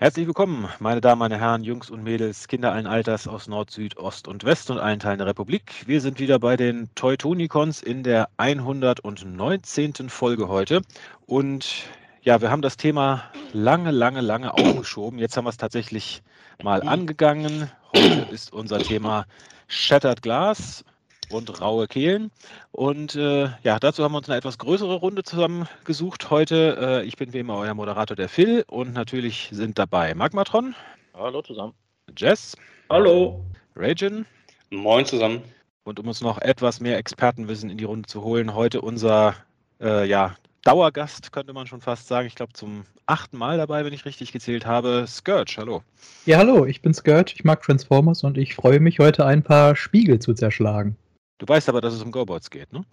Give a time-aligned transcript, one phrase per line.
[0.00, 3.96] Herzlich willkommen, meine Damen, meine Herren, Jungs und Mädels, Kinder allen Alters aus Nord, Süd,
[3.96, 5.82] Ost und West und allen Teilen der Republik.
[5.88, 10.08] Wir sind wieder bei den Teutonicons in der 119.
[10.08, 10.82] Folge heute.
[11.26, 11.82] Und
[12.22, 15.18] ja, wir haben das Thema lange, lange, lange aufgeschoben.
[15.18, 16.22] Jetzt haben wir es tatsächlich
[16.62, 17.68] mal angegangen.
[17.92, 19.26] Heute ist unser Thema
[19.66, 20.84] Shattered Glass
[21.30, 22.30] und raue Kehlen.
[22.72, 26.76] Und äh, ja, dazu haben wir uns eine etwas größere Runde zusammengesucht heute.
[26.80, 28.64] Äh, ich bin wie immer euer Moderator, der Phil.
[28.68, 30.74] Und natürlich sind dabei Magmatron.
[31.14, 31.74] Hallo zusammen.
[32.16, 32.56] Jess.
[32.90, 33.44] Hallo.
[33.76, 34.26] Ragin.
[34.70, 35.42] Moin zusammen.
[35.84, 39.34] Und um uns noch etwas mehr Expertenwissen in die Runde zu holen, heute unser
[39.80, 40.34] äh, ja,
[40.64, 42.26] Dauergast, könnte man schon fast sagen.
[42.26, 45.06] Ich glaube, zum achten Mal dabei, wenn ich richtig gezählt habe.
[45.06, 45.82] Scourge, hallo.
[46.26, 49.76] Ja, hallo, ich bin Scourge, ich mag Transformers und ich freue mich, heute ein paar
[49.76, 50.96] Spiegel zu zerschlagen.
[51.38, 52.84] Du weißt aber, dass es um GoBots geht, ne?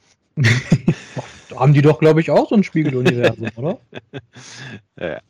[1.50, 3.80] da haben die doch, glaube ich, auch so ein Spiegeluniversum, oder?
[5.00, 5.20] ja.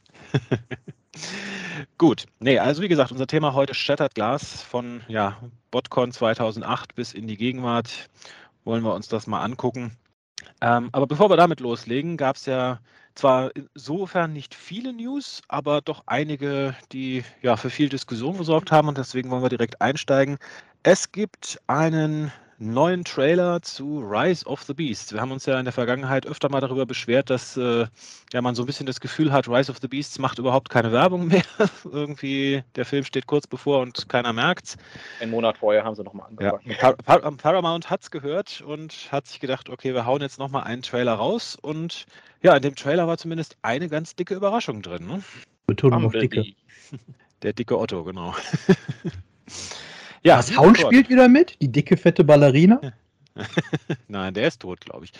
[1.97, 5.37] Gut, nee, also wie gesagt, unser Thema heute Shattered Glass von ja,
[5.71, 8.09] BotCon 2008 bis in die Gegenwart.
[8.65, 9.95] Wollen wir uns das mal angucken.
[10.61, 12.79] Ähm, aber bevor wir damit loslegen, gab es ja
[13.13, 18.89] zwar insofern nicht viele News, aber doch einige, die ja für viel Diskussion gesorgt haben
[18.89, 20.37] und deswegen wollen wir direkt einsteigen.
[20.83, 25.13] Es gibt einen neuen Trailer zu Rise of the Beast.
[25.13, 27.85] Wir haben uns ja in der Vergangenheit öfter mal darüber beschwert, dass äh,
[28.31, 30.91] ja, man so ein bisschen das Gefühl hat, Rise of the Beasts macht überhaupt keine
[30.91, 31.43] Werbung mehr.
[31.83, 34.77] Irgendwie der Film steht kurz bevor und keiner merkt's.
[35.19, 36.61] Ein Monat vorher haben sie nochmal angefangen.
[36.65, 40.63] Ja, Par Par Paramount hat's gehört und hat sich gedacht, okay, wir hauen jetzt nochmal
[40.63, 42.05] einen Trailer raus und
[42.41, 45.07] ja, in dem Trailer war zumindest eine ganz dicke Überraschung drin.
[45.07, 45.23] Ne?
[45.67, 46.45] Betonung auf dicke.
[47.41, 48.33] Der dicke Otto, genau.
[50.25, 51.55] Ja, Was Haun spielt wieder mit?
[51.61, 52.81] Die dicke, fette Ballerina?
[54.07, 55.11] Nein, der ist tot, glaube ich.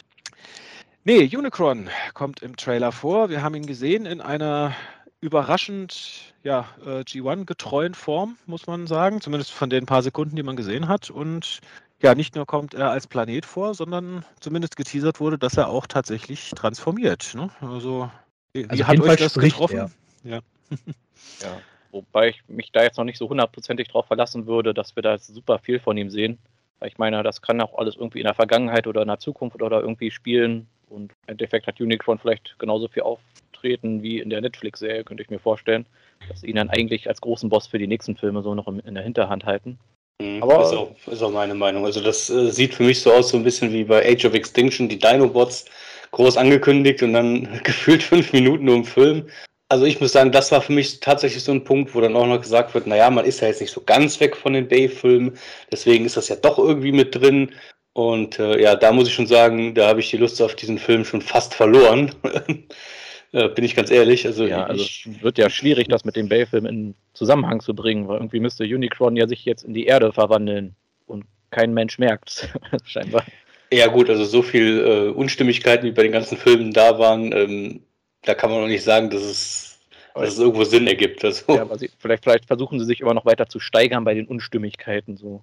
[1.03, 3.29] Nee, Unicron kommt im Trailer vor.
[3.29, 4.73] Wir haben ihn gesehen in einer
[5.21, 9.21] überraschend ja, äh, G1-getreuen Form, muss man sagen.
[9.21, 11.11] Zumindest von den paar Sekunden, die man gesehen hat.
[11.11, 11.59] Und
[12.01, 15.85] ja, nicht nur kommt er als Planet vor, sondern zumindest geteasert wurde, dass er auch
[15.85, 17.31] tatsächlich transformiert.
[17.35, 17.51] Ne?
[17.61, 18.09] Also,
[18.53, 19.91] wie also hat euch das getroffen?
[20.23, 20.39] Ja.
[21.43, 21.61] ja.
[21.95, 25.17] Wobei ich mich da jetzt noch nicht so hundertprozentig drauf verlassen würde, dass wir da
[25.17, 26.37] super viel von ihm sehen.
[26.83, 29.79] Ich meine, das kann auch alles irgendwie in der Vergangenheit oder in der Zukunft oder
[29.79, 30.67] irgendwie spielen.
[30.89, 35.29] Und im Endeffekt hat Unicron vielleicht genauso viel Auftreten wie in der Netflix-Serie, könnte ich
[35.29, 35.85] mir vorstellen.
[36.27, 38.93] Dass sie ihn dann eigentlich als großen Boss für die nächsten Filme so noch in
[38.93, 39.79] der Hinterhand halten.
[40.21, 41.85] Mhm, Aber ist auch, ist auch meine Meinung.
[41.85, 44.33] Also das äh, sieht für mich so aus, so ein bisschen wie bei Age of
[44.33, 45.63] Extinction, die Dinobots
[46.11, 49.29] groß angekündigt und dann gefühlt fünf Minuten nur im Film.
[49.67, 52.27] Also ich muss sagen, das war für mich tatsächlich so ein Punkt, wo dann auch
[52.27, 55.37] noch gesagt wird, naja, man ist ja jetzt nicht so ganz weg von den Bay-Filmen,
[55.71, 57.51] deswegen ist das ja doch irgendwie mit drin.
[57.93, 60.77] Und äh, ja, da muss ich schon sagen, da habe ich die Lust auf diesen
[60.77, 62.13] Film schon fast verloren.
[63.31, 64.27] äh, bin ich ganz ehrlich.
[64.27, 68.07] Also, ja, also es wird ja schwierig, das mit dem Bay-Film in Zusammenhang zu bringen,
[68.07, 70.75] weil irgendwie müsste Unicron ja sich jetzt in die Erde verwandeln
[71.07, 72.49] und kein Mensch merkt
[72.85, 73.25] scheinbar.
[73.71, 77.81] Ja gut, also so viel äh, Unstimmigkeiten, wie bei den ganzen Filmen da waren, ähm,
[78.25, 79.79] da kann man noch nicht sagen, dass es,
[80.13, 81.23] dass es irgendwo Sinn ergibt.
[81.23, 81.55] Also.
[81.55, 84.27] Ja, aber sie, vielleicht, vielleicht versuchen sie sich immer noch weiter zu steigern bei den
[84.27, 85.17] Unstimmigkeiten.
[85.17, 85.41] So.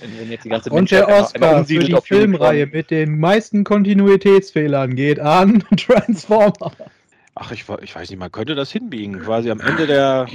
[0.00, 4.94] Wenn, jetzt die ganze Ach, und der Oscar für die Filmreihe mit den meisten Kontinuitätsfehlern
[4.94, 6.72] geht an Transformer.
[7.34, 9.20] Ach, ich, ich weiß nicht, man könnte das hinbiegen.
[9.20, 10.26] Quasi am Ende der,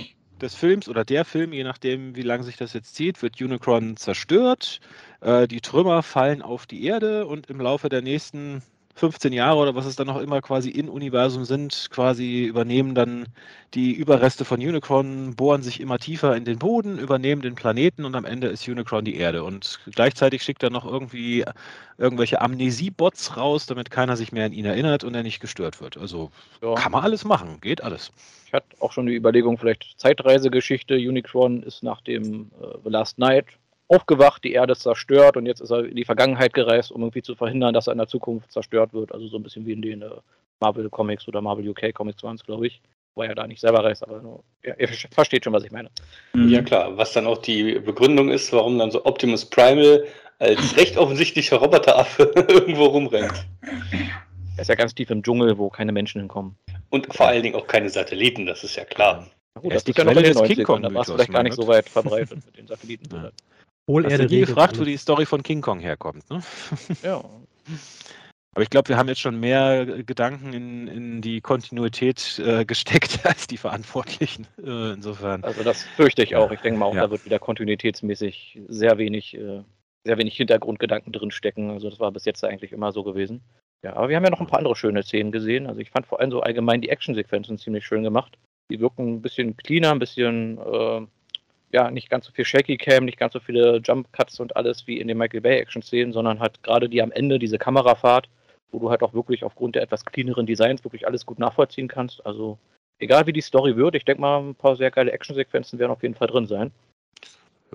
[0.41, 3.97] des Films oder der Film, je nachdem, wie lange sich das jetzt zieht, wird Unicron
[3.97, 4.79] zerstört.
[5.21, 8.61] Äh, die Trümmer fallen auf die Erde und im Laufe der nächsten
[8.97, 13.27] 15 Jahre oder was es dann noch immer quasi in Universum sind, quasi übernehmen dann
[13.75, 18.15] die Überreste von Unicron, bohren sich immer tiefer in den Boden, übernehmen den Planeten und
[18.15, 19.43] am Ende ist Unicron die Erde.
[19.43, 21.45] Und gleichzeitig schickt er noch irgendwie
[21.99, 25.97] irgendwelche Amnesie-Bots raus, damit keiner sich mehr an ihn erinnert und er nicht gestört wird.
[25.97, 26.31] Also
[26.63, 26.73] ja.
[26.73, 28.11] kann man alles machen, geht alles.
[28.47, 30.95] Ich hatte auch schon die Überlegung, vielleicht Zeitreisegeschichte.
[30.95, 33.45] Unicron ist nach dem äh, The Last Night
[33.87, 37.21] aufgewacht, die Erde ist zerstört und jetzt ist er in die Vergangenheit gereist, um irgendwie
[37.21, 39.13] zu verhindern, dass er in der Zukunft zerstört wird.
[39.13, 40.09] Also so ein bisschen wie in den äh,
[40.59, 42.81] Marvel Comics oder Marvel UK Comics waren es, glaube ich.
[43.15, 45.89] Wo er da nicht selber reist, aber nur, ja, ihr versteht schon, was ich meine.
[46.33, 46.49] Mhm.
[46.49, 50.05] Ja klar, was dann auch die Begründung ist, warum dann so Optimus Primal
[50.37, 53.47] als recht offensichtlicher Roboteraffe irgendwo rumrennt.
[54.55, 56.55] Er ist ja ganz tief im Dschungel, wo keine Menschen hinkommen.
[56.89, 59.27] Und vor allen Dingen auch keine Satelliten, das ist ja klar.
[59.55, 60.81] Ja, gut, das die Quelle des King Kong.
[60.83, 63.09] Da war es vielleicht gar nicht so weit verbreitet mit den Satelliten.
[63.11, 63.31] Ja.
[63.87, 66.43] Wohl Hast du nie gefragt, wo die Story von King Kong herkommt, ne?
[67.03, 67.23] Ja.
[68.53, 73.19] Aber ich glaube, wir haben jetzt schon mehr Gedanken in, in die Kontinuität äh, gesteckt
[73.23, 74.47] als die Verantwortlichen.
[74.57, 75.43] Äh, insofern.
[75.43, 76.51] Also das fürchte ich auch.
[76.51, 77.03] Ich denke mal auch, ja.
[77.03, 79.61] da wird wieder kontinuitätsmäßig sehr wenig, äh,
[80.05, 81.69] sehr wenig Hintergrundgedanken drinstecken.
[81.69, 83.41] Also das war bis jetzt eigentlich immer so gewesen.
[83.83, 85.67] Ja, aber wir haben ja noch ein paar andere schöne Szenen gesehen.
[85.67, 88.37] Also ich fand vor allem so allgemein die Actionsequenzen ziemlich schön gemacht.
[88.71, 91.05] Die wirken ein bisschen cleaner, ein bisschen, äh,
[91.71, 94.87] ja, nicht ganz so viel Shaky Cam, nicht ganz so viele Jump Cuts und alles
[94.87, 98.29] wie in den Michael Bay Action-Szenen, sondern halt gerade die am Ende, diese Kamerafahrt,
[98.71, 102.25] wo du halt auch wirklich aufgrund der etwas cleaneren Designs wirklich alles gut nachvollziehen kannst.
[102.25, 102.57] Also,
[102.99, 106.03] egal wie die Story wird, ich denke mal, ein paar sehr geile Action-Sequenzen werden auf
[106.03, 106.71] jeden Fall drin sein.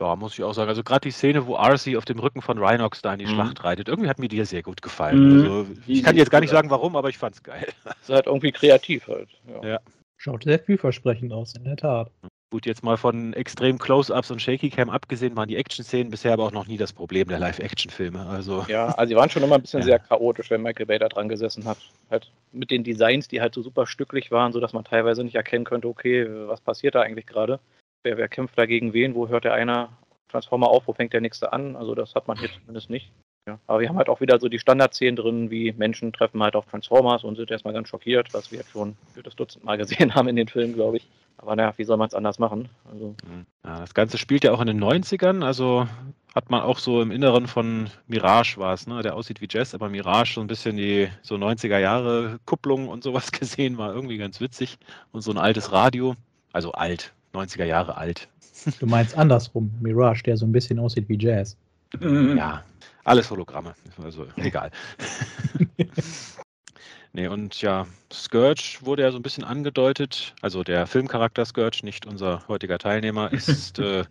[0.00, 0.70] Ja, muss ich auch sagen.
[0.70, 3.30] Also gerade die Szene, wo Arcee auf dem Rücken von Rhinox da in die mhm.
[3.30, 5.28] Schlacht reitet, irgendwie hat mir die sehr gut gefallen.
[5.28, 5.40] Mhm.
[5.42, 7.68] Also, ich kann jetzt gar nicht sagen, warum, aber ich fand's geil.
[7.84, 9.28] Das ist halt irgendwie kreativ halt.
[9.46, 9.68] Ja.
[9.68, 9.80] ja.
[10.16, 12.10] Schaut sehr vielversprechend aus, in der Tat.
[12.52, 16.44] Gut, jetzt mal von extrem Close-Ups und Shaky Cam abgesehen, waren die Action-Szenen bisher aber
[16.44, 18.26] auch noch nie das Problem der Live-Action-Filme.
[18.26, 19.86] Also, ja, also sie waren schon immer ein bisschen ja.
[19.86, 21.78] sehr chaotisch, wenn Michael Bay da dran gesessen hat.
[22.10, 25.64] Halt mit den Designs, die halt so super stücklich waren, sodass man teilweise nicht erkennen
[25.64, 27.58] könnte, okay, was passiert da eigentlich gerade?
[28.02, 29.14] Wer, wer kämpft da gegen wen?
[29.14, 29.88] Wo hört der einer
[30.28, 31.74] Transformer auf, wo fängt der nächste an?
[31.74, 33.12] Also das hat man hier zumindest nicht.
[33.48, 33.58] Ja.
[33.66, 36.66] Aber wir haben halt auch wieder so die Standardszenen drin, wie Menschen treffen halt auf
[36.66, 40.14] Transformers und sind erstmal ganz schockiert, was wir jetzt schon für das Dutzend Mal gesehen
[40.14, 41.08] haben in den Filmen, glaube ich.
[41.42, 42.68] Aber naja, wie soll man es anders machen?
[42.90, 43.16] Also,
[43.64, 45.88] ja, das Ganze spielt ja auch in den 90ern, also
[46.34, 49.02] hat man auch so im Inneren von Mirage war es, ne?
[49.02, 53.02] der aussieht wie Jazz, aber Mirage so ein bisschen die so 90er Jahre Kupplung und
[53.02, 54.78] sowas gesehen, war irgendwie ganz witzig.
[55.10, 56.14] Und so ein altes Radio,
[56.52, 58.28] also alt, 90er Jahre alt.
[58.78, 61.56] Du meinst andersrum, Mirage, der so ein bisschen aussieht wie Jazz.
[62.00, 62.62] Ja,
[63.04, 64.70] alles Hologramme, also egal.
[67.12, 72.06] nee, und ja, Scourge wurde ja so ein bisschen angedeutet, also der Filmcharakter Scourge, nicht
[72.06, 74.04] unser heutiger Teilnehmer, ist äh,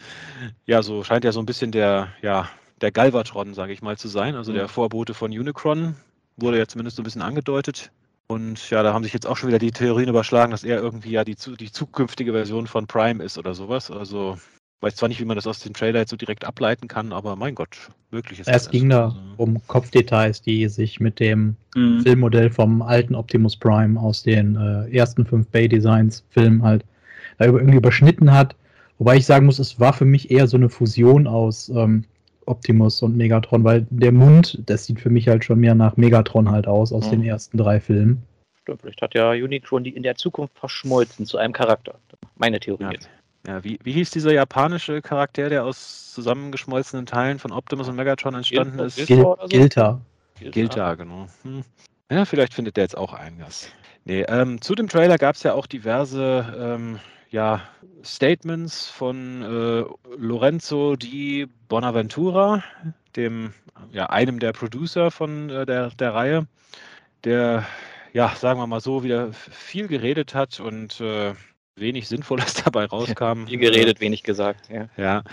[0.65, 2.49] ja so, scheint ja so ein bisschen der, ja,
[2.81, 4.69] der Galvatron, sage ich mal, zu sein, also der mhm.
[4.69, 5.95] Vorbote von Unicron,
[6.37, 7.91] wurde ja zumindest so ein bisschen angedeutet.
[8.27, 11.11] Und ja, da haben sich jetzt auch schon wieder die Theorien überschlagen, dass er irgendwie
[11.11, 13.91] ja die, die zukünftige Version von Prime ist oder sowas.
[13.91, 14.37] Also
[14.81, 17.35] weiß zwar nicht, wie man das aus dem Trailer jetzt so direkt ableiten kann, aber
[17.35, 17.77] mein Gott,
[18.09, 18.63] möglich ist es.
[18.63, 22.01] Es ging da also, um Kopfdetails, die sich mit dem mhm.
[22.01, 26.83] Filmmodell vom alten Optimus Prime aus den äh, ersten fünf Bay Designs Filmen halt
[27.37, 28.55] da irgendwie überschnitten hat.
[28.97, 32.03] Wobei ich sagen muss, es war für mich eher so eine Fusion aus ähm,
[32.45, 36.49] Optimus und Megatron, weil der Mund, das sieht für mich halt schon mehr nach Megatron
[36.49, 37.11] halt aus, aus mhm.
[37.11, 38.23] den ersten drei Filmen.
[38.61, 41.95] Stimmt, vielleicht hat ja Unicron die in der Zukunft verschmolzen zu einem Charakter.
[42.37, 42.91] Meine Theorie ja.
[42.91, 43.09] jetzt.
[43.47, 48.35] Ja, wie, wie hieß dieser japanische Charakter, der aus zusammengeschmolzenen Teilen von Optimus und Megatron
[48.35, 49.07] entstanden Gil ist?
[49.07, 49.37] Gil so?
[49.49, 50.01] Gilta.
[50.39, 51.27] Gilta, genau.
[51.43, 51.63] Hm.
[52.11, 53.71] Ja, vielleicht findet der jetzt auch Einlass.
[54.05, 56.99] Nee, ähm, zu dem Trailer gab es ja auch diverse ähm,
[57.29, 57.61] ja,
[58.03, 59.85] Statements von äh,
[60.17, 62.63] Lorenzo di Bonaventura,
[63.15, 63.53] dem,
[63.91, 66.47] ja, einem der Producer von äh, der, der Reihe,
[67.23, 67.65] der,
[68.11, 71.33] ja, sagen wir mal so, wieder viel geredet hat und äh,
[71.75, 73.47] wenig Sinnvolles dabei rauskam.
[73.47, 74.89] Viel geredet, wenig gesagt, ja.
[74.97, 75.23] Ja.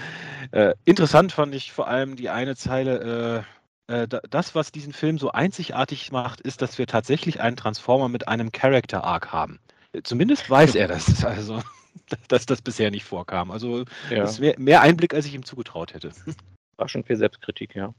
[0.52, 3.44] Äh, interessant fand ich vor allem die eine Zeile,
[3.88, 8.08] äh, äh, das, was diesen Film so einzigartig macht, ist, dass wir tatsächlich einen Transformer
[8.08, 9.58] mit einem Character Arc haben.
[10.04, 11.24] Zumindest weiß er das.
[11.24, 11.62] Also
[12.28, 13.50] dass das bisher nicht vorkam.
[13.50, 14.18] Also ja.
[14.18, 16.10] das wäre mehr Einblick, als ich ihm zugetraut hätte.
[16.76, 17.92] War schon viel Selbstkritik, ja.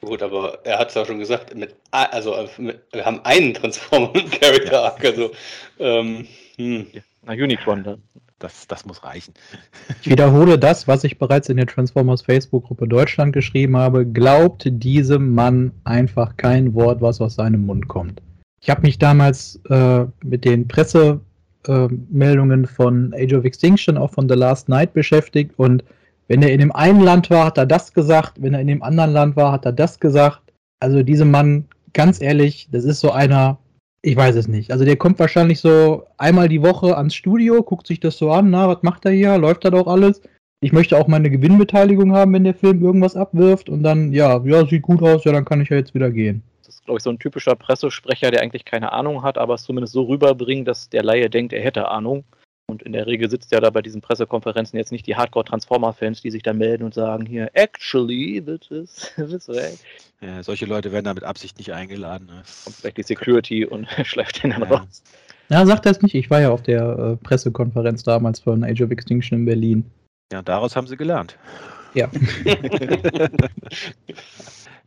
[0.00, 4.10] Gut, aber er hat es ja schon gesagt, mit, also mit, wir haben einen Transformer
[4.12, 5.02] mit Character Arc.
[5.02, 5.10] Ja.
[5.10, 5.30] Also,
[5.78, 6.86] ähm, hm.
[6.92, 7.00] ja.
[7.26, 8.02] Na, Unicron dann.
[8.38, 9.32] Das, das muss reichen.
[10.02, 14.04] Ich wiederhole das, was ich bereits in der Transformers Facebook-Gruppe Deutschland geschrieben habe.
[14.04, 18.20] Glaubt diesem Mann einfach kein Wort, was aus seinem Mund kommt.
[18.60, 21.20] Ich habe mich damals äh, mit den Presse
[21.66, 21.88] äh,
[22.66, 25.52] von Age of Extinction, auch von The Last Night beschäftigt.
[25.56, 25.84] Und
[26.28, 28.42] wenn er in dem einen Land war, hat er das gesagt.
[28.42, 30.40] Wenn er in dem anderen Land war, hat er das gesagt.
[30.80, 33.58] Also diesem Mann, ganz ehrlich, das ist so einer,
[34.04, 34.70] ich weiß es nicht.
[34.70, 38.50] Also der kommt wahrscheinlich so einmal die Woche ans Studio, guckt sich das so an,
[38.50, 39.38] na, was macht er hier?
[39.38, 40.20] Läuft da doch alles?
[40.60, 44.66] Ich möchte auch meine Gewinnbeteiligung haben, wenn der Film irgendwas abwirft und dann, ja, ja,
[44.66, 46.42] sieht gut aus, ja, dann kann ich ja jetzt wieder gehen
[46.84, 50.02] glaube ich, so ein typischer Pressesprecher, der eigentlich keine Ahnung hat, aber es zumindest so
[50.02, 52.24] rüberbringt, dass der Laie denkt, er hätte Ahnung.
[52.66, 56.30] Und in der Regel sitzt ja da bei diesen Pressekonferenzen jetzt nicht die Hardcore-Transformer-Fans, die
[56.30, 59.78] sich da melden und sagen hier, actually, this is this way.
[60.20, 62.26] Ja, solche Leute werden da mit Absicht nicht eingeladen.
[62.26, 62.42] Ne?
[62.64, 64.68] Kommt vielleicht die Security und schleift den dann ja.
[64.68, 65.02] raus.
[65.50, 66.14] Ja, sagt er es nicht.
[66.14, 69.84] Ich war ja auf der äh, Pressekonferenz damals von Age of Extinction in Berlin.
[70.32, 71.36] Ja, daraus haben sie gelernt.
[71.92, 72.08] Ja.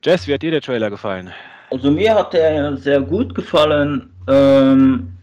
[0.04, 1.32] Jess, wie hat dir der Trailer gefallen?
[1.70, 4.10] Also mir hat er sehr gut gefallen.
[4.28, 5.17] Ähm,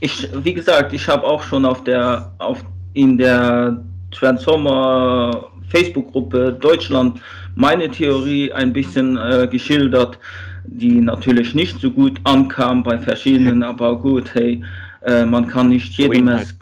[0.00, 2.64] ich, wie gesagt, ich habe auch schon auf der, auf,
[2.94, 7.20] in der Transformer Facebook-Gruppe Deutschland
[7.54, 10.18] meine Theorie ein bisschen äh, geschildert,
[10.64, 14.62] die natürlich nicht so gut ankam bei verschiedenen, aber gut, hey,
[15.02, 16.54] äh, man kann nicht jedem es.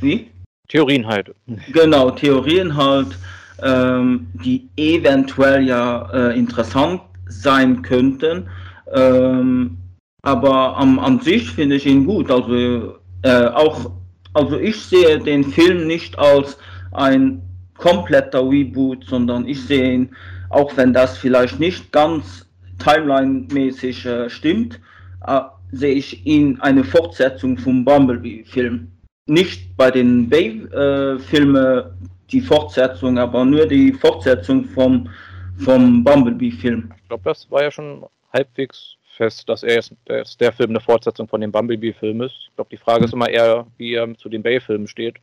[0.00, 0.28] Wie?
[0.68, 1.34] Theorien halt.
[1.72, 3.18] Genau, Theorien halt,
[3.62, 8.48] ähm, die eventuell ja äh, interessant sein könnten.
[8.92, 9.76] Ähm,
[10.22, 12.30] aber am, an sich finde ich ihn gut.
[12.30, 13.92] Also äh, auch
[14.34, 16.58] also ich sehe den Film nicht als
[16.92, 17.42] ein
[17.76, 20.16] kompletter Reboot, sondern ich sehe ihn,
[20.50, 22.46] auch wenn das vielleicht nicht ganz
[22.78, 24.80] timeline-mäßig äh, stimmt,
[25.26, 25.40] äh,
[25.72, 28.88] sehe ich ihn eine Fortsetzung vom Bumblebee-Film.
[29.26, 31.84] Nicht bei den Bay-Filmen äh,
[32.30, 35.08] die Fortsetzung, aber nur die Fortsetzung vom,
[35.56, 36.92] vom Bumblebee-Film.
[36.96, 40.80] Ich glaube, das war ja schon halbwegs fest, dass er jetzt, dass der Film eine
[40.80, 42.34] Fortsetzung von dem Bumblebee-Film ist.
[42.48, 45.16] Ich glaube, die Frage ist immer eher, wie er zu den Bay-Filmen steht.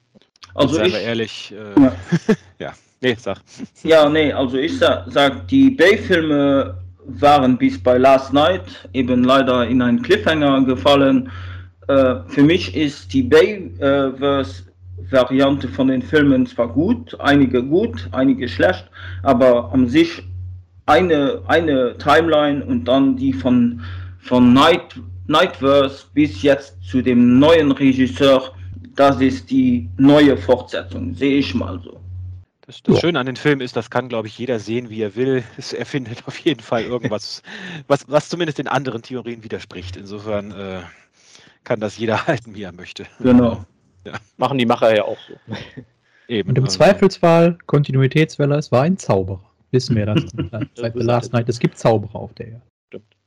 [0.54, 1.96] Also Seien wir ehrlich, äh, ja.
[2.60, 2.74] ja.
[3.02, 3.40] Nee, sag.
[3.84, 9.68] Ja, nee, also ich sag, sag die Bay-Filme waren bis bei Last Night eben leider
[9.68, 11.32] in einen Cliffhanger gefallen.
[11.88, 14.48] Äh, für mich ist die Bay-Variante
[15.68, 18.90] von den Filmen zwar gut, einige gut, einige schlecht,
[19.24, 20.24] aber an sich
[20.86, 23.82] eine, eine Timeline und dann die von,
[24.20, 28.54] von Night, Nightverse bis jetzt zu dem neuen Regisseur,
[28.96, 32.00] das ist die neue Fortsetzung, sehe ich mal so.
[32.66, 33.02] Das, das ja.
[33.02, 35.44] Schöne an den Film ist, das kann, glaube ich, jeder sehen, wie er will.
[35.58, 37.44] Es, er findet auf jeden Fall irgendwas,
[37.88, 39.98] was, was zumindest den anderen Theorien widerspricht.
[39.98, 40.80] Insofern äh,
[41.64, 43.06] kann das jeder halten, wie er möchte.
[43.20, 43.66] Genau.
[44.06, 44.14] Ja.
[44.38, 45.56] Machen die Macher ja auch so.
[46.28, 46.50] Eben.
[46.50, 46.78] Und im also.
[46.78, 49.42] Zweifelsfall, Kontinuitätswelle, es war ein Zauberer.
[49.76, 50.24] Wissen wir das
[50.76, 51.50] seit The Last Night.
[51.50, 52.62] Es gibt Zauberer auf der Erde.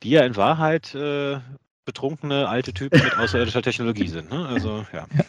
[0.01, 1.37] Die ja in Wahrheit äh,
[1.85, 4.31] betrunkene alte Typen mit außerirdischer Technologie sind.
[4.31, 4.47] Ne?
[4.47, 5.05] Also, ja.
[5.15, 5.23] ja.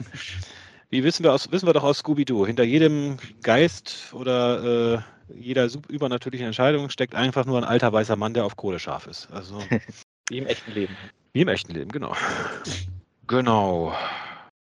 [0.89, 4.99] Wie wissen wir, aus, wissen wir doch aus Scooby-Doo, hinter jedem Geist oder äh,
[5.39, 9.31] jeder übernatürlichen Entscheidung steckt einfach nur ein alter weißer Mann, der auf Kohle scharf ist.
[9.31, 9.62] Also,
[10.31, 10.97] wie im echten Leben.
[11.35, 12.17] Wie im echten Leben, genau.
[13.27, 13.95] Genau.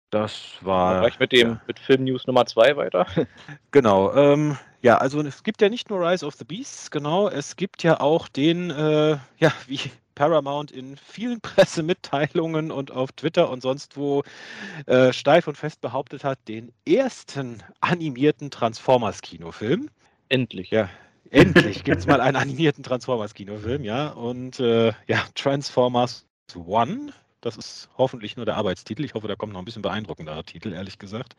[0.10, 1.01] Das war.
[1.01, 1.62] War ich mit dem ja.
[1.68, 3.06] mit Film News Nummer 2 weiter?
[3.72, 4.13] Genau.
[4.16, 7.84] Ähm, ja, also es gibt ja nicht nur Rise of the Beasts, genau, es gibt
[7.84, 9.80] ja auch den, äh, ja, wie
[10.16, 14.24] Paramount in vielen Pressemitteilungen und auf Twitter und sonst wo
[14.86, 19.89] äh, steif und fest behauptet hat, den ersten animierten Transformers-Kinofilm.
[20.28, 20.72] Endlich.
[20.72, 20.89] Ja,
[21.30, 24.10] endlich gibt es mal einen animierten Transformers-Kinofilm, ja.
[24.10, 26.25] Und äh, ja, Transformers
[26.56, 29.03] One, das ist hoffentlich nur der Arbeitstitel.
[29.05, 31.36] Ich hoffe, da kommt noch ein bisschen beeindruckender Titel, ehrlich gesagt.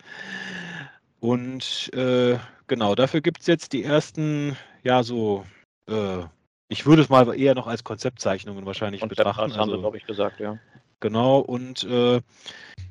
[1.21, 5.45] Und äh, genau, dafür gibt es jetzt die ersten, ja, so
[5.89, 6.25] äh,
[6.69, 9.53] ich würde es mal eher noch als Konzeptzeichnungen wahrscheinlich Konzept betrachten.
[9.53, 10.59] Also, glaube ich, gesagt, ja.
[11.01, 12.21] Genau, und äh,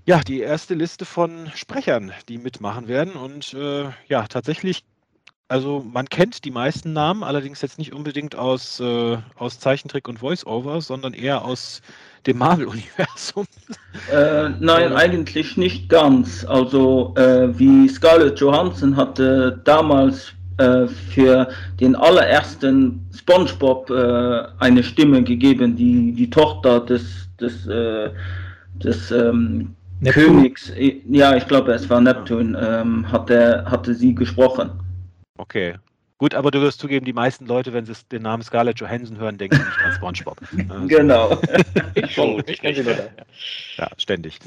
[0.05, 3.13] ja, die erste Liste von Sprechern, die mitmachen werden.
[3.13, 4.83] Und äh, ja, tatsächlich,
[5.49, 10.19] also man kennt die meisten Namen, allerdings jetzt nicht unbedingt aus, äh, aus Zeichentrick und
[10.19, 11.81] Voice-Over, sondern eher aus
[12.25, 13.45] dem Marvel-Universum.
[14.11, 16.45] Äh, nein, eigentlich nicht ganz.
[16.45, 21.47] Also äh, wie Scarlett Johansson hatte damals äh, für
[21.79, 28.09] den allerersten SpongeBob äh, eine Stimme gegeben, die die Tochter des, des, äh,
[28.75, 29.75] des ähm,
[30.05, 30.71] Königs,
[31.09, 34.71] ja, ich glaube, es war Neptun, ähm, hatte, hatte sie gesprochen.
[35.39, 35.75] Okay.
[36.17, 39.37] Gut, aber du wirst zugeben, die meisten Leute, wenn sie den Namen Scarlett Johansson hören,
[39.37, 40.37] denken nicht an SpongeBob.
[40.69, 41.41] Also, genau.
[41.95, 43.09] ich schon, ich kenne sie nur.
[43.77, 44.37] Ja, ständig.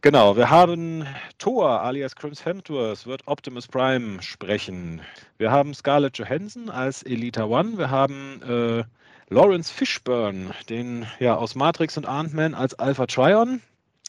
[0.00, 1.04] Genau, wir haben
[1.38, 5.00] Thor alias Crims Hemsworth wird Optimus Prime sprechen.
[5.38, 7.76] Wir haben Scarlett Johansson als Elita One.
[7.76, 8.84] Wir haben äh,
[9.28, 13.60] Lawrence Fishburne, den ja aus Matrix und Ant-Man als Alpha Trion.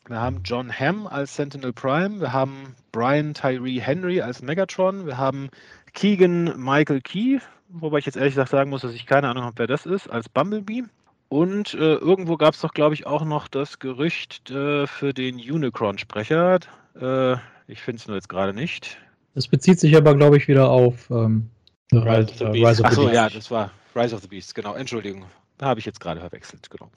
[0.07, 2.19] Wir haben John Hamm als Sentinel Prime.
[2.19, 5.05] Wir haben Brian Tyree Henry als Megatron.
[5.05, 5.49] Wir haben
[5.93, 7.39] Keegan Michael Key,
[7.69, 10.09] wobei ich jetzt ehrlich gesagt sagen muss, dass ich keine Ahnung habe, wer das ist,
[10.09, 10.83] als Bumblebee.
[11.29, 15.35] Und äh, irgendwo gab es doch, glaube ich, auch noch das Gerücht äh, für den
[15.35, 16.59] Unicron-Sprecher.
[16.99, 18.97] Äh, ich finde es nur jetzt gerade nicht.
[19.33, 21.49] Das bezieht sich aber, glaube ich, wieder auf ähm,
[21.93, 22.67] Rise, of the Beast.
[22.67, 24.73] Rise of Achso, ja, das war Rise of the Beast, genau.
[24.73, 25.25] Entschuldigung,
[25.57, 26.89] da habe ich jetzt gerade verwechselt, genau.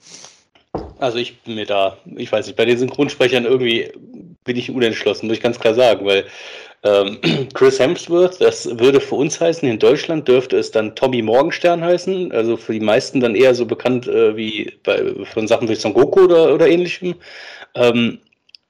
[0.99, 3.91] Also ich bin mir da, ich weiß nicht, bei den Synchronsprechern irgendwie
[4.43, 6.25] bin ich unentschlossen, muss ich ganz klar sagen, weil
[6.83, 7.19] ähm,
[7.53, 12.31] Chris Hemsworth, das würde für uns heißen, in Deutschland dürfte es dann Tommy Morgenstern heißen,
[12.31, 15.93] also für die meisten dann eher so bekannt äh, wie bei, von Sachen wie Son
[15.93, 17.15] Goku oder, oder ähnlichem.
[17.73, 18.19] Ähm,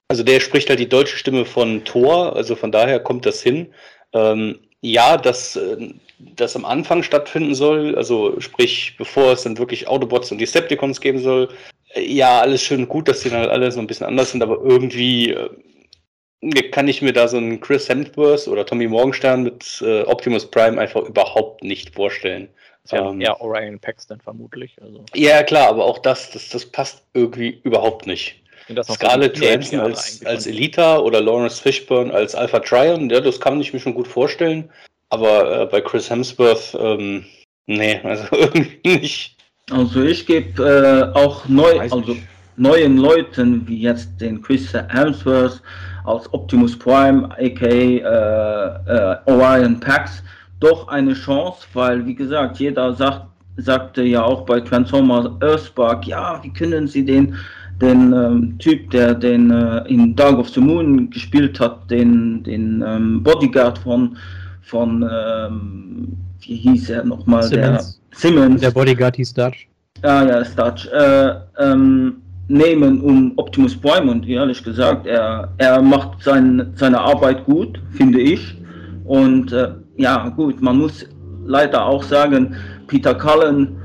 [0.08, 3.68] also der spricht halt die deutsche Stimme von Thor, also von daher kommt das hin.
[4.14, 5.90] Ähm, ja, dass äh,
[6.20, 11.20] das am Anfang stattfinden soll, also sprich, bevor es dann wirklich Autobots und Decepticons geben
[11.20, 11.50] soll,
[11.96, 14.60] ja, alles schön gut, dass die dann halt alle so ein bisschen anders sind, aber
[14.62, 15.50] irgendwie äh,
[16.72, 20.80] kann ich mir da so einen Chris Hemsworth oder Tommy Morgenstern mit äh, Optimus Prime
[20.80, 22.50] einfach überhaupt nicht vorstellen.
[22.92, 24.76] Ja, ähm, eher Orion Paxton vermutlich.
[24.82, 25.04] Also.
[25.14, 28.42] Ja, klar, aber auch das, das, das passt irgendwie überhaupt nicht.
[28.84, 33.74] Scarlett Johansson als, als Elita oder Lawrence Fishburne als Alpha Trion, ja, das kann ich
[33.74, 34.70] mir schon gut vorstellen.
[35.10, 37.26] Aber äh, bei Chris Hemsworth, ähm,
[37.68, 39.35] nee, also irgendwie nicht.
[39.72, 42.16] Also ich gebe äh, auch neu, also
[42.56, 45.60] neuen Leuten wie jetzt den Chris Hemsworth
[46.04, 50.22] als Optimus Prime, aka äh, äh, Orion Pax,
[50.60, 53.26] doch eine Chance, weil, wie gesagt, jeder sagt,
[53.58, 57.36] sagte ja auch bei Transformers Earthspark, ja, wie können sie den,
[57.82, 62.84] den ähm, Typ, der den äh, in Dark of the Moon gespielt hat, den, den
[62.86, 64.16] ähm, Bodyguard von,
[64.62, 68.00] von ähm, wie hieß er nochmal, Simmons.
[68.12, 68.62] der Simmons.
[68.62, 69.68] Der Bodyguard hieß Dutch.
[70.04, 70.88] Ja, ja, ist Dutch.
[70.88, 77.46] Äh, ähm, nehmen um Optimus Prime und ehrlich gesagt, er, er macht sein, seine Arbeit
[77.46, 78.56] gut, finde ich.
[79.06, 81.06] Und äh, ja, gut, man muss
[81.46, 82.56] leider auch sagen,
[82.88, 83.78] Peter Cullen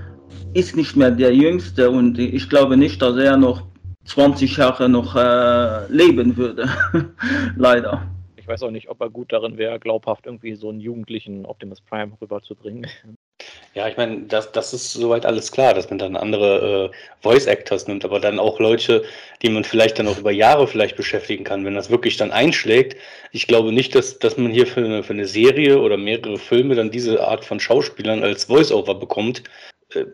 [0.54, 3.62] ist nicht mehr der Jüngste und ich glaube nicht, dass er noch
[4.04, 6.68] 20 Jahre noch äh, leben würde.
[7.56, 8.02] leider.
[8.50, 11.80] Ich weiß auch nicht, ob er gut darin wäre, glaubhaft irgendwie so einen jugendlichen Optimus
[11.80, 12.86] Prime rüberzubringen.
[13.72, 17.46] Ja, ich meine, das, das ist soweit alles klar, dass man dann andere äh, Voice
[17.46, 19.02] Actors nimmt, aber dann auch Leute,
[19.40, 22.96] die man vielleicht dann auch über Jahre vielleicht beschäftigen kann, wenn das wirklich dann einschlägt.
[23.32, 26.74] Ich glaube nicht, dass, dass man hier für eine, für eine Serie oder mehrere Filme
[26.74, 29.44] dann diese Art von Schauspielern als Voice-Over bekommt.
[29.94, 30.04] Äh,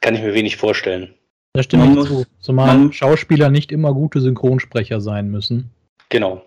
[0.00, 1.14] kann ich mir wenig vorstellen.
[1.54, 2.24] Da stimme Man ich muss- zu.
[2.38, 5.70] Zumal man- Schauspieler nicht immer gute Synchronsprecher sein müssen.
[6.10, 6.42] Genau.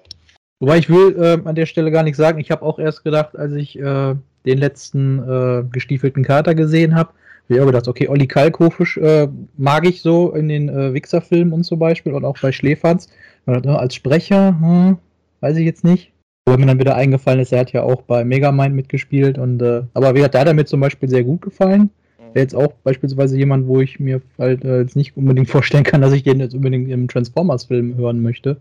[0.65, 3.37] Wobei ich will äh, an der Stelle gar nicht sagen, ich habe auch erst gedacht,
[3.37, 4.15] als ich äh,
[4.47, 9.27] den letzten äh, gestiefelten Kater gesehen habe, habe ich auch gedacht, okay, Olli Kalkofe äh,
[9.57, 13.73] mag ich so in den äh, Wichser-Filmen und zum Beispiel und auch bei dachte, oh,
[13.73, 14.97] als Sprecher, hm,
[15.41, 16.11] weiß ich jetzt nicht.
[16.47, 19.83] Wo mir dann wieder eingefallen ist, er hat ja auch bei Megamind mitgespielt und äh,
[19.93, 21.91] aber wie hat da damit zum Beispiel sehr gut gefallen?
[22.33, 26.01] Wäre jetzt auch beispielsweise jemand, wo ich mir halt äh, jetzt nicht unbedingt vorstellen kann,
[26.01, 28.57] dass ich den jetzt unbedingt im Transformers-Film hören möchte.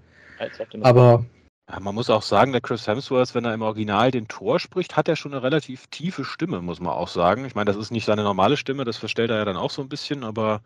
[0.83, 1.25] Aber
[1.71, 4.97] Ja, man muss auch sagen, der Chris Hemsworth, wenn er im Original den Tor spricht,
[4.97, 7.47] hat er schon eine relativ tiefe Stimme, muss man auch sagen.
[7.47, 9.81] Ich meine, das ist nicht seine normale Stimme, das verstellt er ja dann auch so
[9.81, 10.61] ein bisschen, aber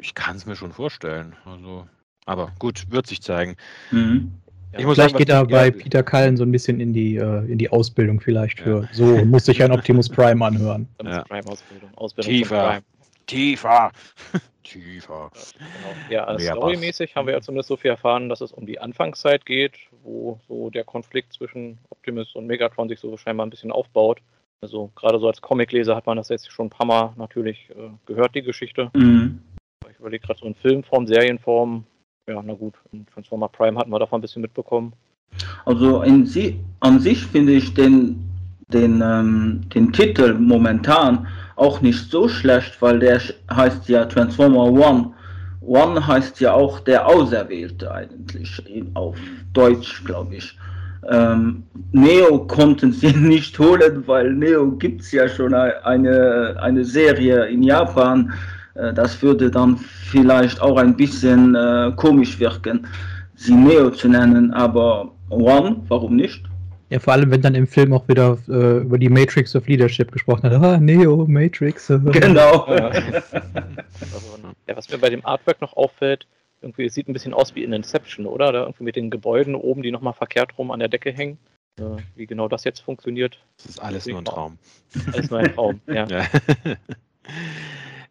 [0.00, 1.36] ich kann es mir schon vorstellen.
[1.44, 1.86] Also,
[2.26, 3.56] aber gut, wird sich zeigen.
[3.92, 4.32] Mhm.
[4.76, 7.16] Ich muss vielleicht sagen, geht er bei ja, Peter Cullen so ein bisschen in die,
[7.16, 8.88] äh, in die Ausbildung vielleicht für.
[8.92, 10.88] So muss sich ein Optimus Prime anhören.
[11.04, 11.22] Ja.
[11.24, 11.90] Prime Ausbildung.
[11.94, 12.80] Ausbildung Tiefer.
[13.26, 13.90] Tiefer.
[14.62, 15.30] Tiefer.
[15.58, 16.10] Genau.
[16.10, 19.44] Ja, also storymäßig haben wir ja zumindest so viel erfahren, dass es um die Anfangszeit
[19.44, 24.20] geht, wo so der Konflikt zwischen Optimus und Megatron sich so scheinbar ein bisschen aufbaut.
[24.62, 27.90] Also gerade so als Comicleser hat man das jetzt schon ein paar Mal natürlich äh,
[28.06, 28.90] gehört, die Geschichte.
[28.94, 29.42] Mhm.
[29.90, 31.84] Ich überlege gerade so in Filmform, Serienform.
[32.28, 34.92] Ja, na gut, in Transformer Prime hatten wir davon ein bisschen mitbekommen.
[35.64, 38.22] Also in si an sich finde ich den,
[38.68, 41.26] den, ähm, den Titel momentan
[41.62, 43.20] auch nicht so schlecht, weil der
[43.60, 45.12] heißt ja Transformer One.
[45.60, 48.50] One heißt ja auch der Auserwählte eigentlich
[48.94, 49.16] auf
[49.52, 50.56] Deutsch, glaube ich.
[51.08, 56.84] Ähm, Neo konnten sie nicht holen, weil Neo gibt es ja schon ei- eine, eine
[56.84, 58.32] Serie in Japan.
[58.74, 59.76] Äh, Das würde dann
[60.12, 62.86] vielleicht auch ein bisschen äh, komisch wirken,
[63.36, 66.42] sie Neo zu nennen, aber One, warum nicht?
[66.92, 70.12] Ja, vor allem, wenn dann im Film auch wieder äh, über die Matrix of Leadership
[70.12, 70.52] gesprochen hat.
[70.52, 71.88] Ah, Neo, Matrix.
[71.88, 71.98] Äh.
[72.12, 72.66] Genau.
[72.68, 72.92] Ja,
[74.76, 76.26] was mir bei dem Artwork noch auffällt,
[76.60, 78.52] irgendwie es sieht ein bisschen aus wie in Inception, oder?
[78.52, 81.38] Da irgendwie mit den Gebäuden oben, die nochmal verkehrt rum an der Decke hängen.
[81.78, 84.58] Äh, wie genau das jetzt funktioniert, Das ist alles nur ein Traum.
[85.14, 85.80] alles nur ein Traum.
[85.86, 86.06] Ja.
[86.10, 86.26] Ja.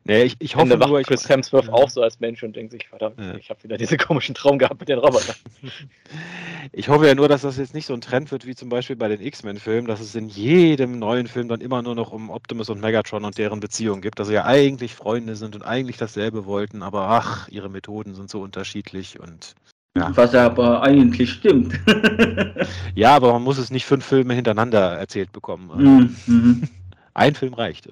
[0.06, 2.88] Nee, ich, ich hoffe nur, ich, Chris Hemsworth auch so als Mensch und denkt sich,
[2.88, 3.36] verdammt, Ja.
[3.36, 5.36] ich habe wieder diesen komischen Traum gehabt mit den Robotern.
[6.72, 8.96] ich hoffe ja nur, dass das jetzt nicht so ein Trend wird wie zum Beispiel
[8.96, 12.70] bei den X-Men-Filmen, dass es in jedem neuen Film dann immer nur noch um Optimus
[12.70, 16.46] und Megatron und deren Beziehung gibt, dass sie ja eigentlich Freunde sind und eigentlich dasselbe
[16.46, 19.56] wollten, aber ach, ihre Methoden sind so unterschiedlich und
[19.96, 20.12] Ja.
[20.16, 21.80] Was aber eigentlich stimmt.
[22.96, 25.70] ja, aber man muss es nicht fünf Filme hintereinander erzählt bekommen.
[25.76, 26.70] Mhm, mhm.
[27.14, 27.90] Ein Film reicht.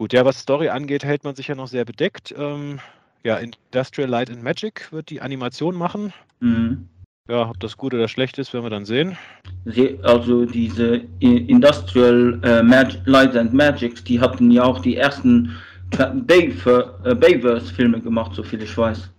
[0.00, 2.34] Gut, ja, was Story angeht, hält man sich ja noch sehr bedeckt.
[2.38, 2.78] Ähm,
[3.22, 6.14] ja, Industrial Light and Magic wird die Animation machen.
[6.40, 6.88] Mhm.
[7.28, 9.18] Ja, ob das gut oder schlecht ist, werden wir dann sehen.
[10.02, 15.54] Also diese Industrial äh, Mag Light and Magics, die hatten ja auch die ersten
[15.98, 19.10] äh, Bayverse-Filme gemacht, so viel ich weiß.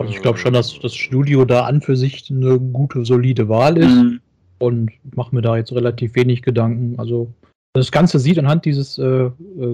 [0.00, 3.76] Also ich glaube schon, dass das Studio da an für sich eine gute, solide Wahl
[3.78, 4.20] ist Mhm.
[4.58, 6.98] und mache mir da jetzt relativ wenig Gedanken.
[6.98, 7.32] Also
[7.74, 9.30] das Ganze sieht anhand dieses äh, äh,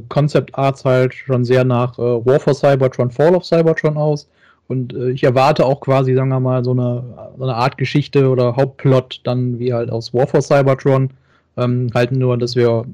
[0.08, 4.28] Concept Arts halt schon sehr nach äh, War for Cybertron, Fall of Cybertron aus.
[4.68, 7.02] Und äh, ich erwarte auch quasi, sagen wir mal, so eine,
[7.36, 11.10] so eine Art Geschichte oder Hauptplot dann wie halt aus War for Cybertron.
[11.56, 12.84] Ähm, halt nur, dass wir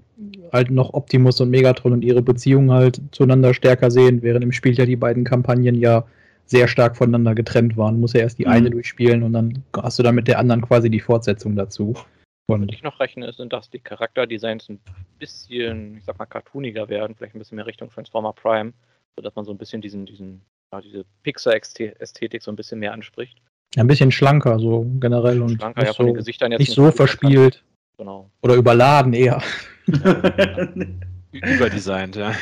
[0.53, 4.73] halt noch Optimus und Megatron und ihre Beziehung halt zueinander stärker sehen, während im Spiel
[4.75, 6.05] ja die beiden Kampagnen ja
[6.47, 7.97] sehr stark voneinander getrennt waren.
[7.97, 8.53] Du musst ja erst die Mhm.
[8.53, 11.95] eine durchspielen und dann hast du dann mit der anderen quasi die Fortsetzung dazu.
[12.47, 14.79] Was Und ich noch rechne, sind, dass die Charakterdesigns ein
[15.19, 18.73] bisschen, ich sag mal, cartooniger werden, vielleicht ein bisschen mehr Richtung Transformer Prime,
[19.17, 23.41] sodass man so ein bisschen diesen, diesen, ja, diese Pixar-Ästhetik so ein bisschen mehr anspricht.
[23.77, 26.69] Ein bisschen schlanker, so generell und Schlanker, nicht ja, von den so, Gesichtern jetzt nicht
[26.69, 27.65] nicht so verspielt
[27.97, 28.31] Genau.
[28.43, 29.43] oder überladen eher.
[31.33, 32.33] Überdesignt, ja.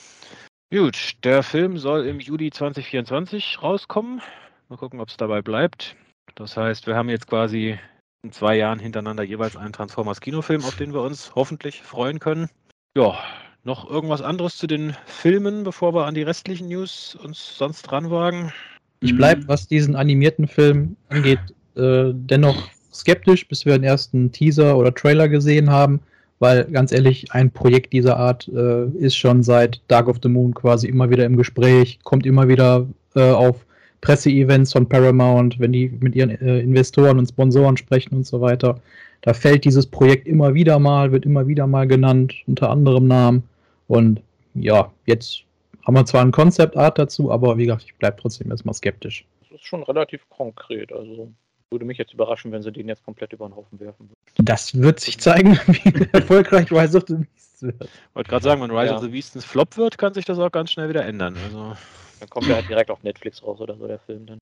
[0.72, 4.20] Gut, der Film soll im Juli 2024 rauskommen.
[4.68, 5.96] Mal gucken, ob es dabei bleibt.
[6.36, 7.78] Das heißt, wir haben jetzt quasi
[8.22, 12.48] in zwei Jahren hintereinander jeweils einen Transformers-Kinofilm, auf den wir uns hoffentlich freuen können.
[12.96, 13.18] Ja,
[13.64, 18.10] noch irgendwas anderes zu den Filmen, bevor wir an die restlichen News uns sonst dran
[18.10, 18.52] wagen?
[19.00, 21.40] Ich bleibe, was diesen animierten Film angeht,
[21.76, 26.00] äh, dennoch skeptisch, bis wir den ersten Teaser oder Trailer gesehen haben,
[26.38, 30.52] weil ganz ehrlich, ein Projekt dieser Art äh, ist schon seit Dark of the Moon
[30.52, 33.64] quasi immer wieder im Gespräch, kommt immer wieder äh, auf
[34.00, 38.80] Presseevents von Paramount, wenn die mit ihren äh, Investoren und Sponsoren sprechen und so weiter.
[39.22, 43.42] Da fällt dieses Projekt immer wieder mal, wird immer wieder mal genannt, unter anderem Namen.
[43.88, 44.20] Und
[44.54, 45.42] ja, jetzt
[45.86, 49.26] haben wir zwar ein Concept Art dazu, aber wie gesagt, ich bleibe trotzdem erstmal skeptisch.
[49.50, 50.92] Das ist schon relativ konkret.
[50.92, 51.30] Also
[51.70, 54.44] würde mich jetzt überraschen, wenn sie den jetzt komplett über den Haufen werfen würden.
[54.46, 57.88] Das wird sich zeigen, wie erfolgreich Rise of the Beasts wird.
[58.14, 58.96] wollte gerade sagen, wenn Rise Ja.
[58.96, 61.36] of the Beasts ein Flop wird, kann sich das auch ganz schnell wieder ändern.
[61.44, 61.76] Also,
[62.20, 64.38] Dann kommt er halt direkt auf Netflix raus oder so, der Film dann.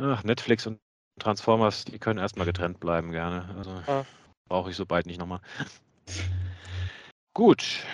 [0.00, 0.78] ach, Netflix und
[1.20, 3.54] Transformers, die können erstmal getrennt bleiben, gerne.
[3.56, 4.04] Also, Ja.
[4.48, 5.40] brauche ich so bald nicht nochmal.
[7.32, 7.84] Gut,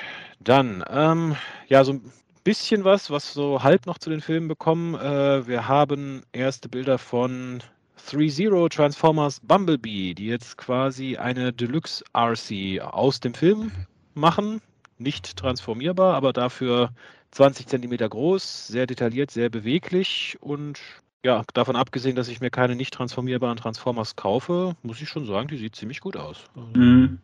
[0.40, 1.36] dann, ähm,
[1.68, 2.12] ja, so ein
[2.44, 4.94] bisschen was, was so halb noch zu den Filmen bekommen.
[4.94, 7.62] Äh, wir haben erste Bilder von
[7.96, 13.72] 3-Zero Transformers Bumblebee, die jetzt quasi eine Deluxe RC aus dem Film
[14.14, 14.60] machen.
[14.98, 16.90] Nicht transformierbar, aber dafür
[17.32, 20.80] 20 Zentimeter groß, sehr detailliert, sehr beweglich und
[21.24, 25.48] ja, davon abgesehen, dass ich mir keine nicht transformierbaren Transformers kaufe, muss ich schon sagen,
[25.48, 26.44] die sieht ziemlich gut aus.
[26.56, 27.18] Also, mir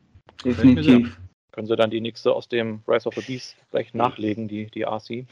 [0.44, 1.18] Definitiv.
[1.50, 4.82] Können sie dann die nächste aus dem Rise of the Beast gleich nachlegen, die, die
[4.82, 5.26] RC.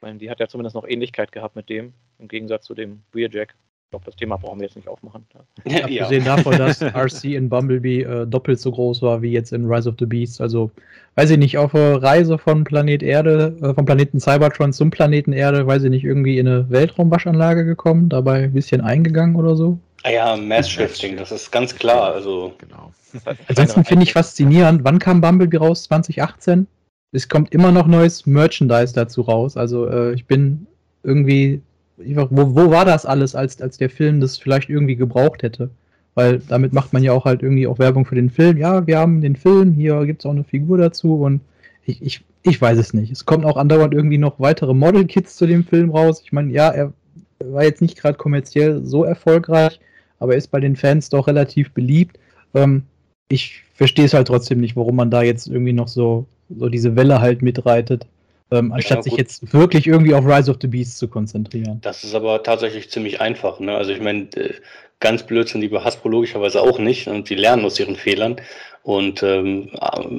[0.00, 3.56] Meine, die hat ja zumindest noch Ähnlichkeit gehabt mit dem, im Gegensatz zu dem Rearjack.
[3.86, 5.24] Ich glaube, das Thema brauchen wir jetzt nicht aufmachen.
[5.64, 5.84] Ja.
[5.84, 9.88] Abgesehen davon, dass RC in Bumblebee äh, doppelt so groß war wie jetzt in Rise
[9.88, 10.40] of the Beasts.
[10.40, 10.72] Also,
[11.14, 15.32] weiß ich nicht, auf der Reise von Planet Erde, äh, vom Planeten Cybertron zum Planeten
[15.32, 19.78] Erde, weiß ich nicht, irgendwie in eine Weltraumwaschanlage gekommen, dabei ein bisschen eingegangen oder so.
[20.02, 22.12] Ah ja, Mass Shifting, das ist ganz klar.
[22.12, 22.92] Also, genau.
[23.24, 25.84] Ansonsten kleinerer finde ich faszinierend, wann kam Bumblebee raus?
[25.84, 26.66] 2018?
[27.12, 29.56] Es kommt immer noch neues Merchandise dazu raus.
[29.56, 30.66] Also äh, ich bin
[31.04, 31.62] irgendwie,
[31.96, 35.70] wo, wo war das alles, als, als der Film das vielleicht irgendwie gebraucht hätte?
[36.14, 38.56] Weil damit macht man ja auch halt irgendwie auch Werbung für den Film.
[38.56, 41.40] Ja, wir haben den Film, hier gibt es auch eine Figur dazu und
[41.84, 43.12] ich, ich, ich weiß es nicht.
[43.12, 46.22] Es kommen auch andauernd irgendwie noch weitere Model-Kits zu dem Film raus.
[46.24, 46.92] Ich meine, ja, er
[47.38, 49.78] war jetzt nicht gerade kommerziell so erfolgreich,
[50.18, 52.18] aber er ist bei den Fans doch relativ beliebt.
[52.54, 52.84] Ähm,
[53.28, 56.96] ich verstehe es halt trotzdem nicht, warum man da jetzt irgendwie noch so, so diese
[56.96, 58.06] Welle halt mitreitet,
[58.50, 59.18] ähm, anstatt sich gut.
[59.18, 61.80] jetzt wirklich irgendwie auf Rise of the Beasts zu konzentrieren.
[61.82, 63.58] das ist aber tatsächlich ziemlich einfach.
[63.60, 63.76] Ne?
[63.76, 64.54] Also ich meine, äh,
[65.00, 68.36] ganz blöd sind die bei Hasbro logischerweise auch nicht und die lernen aus ihren Fehlern.
[68.82, 69.68] Und ähm,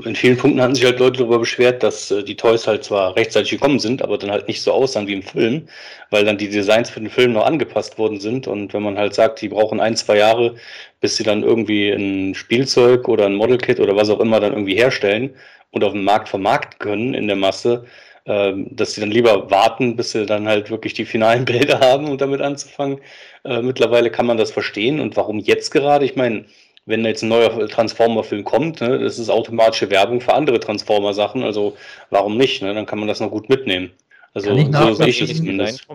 [0.04, 3.16] in vielen Punkten hatten sich halt Leute darüber beschwert, dass äh, die Toys halt zwar
[3.16, 5.70] rechtzeitig gekommen sind, aber dann halt nicht so aussahen wie im Film,
[6.10, 8.46] weil dann die Designs für den Film noch angepasst worden sind.
[8.46, 10.56] Und wenn man halt sagt, die brauchen ein, zwei Jahre,
[11.00, 14.76] bis sie dann irgendwie ein Spielzeug oder ein Modelkit oder was auch immer dann irgendwie
[14.76, 15.34] herstellen
[15.72, 17.86] und auf dem Markt vermarkten können in der Masse,
[18.28, 22.18] dass sie dann lieber warten, bis sie dann halt wirklich die finalen Bilder haben, um
[22.18, 23.00] damit anzufangen.
[23.46, 25.00] Äh, mittlerweile kann man das verstehen.
[25.00, 26.06] Und warum jetzt gerade?
[26.06, 26.46] Ich meine,
[26.86, 31.44] wenn jetzt ein neuer Transformer-Film kommt, ne, das ist automatische Werbung für andere Transformer-Sachen.
[31.44, 31.76] Also
[32.10, 32.62] warum nicht?
[32.62, 32.74] Ne?
[32.74, 33.92] Dann kann man das noch gut mitnehmen.
[34.34, 35.88] Also Kann ich so sehe ich es zumindest.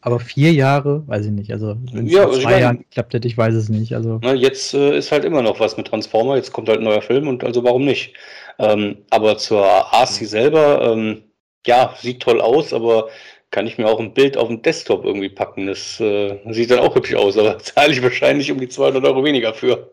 [0.00, 1.52] Aber vier Jahre, weiß ich nicht.
[1.52, 3.94] Also, wenn es Ja, also ich zwei mein- Jahren geklappt hätte, ich weiß es nicht.
[3.94, 6.84] Also, Ne, jetzt äh, ist halt immer noch was mit Transformer, jetzt kommt halt ein
[6.84, 8.14] neuer Film und also warum nicht?
[8.58, 11.22] Ähm, aber zur RC selber, ähm,
[11.66, 13.08] ja, sieht toll aus, aber
[13.50, 15.66] kann ich mir auch ein Bild auf dem Desktop irgendwie packen.
[15.66, 19.24] Das äh, sieht dann auch hübsch aus, aber zahle ich wahrscheinlich um die 200 Euro
[19.24, 19.92] weniger für.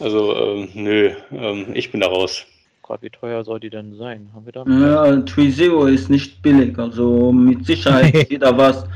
[0.00, 2.44] Also, ähm, nö, ähm, ich bin da raus.
[2.82, 4.30] Gerade wie teuer soll die denn sein?
[4.34, 4.64] Haben wir da?
[4.66, 8.86] Ja, Trizero ist nicht billig, also mit Sicherheit geht da was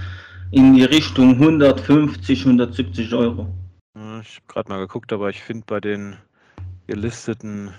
[0.51, 3.47] in die Richtung 150, 170 Euro.
[3.95, 6.17] Ich habe gerade mal geguckt, aber ich finde bei den
[6.87, 7.75] gelisteten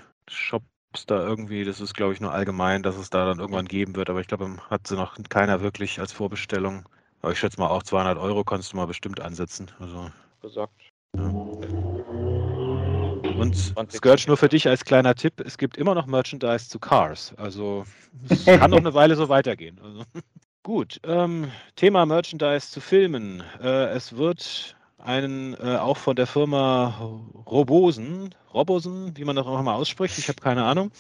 [0.94, 3.96] Shops da irgendwie, das ist glaube ich nur allgemein, dass es da dann irgendwann geben
[3.96, 6.86] wird, aber ich glaube, hat sie noch keiner wirklich als Vorbestellung.
[7.22, 9.72] Aber ich schätze mal auch 200 Euro kannst du mal bestimmt ansetzen.
[9.80, 10.74] Also, gesagt.
[11.18, 11.24] ja.
[13.40, 16.78] Und 20 Scourge nur für dich als kleiner Tipp, es gibt immer noch Merchandise zu
[16.80, 17.34] Cars.
[17.38, 17.86] Also
[18.30, 19.80] es kann noch eine Weile so weitergehen.
[19.84, 20.04] Also,
[20.64, 23.42] gut, ähm, Thema Merchandise zu Filmen.
[23.62, 27.12] Äh, es wird einen äh, auch von der Firma
[27.46, 30.92] Robosen, Robosen, wie man das auch immer ausspricht, ich habe keine Ahnung,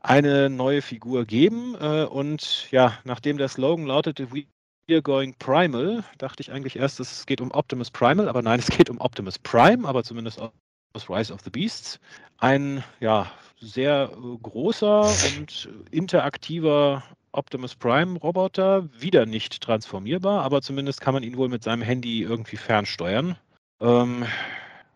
[0.00, 1.76] eine neue Figur geben.
[1.80, 4.44] Äh, und ja, nachdem der Slogan lautete, We
[4.88, 6.02] Here Going Primal.
[6.18, 9.38] Dachte ich eigentlich erst, es geht um Optimus Primal, aber nein, es geht um Optimus
[9.38, 12.00] Prime, aber zumindest aus Rise of the Beasts.
[12.38, 21.00] Ein ja, sehr äh, großer und interaktiver Optimus Prime Roboter, wieder nicht transformierbar, aber zumindest
[21.00, 23.36] kann man ihn wohl mit seinem Handy irgendwie fernsteuern.
[23.80, 24.24] Ähm,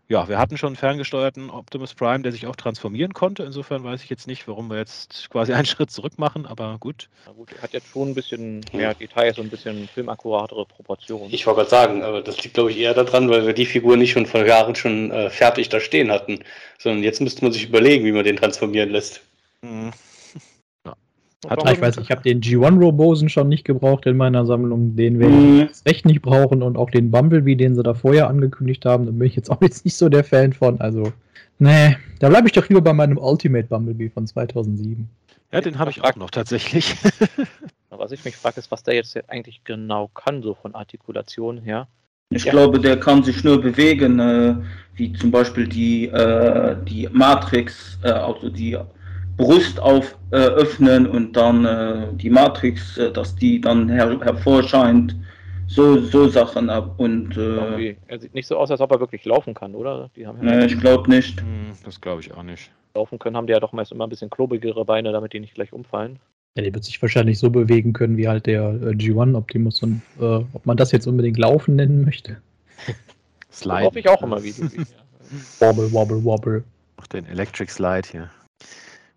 [0.09, 3.43] ja, wir hatten schon einen ferngesteuerten Optimus Prime, der sich auch transformieren konnte.
[3.43, 7.09] Insofern weiß ich jetzt nicht, warum wir jetzt quasi einen Schritt zurück machen, aber gut.
[7.27, 11.33] Na gut, er hat jetzt schon ein bisschen mehr Details und ein bisschen filmakkuratere Proportionen.
[11.33, 13.97] Ich wollte gerade sagen, aber das liegt, glaube ich, eher daran, weil wir die Figur
[13.97, 16.39] nicht schon vor Jahren schon äh, fertig da stehen hatten,
[16.79, 19.23] sondern jetzt müsste man sich überlegen, wie man den transformieren lässt.
[19.63, 19.91] Mhm.
[21.47, 24.97] Hat ich weiß nicht, ich habe den G1 Robosen schon nicht gebraucht in meiner Sammlung.
[24.97, 25.55] Den werde Mhm.
[25.55, 26.63] ich jetzt echt nicht brauchen.
[26.63, 29.61] Und auch den Bumblebee, den sie da vorher angekündigt haben, da bin ich jetzt auch
[29.61, 30.81] jetzt nicht so der Fan von.
[30.81, 31.13] Also,
[31.59, 35.09] nee, da bleibe ich doch lieber bei meinem Ultimate Bumblebee von 2007.
[35.53, 36.95] Ja, den habe ich auch noch tatsächlich.
[37.91, 41.87] Was ich mich frage, ist, was der jetzt eigentlich genau kann, so von Artikulation her.
[42.29, 42.51] Ich Ja.
[42.53, 44.55] glaube, der kann sich nur bewegen, äh,
[44.97, 48.77] wie zum Beispiel die, äh, die Matrix, äh, also die
[49.37, 55.15] Brust auf äh, öffnen und dann äh, die Matrix, äh, dass die dann her hervorscheint.
[55.69, 56.95] So, so Sachen ab.
[56.99, 60.11] Und äh, Er sieht nicht so aus, als ob er wirklich laufen kann, oder?
[60.15, 61.41] Die haben ja nee, ich glaube nicht.
[61.41, 62.71] Hm, das glaube ich auch nicht.
[62.95, 65.55] laufen können, haben die ja doch meist immer ein bisschen klobigere Beine, damit die nicht
[65.55, 66.21] gleich umfallen.
[66.57, 69.83] Ja, der wird sich wahrscheinlich so bewegen können wie halt der äh, G1 Optimus.
[69.83, 72.41] Und äh, ob man das jetzt unbedingt Laufen nennen möchte.
[73.53, 73.87] Slide.
[73.87, 74.69] hoffe ich auch immer wieder.
[75.59, 76.63] Wobble, wobble, wobble.
[76.99, 78.31] Noch den Electric Slide hier.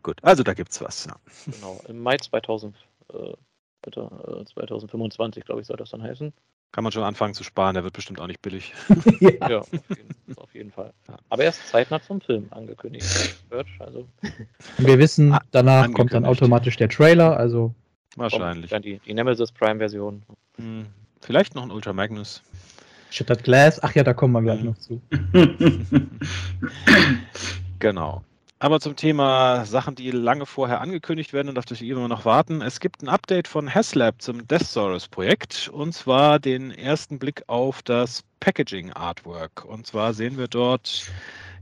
[0.04, 1.06] Gut, also da gibt's was.
[1.06, 1.16] Ja.
[1.52, 2.76] Genau, im Mai 2000,
[3.14, 3.34] äh,
[3.82, 4.02] bitte,
[4.42, 6.32] äh, 2025, glaube ich, soll das dann heißen.
[6.72, 8.74] Kann man schon anfangen zu sparen, der wird bestimmt auch nicht billig.
[9.20, 9.50] ja.
[9.50, 10.94] Ja, auf jeden, auf jeden Fall.
[11.30, 13.06] Aber er ist zeitnah zum Film angekündigt.
[13.50, 14.08] Wird, also
[14.78, 17.36] Und wir wissen, A- danach kommt dann automatisch der Trailer.
[17.38, 17.74] Also,
[18.16, 18.70] Wahrscheinlich.
[18.70, 20.22] dann die, die Nemesis Prime-Version.
[20.58, 20.86] Hm,
[21.22, 22.44] vielleicht noch ein Ultra Magnus.
[23.10, 23.82] Shattered Glass.
[23.82, 25.02] Ach ja, da kommen wir gleich noch zu.
[27.80, 28.24] Genau.
[28.62, 32.26] Aber zum Thema Sachen, die lange vorher angekündigt werden und auf die wir immer noch
[32.26, 32.62] warten.
[32.62, 38.26] Es gibt ein Update von Haslab zum Deathsaurus-Projekt und zwar den ersten Blick auf das
[38.42, 39.64] Packaging-Artwork.
[39.64, 41.10] Und zwar sehen wir dort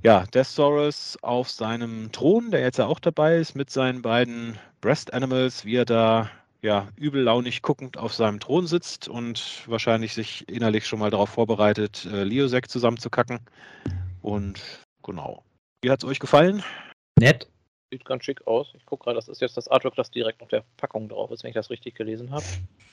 [0.02, 5.14] ja, Deathsaurus auf seinem Thron, der jetzt ja auch dabei ist, mit seinen beiden Breast
[5.14, 6.32] Animals, wie er da
[6.64, 12.08] ja, übellaunig guckend auf seinem Thron sitzt und wahrscheinlich sich innerlich schon mal darauf vorbereitet,
[12.12, 13.40] äh, Leosec zusammenzukacken.
[14.24, 14.60] Und
[15.04, 15.44] genau.
[15.84, 16.64] Wie hat es euch gefallen?
[17.20, 17.48] Nett.
[17.92, 18.74] Sieht ganz schick aus.
[18.76, 21.44] Ich gucke gerade, das ist jetzt das Artwork, das direkt auf der Packung drauf ist,
[21.44, 22.44] wenn ich das richtig gelesen habe.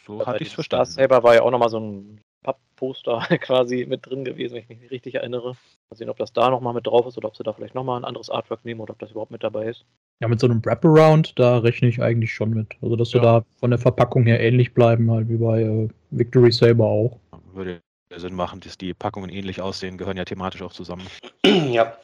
[0.06, 0.90] So Bei hatte ich es verstanden.
[0.92, 4.68] Star Saber war ja auch nochmal so ein Pappposter quasi mit drin gewesen, wenn ich
[4.68, 5.56] mich richtig erinnere.
[5.90, 7.98] Mal sehen, ob das da nochmal mit drauf ist oder ob sie da vielleicht nochmal
[7.98, 9.86] ein anderes Artwork nehmen oder ob das überhaupt mit dabei ist.
[10.20, 12.76] Ja, mit so einem Wraparound, da rechne ich eigentlich schon mit.
[12.82, 13.40] Also, dass sie Ja.
[13.40, 17.18] da von der Verpackung her ähnlich bleiben, halt wie bei äh, Victory Saber auch.
[17.54, 17.80] Würde
[18.14, 21.06] Sinn machen, dass die Packungen ähnlich aussehen, gehören ja thematisch auch zusammen.
[21.46, 21.96] Ja,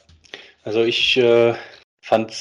[0.65, 1.55] also ich äh,
[2.03, 2.33] fand,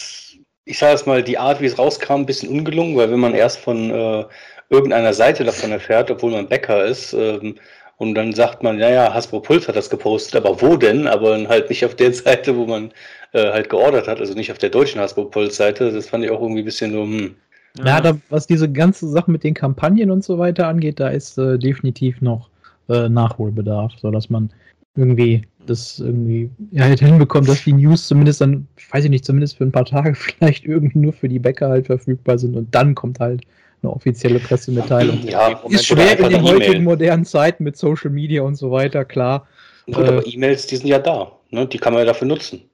[0.65, 3.33] ich sage es mal, die Art, wie es rauskam, ein bisschen ungelungen, weil wenn man
[3.33, 4.25] erst von äh,
[4.69, 7.55] irgendeiner Seite davon erfährt, obwohl man Bäcker ist, ähm,
[7.99, 11.05] und dann sagt man, naja, Hasbro Puls hat das gepostet, aber wo denn?
[11.05, 12.91] Aber dann halt nicht auf der Seite, wo man
[13.33, 15.91] äh, halt geordert hat, also nicht auf der deutschen Hasbro Puls Seite.
[15.91, 17.35] Das fand ich auch irgendwie ein bisschen so, hm.
[17.83, 21.37] Ja, da, was diese ganze Sache mit den Kampagnen und so weiter angeht, da ist
[21.37, 22.49] äh, definitiv noch
[22.87, 24.49] äh, Nachholbedarf, sodass man
[24.95, 29.25] irgendwie das irgendwie ja, halt hinbekommt, dass die News zumindest dann, ich weiß ich nicht,
[29.25, 32.73] zumindest für ein paar Tage vielleicht irgendwie nur für die Bäcker halt verfügbar sind und
[32.73, 33.43] dann kommt halt
[33.81, 35.21] eine offizielle Pressemitteilung.
[35.23, 39.05] ja, Moment, Ist schwer in den heutigen modernen Zeiten mit Social Media und so weiter,
[39.05, 39.47] klar.
[39.85, 41.31] Gut, Äh, aber E-Mails, die sind ja da.
[41.51, 41.65] Ne?
[41.65, 42.69] Die kann man ja dafür nutzen.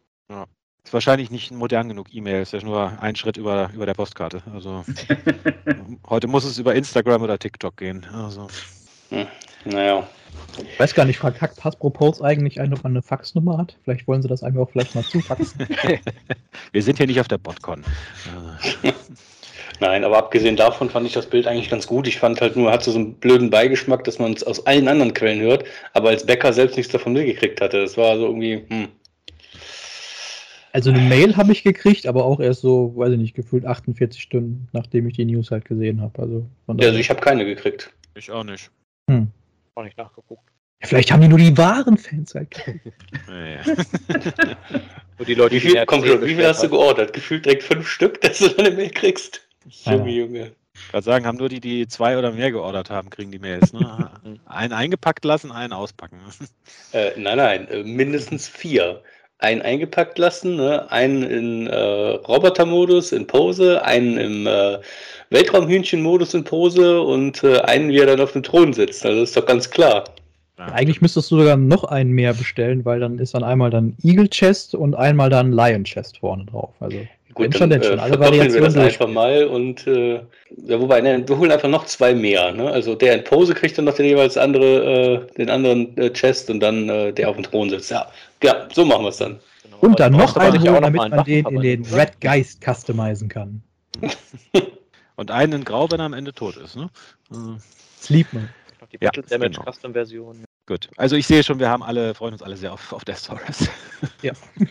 [0.85, 4.43] Ist wahrscheinlich nicht modern genug E-Mail, ist ja nur ein Schritt über, über der Postkarte.
[4.53, 4.85] Also
[6.07, 8.05] heute muss es über Instagram oder TikTok gehen.
[8.13, 8.47] Also
[9.65, 10.07] Naja.
[10.57, 13.77] Ich weiß gar nicht, fragt Hasbro Pulse eigentlich ein, ob man eine Faxnummer hat?
[13.83, 15.67] Vielleicht wollen sie das einfach auch vielleicht mal zufaxen.
[16.71, 17.83] wir sind hier nicht auf der Botcon.
[19.79, 22.07] Nein, aber abgesehen davon fand ich das Bild eigentlich ganz gut.
[22.07, 25.13] Ich fand halt nur, hat so einen blöden Beigeschmack, dass man es aus allen anderen
[25.13, 27.81] Quellen hört, aber als Bäcker selbst nichts davon mitgekriegt hatte.
[27.81, 28.87] Das war so irgendwie, hm.
[30.71, 34.21] Also eine Mail habe ich gekriegt, aber auch erst so, weiß ich nicht, gefühlt 48
[34.21, 36.21] Stunden, nachdem ich die News halt gesehen habe.
[36.21, 37.93] Also, also ich habe keine gekriegt.
[38.13, 38.69] ich auch nicht.
[39.09, 39.31] hm.
[39.75, 40.49] Auch nicht nachgeguckt.
[40.81, 42.55] ja, vielleicht haben die nur die wahren Fans halt.
[45.17, 47.13] Nur die Leute, Wie viel, komm, wie viel hast du geordert?
[47.13, 49.47] Gefühlt direkt fünf Stück, dass du deine Mail kriegst.
[49.67, 49.93] Ja.
[49.93, 50.51] Junge, Junge.
[50.73, 53.71] Ich kann sagen, haben nur die, die zwei oder mehr geordert haben, kriegen die Mails.
[53.71, 54.11] Ne?
[54.45, 56.19] einen eingepackt lassen, einen auspacken.
[56.91, 59.01] Äh, nein, nein, äh, mindestens vier.
[59.39, 60.89] Einen eingepackt lassen, ne?
[60.91, 64.77] einen in äh, Robotermodus in Pose, einen im äh,
[65.29, 69.05] Weltraumhühnchen-Modus in Pose und äh, einen, wie er dann auf dem Thron sitzt.
[69.05, 70.05] Also das ist doch ganz klar.
[70.57, 70.67] Ja.
[70.67, 74.29] Eigentlich müsstest du sogar noch einen mehr bestellen, weil dann ist dann einmal dann Eagle
[74.29, 76.73] Chest und einmal dann Lion Chest vorne drauf.
[76.79, 76.97] Also
[77.35, 77.99] Gut, dann, schon, denn schon.
[77.99, 80.21] Äh, Alle Variationen wir das einfach mal und äh,
[80.65, 82.53] ja, wobei, ne, wir holen einfach noch zwei mehr.
[82.53, 82.71] Ne?
[82.71, 86.49] Also der in Pose kriegt dann noch den jeweils andere, äh, den anderen äh, Chest
[86.49, 87.91] und dann äh, der auf dem Thron sitzt.
[87.91, 88.07] Ja,
[88.45, 89.39] ja so machen wir es dann.
[89.63, 89.77] Genau.
[89.79, 93.63] Und dann noch einen holen, damit man den in den Red Geist customizen kann.
[95.15, 96.75] und einen in Grau, wenn er am Ende tot ist.
[96.75, 96.89] Ne?
[98.01, 98.49] Sleepman.
[98.91, 99.71] Die Battle ja, Damage genau.
[99.71, 100.45] Custom Version.
[100.67, 103.25] Gut, also ich sehe schon, wir haben alle, freuen uns alle sehr auf, auf Death
[103.25, 103.69] Taurus.
[104.21, 104.33] Ja.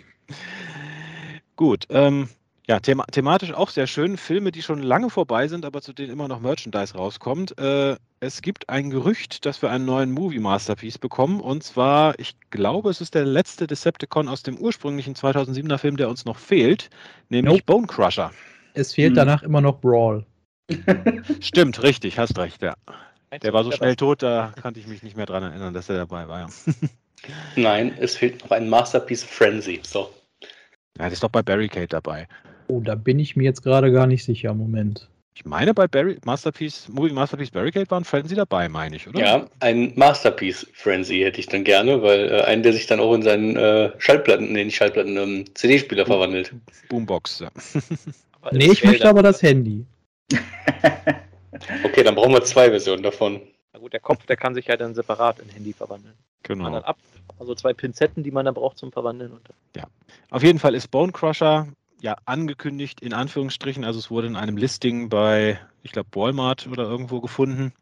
[1.57, 2.29] Gut, ähm,
[2.67, 4.17] ja, thema thematisch auch sehr schön.
[4.17, 7.59] Filme, die schon lange vorbei sind, aber zu denen immer noch Merchandise rauskommt.
[7.59, 11.41] Äh, es gibt ein Gerücht, dass wir einen neuen Movie Masterpiece bekommen.
[11.41, 16.09] Und zwar, ich glaube, es ist der letzte Decepticon aus dem ursprünglichen 2007er Film, der
[16.09, 16.89] uns noch fehlt,
[17.29, 17.65] nämlich nope.
[17.67, 18.31] Bone Crusher.
[18.73, 19.17] Es fehlt hm.
[19.17, 20.25] danach immer noch Brawl.
[21.41, 22.75] Stimmt, richtig, hast recht, ja.
[23.43, 25.97] Der war so schnell tot, da kannte ich mich nicht mehr dran erinnern, dass er
[25.97, 26.41] dabei war.
[26.41, 26.47] Ja.
[27.57, 29.81] Nein, es fehlt noch ein Masterpiece Frenzy.
[29.83, 30.11] So.
[30.97, 32.29] Ja, das ist doch bei Barricade dabei.
[32.69, 34.55] Oh, da bin ich mir jetzt gerade gar nicht sicher.
[34.55, 35.09] Moment.
[35.37, 39.19] Ich meine, bei Barry, Masterpiece, Movie Masterpiece Barricade waren Frenzy dabei, meine ich, oder?
[39.19, 43.13] Ja, ein Masterpiece Frenzy hätte ich dann gerne, weil äh, einen, der sich dann auch
[43.15, 46.55] in seinen äh, Schallplatten, nee, nicht Schallplatten, ähm, CD-Spieler verwandelt.
[46.89, 47.51] Boombox, ja.
[48.53, 49.85] nee, ich möchte aber das Handy.
[51.85, 53.41] okay, dann brauchen wir zwei Versionen davon.
[53.73, 56.15] Na gut, der Kopf, der kann sich ja dann separat in Handy verwandeln.
[56.45, 56.77] Genau.
[56.77, 56.99] Ab,
[57.41, 59.33] also zwei Pinzetten, die man dann braucht zum Verwandeln.
[59.75, 59.89] ja.
[60.31, 61.67] Auf jeden Fall ist Bone Crusher
[62.05, 63.83] ja angekündigt, in Anführungsstrichen.
[63.83, 67.73] Also es wurde in einem Listing bei, ich glaube, Walmart oder irgendwo gefunden.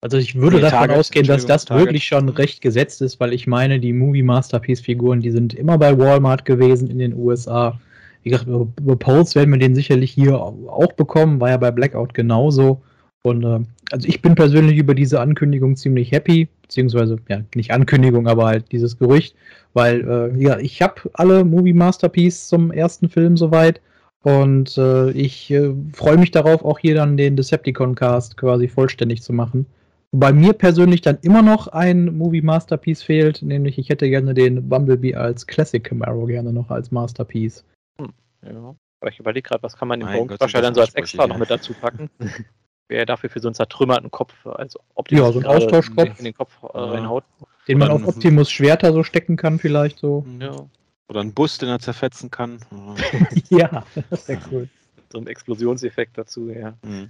[0.00, 1.86] Also ich würde nee, davon Target, ausgehen, dass das Target.
[1.86, 5.78] wirklich schon recht gesetzt ist, weil ich meine, die Movie Masterpiece Figuren, die sind immer
[5.78, 7.80] bei Walmart gewesen in den USA.
[8.24, 12.14] Wie gesagt, über Pulse werden wir den sicherlich hier auch bekommen, war ja bei Blackout
[12.14, 12.82] genauso.
[13.22, 13.60] Und äh,
[13.92, 18.72] also ich bin persönlich über diese Ankündigung ziemlich happy, beziehungsweise ja nicht Ankündigung, aber halt
[18.72, 19.36] dieses Gerücht,
[19.74, 23.80] weil äh, ja ich habe alle Movie Masterpiece zum ersten Film soweit
[24.22, 29.22] und äh, ich äh, freue mich darauf, auch hier dann den Decepticon Cast quasi vollständig
[29.22, 29.66] zu machen.
[30.12, 34.68] Bei mir persönlich dann immer noch ein Movie Masterpiece fehlt, nämlich ich hätte gerne den
[34.68, 37.64] Bumblebee als Classic Camaro gerne noch als Masterpiece.
[37.98, 38.12] Hm,
[38.46, 38.74] ja.
[39.00, 41.38] Aber ich überlege gerade, was kann man den Bone Crusher dann so als extra noch
[41.38, 42.08] mit dazu packen?
[42.88, 46.34] wäre dafür für so einen zertrümmerten Kopf, also Optimus ja, so ein Austauschkopf in den
[46.34, 47.24] Kopf äh, reinhaut.
[47.68, 50.26] Den man auf Optimus Schwerter so stecken kann, vielleicht so.
[50.40, 50.68] Ja.
[51.08, 52.58] Oder einen Bus, den er zerfetzen kann.
[53.50, 54.68] ja, das wäre cool.
[55.12, 56.74] So ein Explosionseffekt dazu, ja.
[56.82, 57.08] Mhm.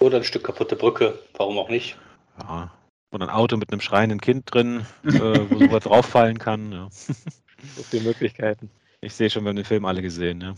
[0.00, 1.96] Oder ein Stück kaputte Brücke, warum auch nicht?
[2.38, 2.72] Ja.
[3.12, 6.72] Oder ein Auto mit einem schreienden Kind drin, äh, wo sowas drauffallen kann.
[6.72, 6.88] Ja.
[6.90, 8.70] So viele Möglichkeiten.
[9.02, 10.54] Ich sehe schon, wir haben den Film alle gesehen, ja.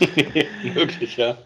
[0.74, 1.36] Möglich, ja.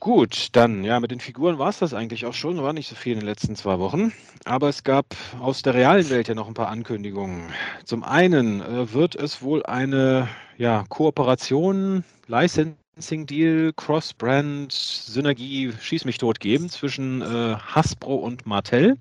[0.00, 2.62] Gut, dann, ja, mit den Figuren war es das eigentlich auch schon.
[2.62, 4.12] War nicht so viel in den letzten zwei Wochen.
[4.44, 7.50] Aber es gab aus der realen Welt ja noch ein paar Ankündigungen.
[7.84, 10.28] Zum einen äh, wird es wohl eine
[10.58, 18.96] ja, Kooperation, Licensing Deal, Cross-Brand, Synergie, Schieß mich tot geben zwischen äh, Hasbro und Martell.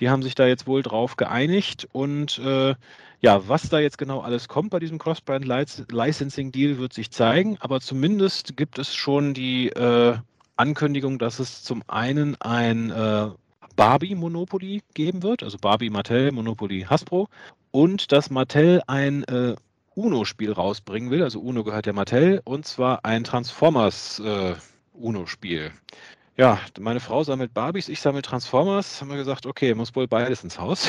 [0.00, 2.74] Die haben sich da jetzt wohl drauf geeinigt und äh,
[3.20, 7.58] ja, was da jetzt genau alles kommt bei diesem Cross-Brand Licensing Deal wird sich zeigen,
[7.60, 10.16] aber zumindest gibt es schon die äh,
[10.56, 13.28] Ankündigung, dass es zum einen ein äh,
[13.76, 17.28] Barbie Monopoly geben wird, also Barbie Mattel, Monopoly Hasbro,
[17.70, 19.54] und dass Mattel ein äh,
[19.94, 24.54] UNO-Spiel rausbringen will, also UNO gehört ja Mattel, und zwar ein Transformers äh.
[26.40, 29.02] Ja, meine Frau sammelt Barbies, ich sammle Transformers.
[29.02, 30.88] Haben wir gesagt, okay, muss wohl beides ins Haus.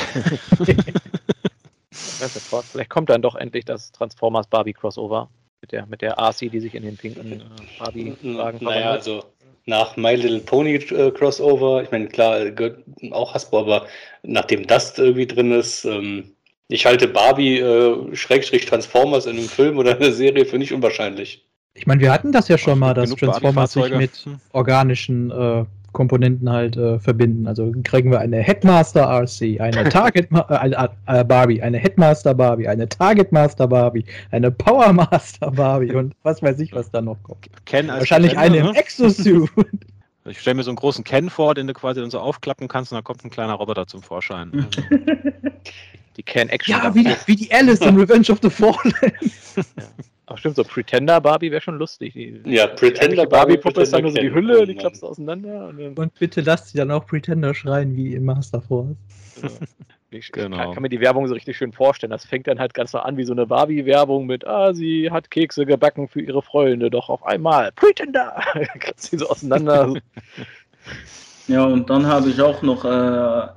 [1.90, 5.28] Vielleicht kommt dann doch endlich das Transformers Barbie Crossover
[5.60, 7.44] mit der, mit der RC, die sich in den pinken äh,
[7.78, 9.24] Barbie-Wagen Naja, also
[9.66, 13.86] nach My Little Pony äh, Crossover, ich meine, klar, gehört auch Hasbro, aber
[14.22, 16.34] nachdem das irgendwie drin ist, ähm,
[16.68, 21.46] ich halte Barbie äh, Schrägstrich Transformers in einem Film oder einer Serie für nicht unwahrscheinlich.
[21.74, 26.50] Ich meine, wir hatten das ja schon mal, dass Transformers sich mit organischen äh, Komponenten
[26.50, 27.46] halt äh, verbinden.
[27.46, 32.88] Also kriegen wir eine Headmaster RC, eine Target äh, äh, Barbie, eine Headmaster Barbie, eine
[32.88, 37.48] Target Master Barbie, eine Power Master Barbie und was weiß ich, was da noch kommt.
[37.66, 38.76] Ken Wahrscheinlich eine im ne?
[38.76, 39.50] Exosuit.
[40.24, 42.92] Ich stelle mir so einen großen Ken vor, den du quasi dann so aufklappen kannst
[42.92, 44.68] und dann kommt ein kleiner Roboter zum Vorschein.
[46.16, 46.76] die Ken Action.
[46.76, 48.94] Ja, wie, wie, die Alice in Revenge of the Fallen.
[49.56, 49.84] ja.
[50.32, 52.14] Ach stimmt, so Pretender Barbie wäre schon lustig.
[52.14, 55.68] Die, ja, Pretender Barbie Puppe ist dann nur so die Hülle, die klappst auseinander.
[55.68, 58.96] Und, und, bitte lasst sie dann auch Pretender schreien wie in Master Force.
[59.42, 59.48] Ja.
[60.10, 60.56] Ich, Genau.
[60.56, 62.10] ich kann, kann mir die Werbung so richtig schön vorstellen.
[62.10, 65.30] Das fängt dann halt ganz so an wie so eine Barbie-Werbung mit, ah, sie hat
[65.30, 68.34] Kekse gebacken für ihre Freunde, doch auf einmal, Pretender!
[68.78, 69.94] Kratzt sie so auseinander.
[71.48, 73.48] Ja, und dann habe ich auch noch äh,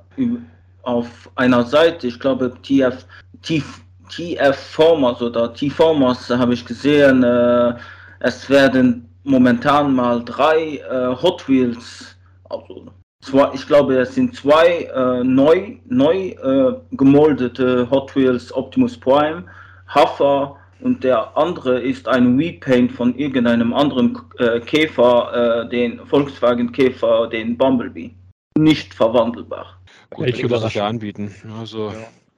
[0.82, 3.06] auf einer Seite, ich glaube TF,
[3.42, 7.74] TF, TF Formers oder T-Formers habe ich gesehen, äh,
[8.20, 12.16] es werden momentan mal drei äh, Hot Wheels,
[12.48, 12.86] also
[13.20, 19.44] zwei, ich glaube es sind zwei äh, neu, neu äh, gemoldete Hot Wheels Optimus Prime,
[19.88, 26.70] Hafer und der andere ist ein Repaint von irgendeinem anderen äh, Käfer, äh, den Volkswagen
[26.70, 28.10] Käfer, den Bumblebee.
[28.58, 29.78] Nicht verwandelbar.
[30.10, 30.82] Gut, Welche Überraschung.
[30.82, 31.34] anbieten.
[31.58, 31.94] Also, Ja.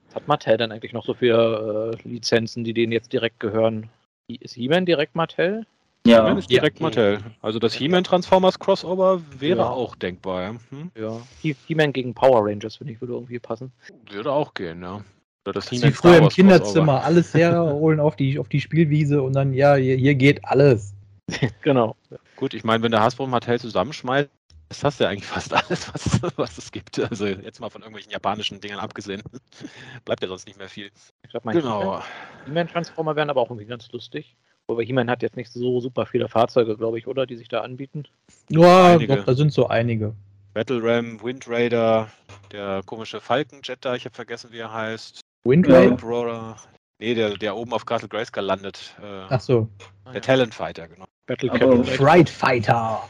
[0.09, 3.88] Was hat Mattel denn eigentlich noch so für äh, Lizenzen, die denen jetzt direkt gehören?
[4.28, 5.66] Ist He-Man direkt Mattel?
[6.06, 6.86] Ja, He-Man ist direkt Ja.
[6.86, 7.18] Mattel.
[7.42, 9.68] Also das He-Man Transformers Crossover wäre Ja.
[9.70, 10.42] auch denkbar.
[10.42, 10.54] Ja.
[10.70, 10.90] Hm?
[10.98, 11.20] Ja.
[11.42, 13.72] He- He-Man gegen Power Rangers, finde ich, würde irgendwie passen.
[14.11, 15.02] Würde auch gehen, ja.
[15.46, 19.52] Oder das wie früher im Kinderzimmer, alles herholen auf die, auf die Spielwiese und dann,
[19.52, 20.94] ja, hier, hier geht alles.
[21.62, 21.94] Genau.
[22.36, 24.30] Gut, ich meine, wenn der Hasbro und Mattel zusammenschmeißt,
[24.69, 26.99] das hast du ja eigentlich fast alles, was, was es gibt.
[26.99, 29.23] Also jetzt mal von irgendwelchen japanischen Dingern abgesehen.
[30.05, 30.91] Bleibt ja sonst nicht mehr viel.
[31.23, 32.03] Ich glaube, mein Genau.
[32.47, 34.37] He-Man-Transformer wären aber auch irgendwie ganz lustig.
[34.66, 37.27] Wobei He-Man hat jetzt nicht so super viele Fahrzeuge, glaube ich, oder?
[37.27, 38.05] Die sich da anbieten.
[38.51, 40.14] Ja, doch, da sind so einige.
[40.53, 42.11] Battle Ram, Wind Raider,
[42.53, 45.21] der komische Falkenjet da, ich habe vergessen, wie er heißt.
[45.45, 45.79] Wind Ja.
[45.79, 46.57] Raider?
[47.01, 48.95] Nee, der, der oben auf Castle Grayskull landet.
[49.01, 49.69] Äh, Ach so.
[50.12, 51.05] der Talent Fighter, genau.
[51.27, 51.85] Battle.
[51.85, 53.09] Fright Fighter.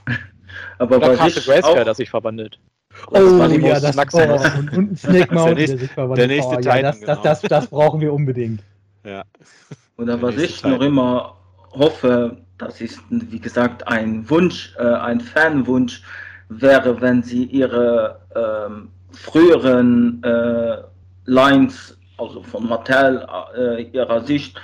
[0.79, 2.59] Aber Oder Castle auch, das sich verwandelt.
[3.13, 4.43] Oh Maximus, ja, das Maximus.
[4.43, 6.19] Oh, und, und ein Snake Mountain, der sich verwandelt.
[6.19, 7.23] der nächste oh, ja, Titan, das, das, genau.
[7.23, 8.63] das, das brauchen wir unbedingt.
[9.05, 9.23] Ja.
[9.97, 10.73] oder der was ich Teil.
[10.73, 11.37] noch immer
[11.73, 16.03] hoffe, das ist, wie gesagt, ein Wunsch, äh, ein Fanwunsch,
[16.49, 20.79] wäre, wenn sie ihre ähm, früheren äh,
[21.27, 23.27] Lines, also von Mattel,
[23.57, 24.61] äh, ihrer Sicht,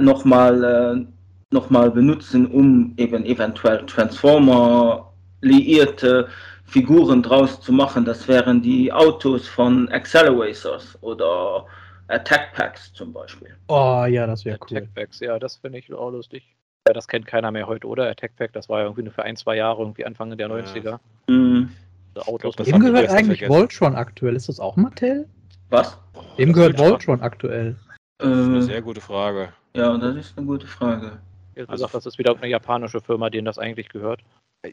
[0.00, 1.06] nochmal äh,
[1.52, 5.09] noch mal benutzen, um eben eventuell Transformer
[5.40, 6.28] liierte
[6.64, 8.04] Figuren draus zu machen.
[8.04, 11.66] Das wären die Autos von Accelerators oder
[12.08, 13.54] Attack Packs zum Beispiel.
[13.68, 14.76] Oh ja, das wäre cool.
[14.78, 16.44] Attack Packs, ja, das finde ich auch lustig.
[16.88, 18.08] Ja, das kennt keiner mehr heute, oder?
[18.08, 20.54] Attack Pack, das war ja irgendwie nur für ein, zwei Jahre, irgendwie Anfang der Ja.
[20.54, 20.98] 90er.
[21.28, 21.70] Hm,
[22.14, 23.48] So Autos Wem die gehört eigentlich.
[23.48, 24.34] Voltron aktuell?
[24.34, 25.28] Ist das auch Mattel?
[25.68, 25.96] was?
[26.36, 26.78] Wem gehört.
[26.78, 27.76] Voltron aktuell?
[28.18, 29.50] Das ist eine Äh, sehr gute Frage.
[29.76, 31.18] ja, das ist eine gute Frage.
[31.56, 34.20] Also- gesagt, das ist wieder eine japanische Firma, denen das eigentlich gehört.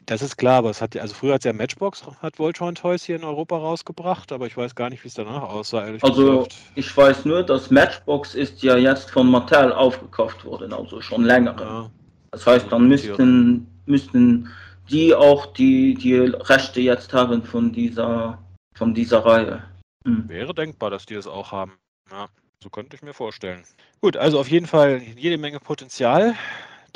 [0.04, 3.04] Das ist klar, aber es hat ja, also früher hat ja Matchbox, hat Voltron Toys
[3.04, 6.56] hier in Europa rausgebracht, aber ich weiß gar nicht, wie es danach aussah, Also gesagt.
[6.74, 11.56] ich weiß nur, dass Matchbox ist ja jetzt von Mattel aufgekauft worden, also schon länger.
[11.58, 11.90] Ja,
[12.32, 14.50] Das heißt, dann müssten, müssten
[14.90, 18.38] die auch die, die Rechte jetzt haben von dieser,
[18.74, 19.62] von dieser Reihe.
[20.04, 20.28] Hm.
[20.28, 21.78] wäre denkbar, dass die es auch haben.
[22.10, 22.28] Ja,
[22.62, 23.62] so könnte ich mir vorstellen.
[24.02, 26.34] Gut, also auf jeden Fall jede Menge Potenzial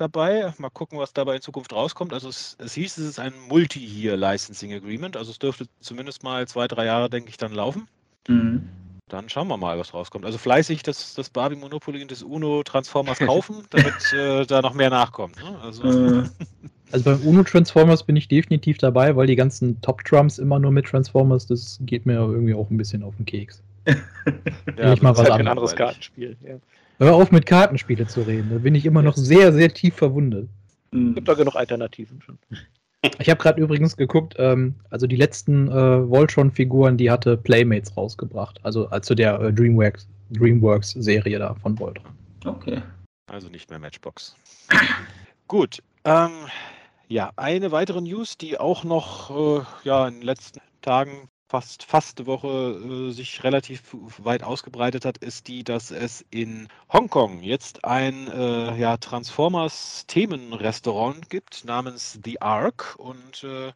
[0.03, 0.53] dabei.
[0.59, 2.13] Mal gucken, was dabei in Zukunft rauskommt.
[2.13, 6.69] Also es, es hieß, es ist ein Multi-Year-Licensing Agreement, also es dürfte zumindest mal zwei,
[6.69, 7.89] drei Jahre, denke ich, dann laufen.
[8.27, 8.69] Hm.
[9.09, 10.25] Dann schauen wir mal, was rauskommt.
[10.25, 14.75] Also fleißig das, das Barbie Monopoly und das Uno Transformers kaufen, damit äh, da noch
[14.75, 15.37] mehr nachkommt.
[15.37, 15.59] Ne?
[15.61, 16.25] Also, Äh,
[16.93, 20.71] Also beim Uno Transformers bin ich definitiv dabei, weil die ganzen Top Trumps immer nur
[20.71, 23.63] mit Transformers, das geht mir irgendwie auch ein bisschen auf den Keks.
[23.87, 25.75] ja, ich mal was halt anderes.
[25.75, 26.37] Kartenspiel.
[26.47, 26.57] Ja.
[27.03, 30.49] Hör auf mit Kartenspiele zu reden, da bin ich immer noch sehr, sehr tief verwundet.
[30.93, 31.17] hm.
[31.17, 32.39] Gibt da genug Alternativen schon.
[33.19, 38.61] Ich habe gerade übrigens geguckt, ähm, also die letzten äh, Voltron-Figuren, die hatte Playmates rausgebracht,
[38.63, 42.13] also also der äh, Dreamworks Dreamworks-Serie da von Voltron.
[42.45, 42.81] Okay.
[43.27, 44.37] Also nicht mehr Matchbox.
[45.49, 45.83] Gut.
[46.05, 46.31] Ähm,
[47.09, 52.25] ja, eine weitere News, die auch noch äh, ja, in den letzten Tagen, fast, fast
[52.25, 58.27] Woche, äh, sich relativ weit ausgebreitet hat, ist die, dass es in Hongkong jetzt ein
[58.29, 62.95] äh, ja, Transformers-Themenrestaurant gibt namens The Ark.
[62.97, 63.67] Und äh,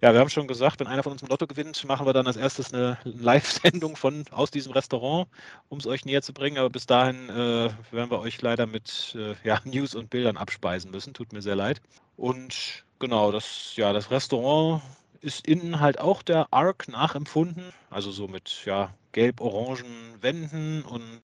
[0.00, 2.26] ja, wir haben schon gesagt, wenn einer von uns ein Lotto gewinnt, machen wir dann
[2.26, 5.28] als erstes eine Live-Sendung von aus diesem Restaurant
[5.68, 6.56] um es euch näher zu bringen.
[6.56, 10.90] Aber bis dahin äh, werden wir euch leider mit äh, ja, News und Bildern abspeisen
[10.90, 11.12] müssen.
[11.12, 11.82] Tut mir sehr leid.
[12.16, 14.80] Und genau, das, ja, das Restaurant
[15.20, 17.64] ist innen halt auch der Arc nachempfunden.
[17.90, 21.22] Also so mit ja, gelb-orangen Wänden und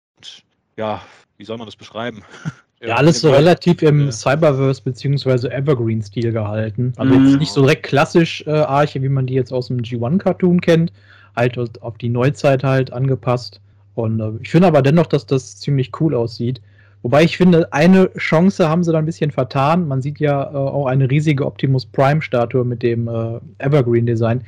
[0.76, 1.02] ja,
[1.36, 2.22] wie soll man das beschreiben?
[2.84, 4.10] Ja, alles so relativ im.
[4.10, 5.46] Cyberverse bzw.
[5.50, 6.92] Evergreen-Stil gehalten.
[6.96, 7.26] Also Mhm.
[7.28, 10.92] jetzt nicht so direkt klassisch äh, Arche, wie man die jetzt aus dem G1-Cartoon kennt,
[11.36, 13.60] halt auf die Neuzeit halt angepasst.
[13.94, 16.60] Und äh, ich finde aber dennoch, dass das ziemlich cool aussieht.
[17.02, 19.88] Wobei ich finde, eine Chance haben sie da ein bisschen vertan.
[19.88, 24.42] Man sieht ja äh, auch eine riesige Optimus Prime-Statue mit dem äh, Evergreen-Design.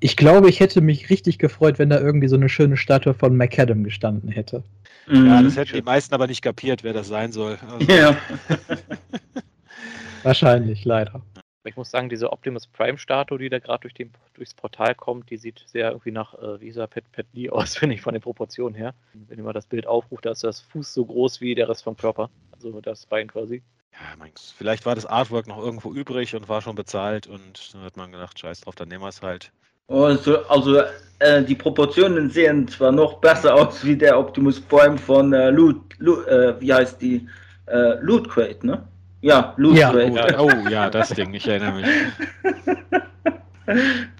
[0.00, 3.36] Ich glaube, ich hätte mich richtig gefreut, wenn da irgendwie so eine schöne Statue von
[3.36, 4.62] McAdam gestanden hätte.
[5.08, 7.56] Ja, das hätten die meisten aber nicht kapiert, wer das sein soll.
[7.70, 8.16] Also, Ja.
[10.24, 11.22] Wahrscheinlich, leider.
[11.66, 15.36] Ich muss sagen, diese Optimus Prime-Statue, die da gerade durch den, durchs Portal kommt, die
[15.36, 18.74] sieht sehr irgendwie nach, äh, dieser Pet, Pet Lee aus, finde ich, von den Proportionen
[18.74, 18.94] her.
[19.12, 21.84] Wenn ihr mal das Bild aufruft, da ist das Fuß so groß wie der Rest
[21.84, 22.30] vom Körper.
[22.52, 23.62] Also das Bein quasi.
[23.92, 27.74] ja, mein Gott, vielleicht war das Artwork noch irgendwo übrig und war schon bezahlt und
[27.74, 29.52] dann hat man gedacht, scheiß drauf, dann nehmen wir es halt.
[29.88, 30.82] Also, also
[31.20, 35.80] äh, die Proportionen sehen zwar noch besser aus wie der Optimus Prime von äh, Loot,
[35.98, 37.26] Loot äh, wie heißt die?
[37.66, 38.86] Äh, Loot Crate, ne?
[39.22, 39.90] Ja, Loot Ja.
[39.90, 40.12] Crate.
[40.14, 41.86] Ja, oh ja, das Ding, ich erinnere mich.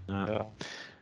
[0.09, 0.27] Ja.
[0.27, 0.47] Ja.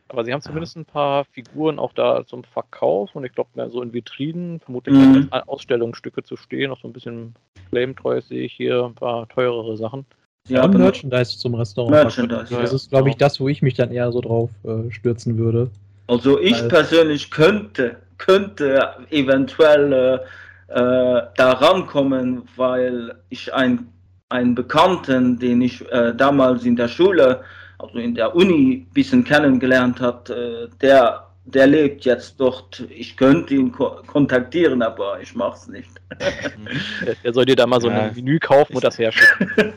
[0.07, 3.69] Aber sie haben zumindest ein paar Figuren auch da zum Verkauf und ich glaube mehr
[3.71, 5.27] so in Vitrinen, vermutlich Mhm.
[5.31, 6.69] als Ausstellungsstücke zu stehen.
[6.69, 7.33] Noch so ein bisschen
[7.69, 10.05] Flame-Toys sehe ich hier, ein paar teurere Sachen.
[10.47, 11.91] Ja, und haben Merchandise zum Restaurant.
[11.91, 12.75] Merchandise, Das ja.
[12.75, 15.71] ist, glaube ich, das, wo ich mich dann eher so drauf äh, stürzen würde.
[16.07, 20.19] Also ich Weil- persönlich könnte, könnte eventuell äh,
[20.67, 23.87] äh, da rankommen, weil ich ein,
[24.29, 27.41] einen Bekannten, den ich äh, damals in der Schule,
[27.79, 32.83] also in der Uni ein bisschen kennengelernt hat, äh, der, der lebt jetzt dort.
[32.89, 35.89] Ich könnte ihn ko kontaktieren, aber ich mache es nicht.
[37.05, 38.03] Der, der soll dir da mal so Ja.
[38.05, 39.51] ein Menü kaufen und das herschicken.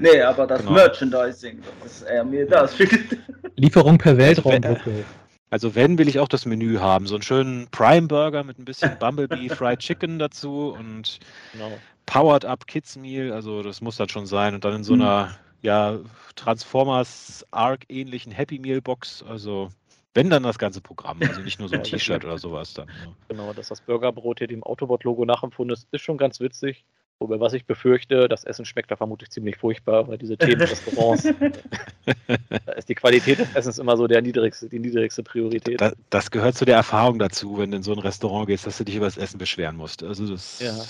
[0.00, 0.72] nee, aber das Genau.
[0.72, 3.16] Merchandising, dass er mir das schickt.
[3.56, 5.04] Lieferung per Also, Weltraumbrücke.
[5.52, 7.06] Also wenn, will ich auch das Menü haben.
[7.06, 11.18] So einen schönen Prime-Burger mit ein bisschen Bumblebee Fried Chicken dazu und
[11.52, 11.78] Genau.
[12.06, 13.32] Powered Up Kids Meal.
[13.32, 14.54] Also das muss dann schon sein.
[14.54, 15.02] Und dann in so Mhm.
[15.02, 15.98] einer ja,
[16.36, 19.22] Transformers Arc ähnlichen Happy Meal Box.
[19.28, 19.68] Also
[20.14, 21.20] wenn dann das ganze Programm.
[21.22, 22.88] Also nicht nur so ein T-Shirt oder sowas dann.
[22.88, 23.12] Ja.
[23.28, 26.86] Genau, dass das Burgerbrot hier dem Autobot-Logo nachempfunden ist, ist schon ganz witzig.
[27.20, 31.22] Wobei, was ich befürchte, das Essen schmeckt da vermutlich ziemlich furchtbar, weil diese Themenrestaurants,
[32.66, 35.80] da ist die Qualität des Essens immer so der niedrigste, die niedrigste Priorität.
[35.80, 38.78] Da, das gehört zu der Erfahrung dazu, wenn du in so ein Restaurant gehst, dass
[38.78, 40.02] du dich über das Essen beschweren musst.
[40.02, 40.84] Also das Ja.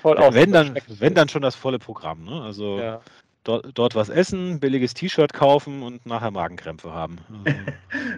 [0.00, 0.34] Toll aus.
[0.34, 2.24] wenn das dann, wenn dann schon das volle Programm.
[2.24, 2.42] Ne?
[2.42, 3.00] Also Ja.
[3.44, 7.18] dort, dort was essen, billiges T-Shirt kaufen und nachher Magenkrämpfe haben.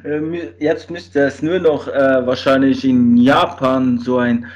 [0.04, 4.46] Also, Jetzt müsste es nur noch äh, wahrscheinlich in Japan so ein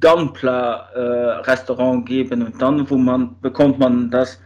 [0.00, 4.40] Gunpla-Restaurant geben und dann wo man bekommt man das,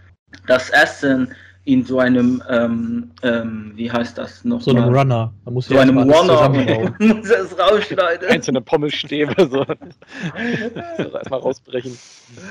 [0.47, 4.61] das Essen in so einem, ähm, ähm, wie heißt das noch?
[4.61, 4.99] So einem mal?
[4.99, 5.35] Runner.
[5.45, 6.49] Da muss so einem Runner
[6.99, 8.29] muss es rausschneiden.
[8.29, 9.65] Einzelne Pommesstäbe so.
[10.97, 11.97] so erstmal rausbrechen.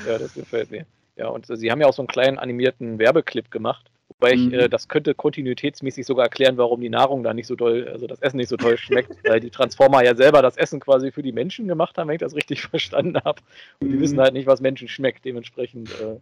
[0.08, 0.86] Ja, das gefällt mir.
[1.16, 3.90] Ja, und sie haben ja auch so einen kleinen animierten Werbeclip gemacht.
[4.18, 4.52] Wobei ich, Mhm.
[4.52, 8.20] äh, das könnte kontinuitätsmäßig sogar erklären, warum die Nahrung da nicht so toll, also das
[8.20, 11.32] Essen nicht so toll schmeckt, weil die Transformer ja selber das Essen quasi für die
[11.32, 13.40] Menschen gemacht haben, wenn ich das richtig verstanden habe.
[13.80, 14.00] Und die Mhm.
[14.00, 15.24] wissen halt nicht, was Menschen schmeckt.
[15.24, 16.16] Dementsprechend, äh,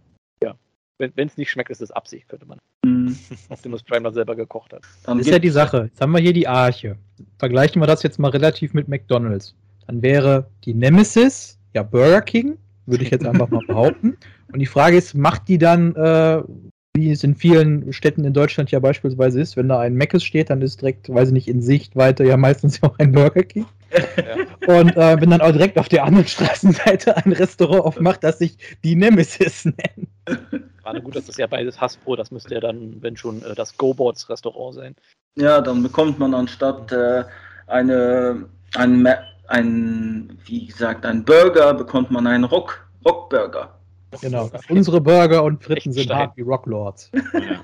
[0.44, 0.54] ja,
[0.98, 2.58] wenn es nicht schmeckt, ist es Absicht, könnte man.
[2.84, 3.16] Mhm.
[3.48, 4.82] Optimus Prime das selber gekocht hat.
[5.04, 5.84] Dann Das ist ja die Sache.
[5.86, 6.96] Jetzt haben wir hier die Arche.
[7.38, 9.54] Vergleichen wir das jetzt mal relativ mit McDonalds.
[9.86, 14.16] Dann wäre die Nemesis ja Burger King, würde ich jetzt einfach mal behaupten.
[14.52, 16.42] Und die Frage ist, macht die dann, äh,
[16.98, 20.50] wie es in vielen Städten in Deutschland ja beispielsweise ist, wenn da ein Mc's steht,
[20.50, 23.66] dann ist direkt, weiß ich nicht, in Sichtweite ja meistens auch ein Burger King.
[24.16, 24.76] Ja.
[24.80, 28.58] Und äh, wenn dann auch direkt auf der anderen Straßenseite ein Restaurant aufmacht, das sich
[28.84, 30.08] die Nemesis nennt.
[30.82, 33.76] Gerade gut, das ist ja beides Hasbro, das müsste ja dann, wenn schon, äh, das
[33.76, 34.94] GoBots Restaurant sein.
[35.36, 37.24] Ja, dann bekommt man anstatt äh,
[37.66, 39.08] eine, ein,
[39.46, 43.77] ein, wie gesagt, ein Burger, bekommt man einen Rock, Rockburger.
[44.20, 44.50] Genau.
[44.68, 47.10] Unsere Burger und Fritten sind hart wie Rocklords.
[47.34, 47.62] ja.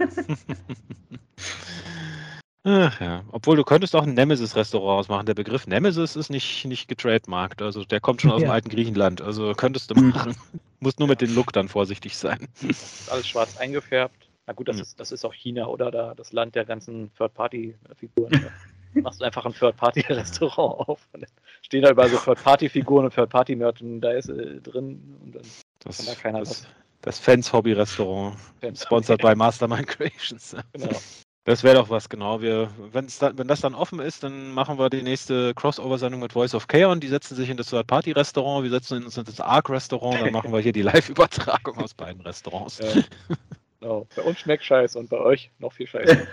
[2.66, 5.26] Ach ja, obwohl du könntest auch ein Nemesis-Restaurant ausmachen.
[5.26, 7.60] Der Begriff Nemesis ist nicht, nicht getrademarkt.
[7.60, 8.52] Also der kommt schon aus dem Ja.
[8.54, 9.20] alten Griechenland.
[9.20, 10.34] Also könntest du machen.
[10.80, 12.48] Musst nur mit dem Look dann vorsichtig sein.
[12.66, 14.28] Ist alles schwarz eingefärbt.
[14.46, 14.82] Na gut, das, Ja.
[14.82, 15.90] ist, das ist auch China, oder?
[15.90, 18.46] Da, das Land der ganzen Third-Party-Figuren.
[18.94, 21.06] Machst du einfach ein Third-Party-Restaurant auf.
[21.12, 21.30] Und dann
[21.62, 25.18] stehen da überall so Third-Party-Figuren und Third-Party-Merchandise äh, drin.
[25.22, 25.42] Und dann
[25.84, 26.66] Das, da das,
[27.02, 28.36] das Fans-Hobby-Restaurant.
[28.74, 30.56] Sponsored by Mastermind Creations.
[30.72, 30.98] Genau.
[31.46, 32.40] Das wäre doch was, genau.
[32.40, 32.70] Wir,
[33.20, 36.66] da, wenn das dann offen ist, dann machen wir die nächste Crossover-Sendung mit Voice of
[36.68, 36.98] Chaos.
[37.00, 40.60] Die setzen sich in das Third-Party-Restaurant, wir setzen uns in das Arc-Restaurant, dann machen wir
[40.60, 42.78] hier die Live-Übertragung aus beiden Restaurants.
[42.78, 43.02] Ja.
[43.80, 44.06] Genau.
[44.16, 46.16] Bei uns schmeckt Scheiß und bei euch noch viel Scheiß.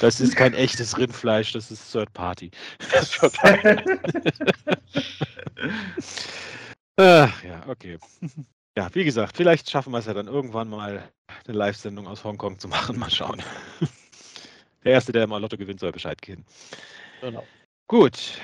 [0.00, 2.50] Das ist kein echtes Rindfleisch, das ist Third-Party.
[2.92, 3.82] Das ist Third-Party.
[6.96, 7.98] Ach, ja, okay.
[8.76, 11.10] Ja, wie gesagt, vielleicht schaffen wir es ja dann irgendwann mal,
[11.46, 12.98] eine Live-Sendung aus Hongkong zu machen.
[13.00, 13.42] Mal schauen.
[14.84, 16.46] Der Erste, der mal Lotto gewinnt, soll Bescheid geben.
[17.20, 17.44] genau.
[17.88, 18.38] Gut.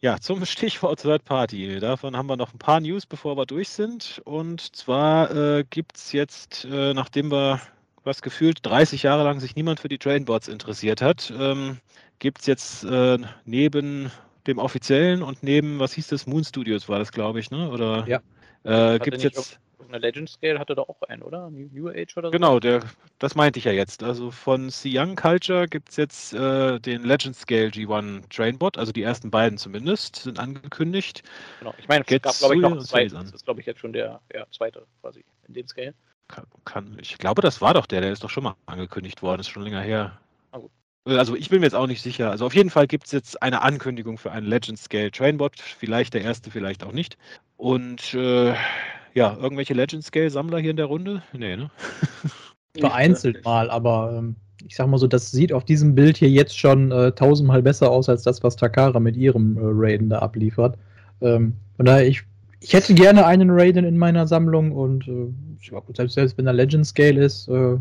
[0.00, 1.78] Ja, zum Stichwort Third Party.
[1.78, 4.20] Davon haben wir noch ein paar News, bevor wir durch sind.
[4.24, 7.60] Und zwar äh, gibt es jetzt, äh, nachdem wir
[8.02, 11.78] was gefühlt 30 Jahre lang sich niemand für die Trainbots interessiert hat, ähm,
[12.18, 14.10] gibt es jetzt äh, neben
[14.46, 17.70] dem offiziellen und neben, was hieß das, Moon Studios war das, glaube ich, ne?
[17.70, 18.20] Oder Ja.
[18.64, 19.60] äh, gibt es jetzt.
[19.88, 21.48] Eine Legend Scale hatte da auch einen, oder?
[21.50, 22.32] New, New Age oder so?
[22.32, 22.82] Genau, der,
[23.18, 24.02] das meinte ich ja jetzt.
[24.02, 29.02] Also von Young Culture gibt es jetzt äh, den Legend Scale G1 Trainbot, also die
[29.02, 31.22] ersten beiden zumindest, sind angekündigt.
[31.60, 31.74] Genau.
[31.78, 33.02] Ich meine, es Get gab, glaube ich, noch Suya zwei.
[33.04, 33.24] und Susan.
[33.24, 35.94] Das ist, glaube ich, jetzt schon der ja, zweite quasi in dem Scale.
[36.26, 39.40] Kann, kann, ich glaube, das war doch der, der ist doch schon mal angekündigt worden,
[39.40, 40.20] ist schon länger her.
[40.50, 40.70] Ah, gut.
[41.16, 42.30] Also ich bin mir jetzt auch nicht sicher.
[42.30, 46.14] Also auf jeden Fall gibt es jetzt eine Ankündigung für einen Legend Scale Trainbot, vielleicht
[46.14, 47.16] der erste, vielleicht auch nicht.
[47.56, 48.54] Und äh,
[49.14, 51.22] ja, irgendwelche Legend Scale Sammler hier in der Runde?
[51.32, 51.70] Nee, ne?
[52.78, 54.36] Vereinzelt mal, aber ähm,
[54.66, 57.90] ich sag mal so, das sieht auf diesem Bild hier jetzt schon äh, tausendmal besser
[57.90, 60.76] aus als das, was Takara mit ihrem äh, Raiden da abliefert.
[61.20, 62.22] Ähm, von daher, ich,
[62.60, 66.86] ich hätte gerne einen Raiden in meiner Sammlung und äh, selbst, selbst wenn er Legend
[66.86, 67.76] Scale ist, äh,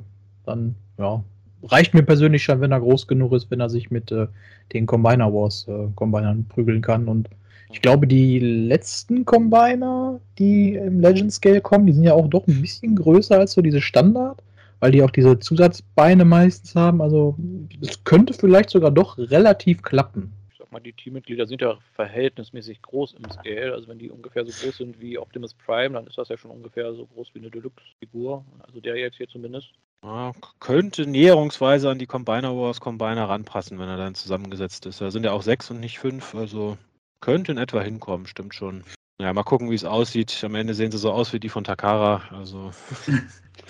[0.45, 1.23] dann ja,
[1.71, 4.27] reicht mir persönlich schon, wenn er groß genug ist, wenn er sich mit äh,
[4.73, 7.07] den Combiner Wars äh, Combinern prügeln kann.
[7.07, 7.29] Und
[7.69, 12.47] ich glaube, die letzten Combiner, die im Legend Scale kommen, die sind ja auch doch
[12.47, 14.41] ein bisschen größer als so diese Standard,
[14.79, 17.01] weil die auch diese Zusatzbeine meistens haben.
[17.01, 17.35] Also
[17.81, 20.31] es könnte vielleicht sogar doch relativ klappen.
[20.51, 23.73] Ich sag mal, die Teammitglieder sind ja verhältnismäßig groß im Scale.
[23.73, 26.51] Also wenn die ungefähr so groß sind wie Optimus Prime, dann ist das ja schon
[26.51, 28.45] ungefähr so groß wie eine Deluxe-Figur.
[28.65, 29.73] Also der jetzt hier zumindest.
[30.03, 35.01] Ja, könnte näherungsweise an die Combiner Wars Combiner ranpassen, wenn er dann zusammengesetzt ist.
[35.01, 36.77] Da sind ja auch sechs und nicht fünf, also
[37.19, 38.83] könnte in etwa hinkommen, stimmt schon.
[39.19, 40.43] Ja, mal gucken, wie es aussieht.
[40.43, 42.21] Am Ende sehen sie so aus wie die von Takara.
[42.31, 42.71] Also,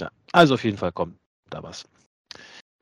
[0.00, 1.16] ja, also auf jeden Fall kommt
[1.50, 1.84] da was.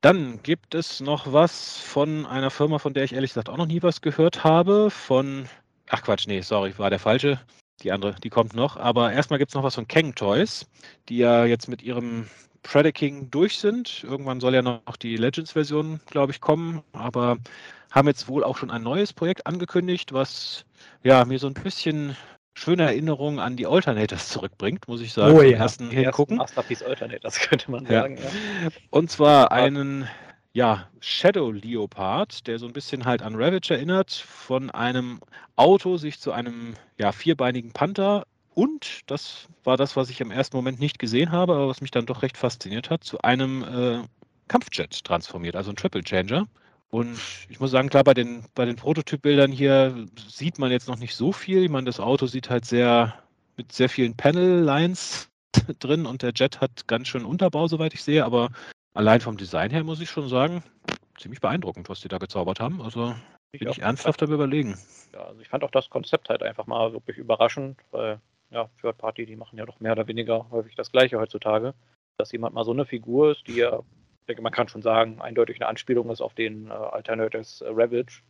[0.03, 3.67] Dann gibt es noch was von einer Firma, von der ich ehrlich gesagt auch noch
[3.67, 4.91] nie was gehört habe.
[4.91, 5.49] Von,
[5.89, 7.41] ach Quatsch, nee, sorry, war der falsche.
[7.83, 8.77] Die andere, die kommt noch.
[8.77, 10.67] Aber erstmal gibt es noch was von Kang Toys,
[11.09, 12.27] die ja jetzt mit ihrem
[12.63, 14.03] Predaking durch sind.
[14.03, 16.83] Irgendwann soll ja noch die Legends-Version, glaube ich, kommen.
[16.93, 17.37] Aber
[17.91, 20.65] haben jetzt wohl auch schon ein neues Projekt angekündigt, was
[21.03, 22.17] ja mir so ein bisschen
[22.55, 25.37] schöne Erinnerungen an die Alternators zurückbringt, muss ich sagen.
[25.37, 25.59] Oh ja.
[25.59, 26.39] ersten hingucken.
[26.39, 28.03] Masterpiece Alternate, das könnte man Ja.
[28.03, 28.17] sagen.
[28.17, 28.69] Ja.
[28.91, 30.09] Und zwar einen
[30.57, 35.21] ja, Shadow Leopard, der so ein bisschen halt an Ravage erinnert, von einem
[35.55, 40.57] Auto sich zu einem ja, vierbeinigen Panther und, das war das, was ich im ersten
[40.57, 44.03] Moment nicht gesehen habe, aber was mich dann doch recht fasziniert hat, zu einem äh,
[44.49, 46.47] Kampfjet transformiert, also ein Triple Changer.
[46.89, 47.19] Und
[47.51, 51.17] ich muss sagen, klar, bei den, bei den Prototypbildern hier sieht man jetzt noch nicht
[51.17, 51.65] so viel.
[51.65, 53.13] Ich meine, das Auto sieht halt sehr
[53.59, 55.29] mit sehr vielen Panel-Lines
[55.81, 58.49] drin und der Jet hat ganz schön Unterbau, soweit ich sehe, aber
[58.97, 60.63] allein vom Design her muss ich schon sagen,
[61.19, 62.81] ziemlich beeindruckend, was die da gezaubert haben.
[62.83, 63.15] Also
[63.53, 64.77] bin ich auch- ernsthaft am überlegen.
[65.13, 68.21] Ja, also ich fand auch das Konzept halt einfach mal wirklich überraschend, weil
[68.51, 71.75] ja, Third Party, die machen ja doch mehr oder weniger häufig das Gleiche heutzutage.
[72.19, 75.21] Dass jemand mal so eine Figur ist, die ja, ich denke, man kann schon sagen,
[75.21, 78.23] eindeutig eine Anspielung ist auf den äh, Alternatives äh, Ravage.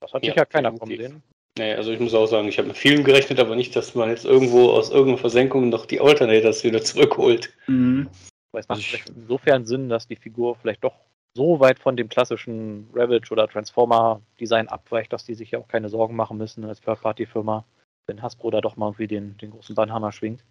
[0.00, 1.22] Das hat Ja, sich ja keiner kommen sehen.
[1.58, 4.10] Nee, also ich muss auch sagen, ich habe mit vielem gerechnet, aber nicht, dass man
[4.10, 7.52] jetzt irgendwo aus irgendeiner Versenkung noch die Alternators wieder zurückholt.
[7.66, 8.08] Mhm.
[8.56, 10.94] Weil es macht Also ich- vielleicht insofern Sinn, dass die Figur vielleicht doch
[11.34, 15.90] so weit von dem klassischen Ravage oder Transformer-Design abweicht, dass die sich ja auch keine
[15.90, 17.66] Sorgen machen müssen als Third-Party-Firma,
[18.06, 20.42] wenn Hasbro da doch mal irgendwie den, den großen Bannhammer schwingt.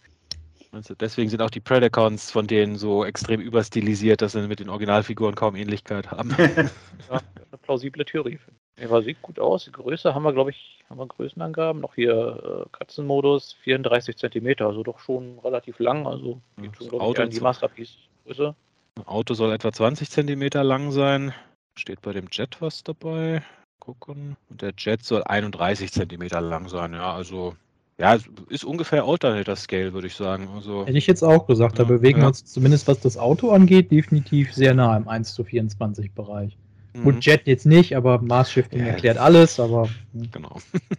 [0.71, 4.69] Also deswegen sind auch die Predacons von denen so extrem überstilisiert, dass sie mit den
[4.69, 6.29] Originalfiguren kaum Ähnlichkeit haben.
[7.09, 8.37] Ja, eine plausible Theorie.
[8.79, 9.65] Ja, aber sieht gut aus.
[9.65, 11.81] Die Größe haben wir, glaube ich, haben wir Größenangaben.
[11.81, 16.05] Noch hier äh, Katzenmodus, 34 Zentimeter, also doch schon relativ lang.
[16.05, 18.55] Also geht schon, glaube ich, in die Masterpiece-Größe.
[18.97, 21.33] Ein Auto soll etwa 20 Zentimeter lang sein.
[21.77, 23.43] Steht bei dem Jet was dabei?
[23.79, 24.37] Gucken.
[24.49, 26.93] Und der Jet soll 31 Zentimeter lang sein.
[26.93, 27.55] Ja, also
[27.97, 30.49] ja, es ist ungefähr Alternator Scale, würde ich sagen.
[30.53, 32.27] Also Hätte ich jetzt auch gesagt, da Ja, bewegen wir ja.
[32.27, 36.57] uns zumindest, was das Auto angeht, definitiv sehr nah im 1 zu 24 Bereich.
[36.95, 38.87] Mhm, Gut, Jet jetzt nicht, aber Maßshifting Ja.
[38.87, 39.89] erklärt alles, aber
[40.31, 40.57] genau.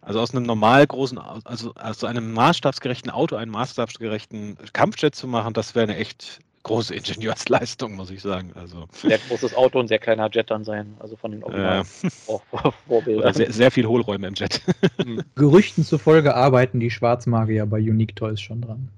[0.00, 5.52] Also aus einem normal großen, also aus einem maßstabsgerechten Auto einen maßstabsgerechten Kampfjet zu machen,
[5.52, 8.52] das wäre eine echt große Ingenieursleistung, muss ich sagen.
[8.54, 10.96] Also Sehr großes Auto und sehr kleiner Jet dann sein.
[11.00, 11.82] Also von den äh, Original
[12.26, 13.34] oder Vorbildern.
[13.34, 14.62] sehr, sehr viel Hohlräume im Jet.
[15.34, 18.88] Gerüchten zufolge arbeiten die Schwarzmagier bei Unique Toys schon dran.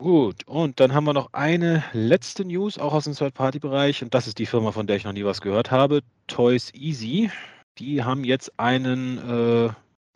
[0.00, 4.26] Gut, und dann haben wir noch eine letzte News, auch aus dem Third-Party-Bereich, und das
[4.26, 7.30] ist die Firma, von der ich noch nie was gehört habe, Toys Easy.
[7.76, 9.68] Die haben jetzt einen, äh,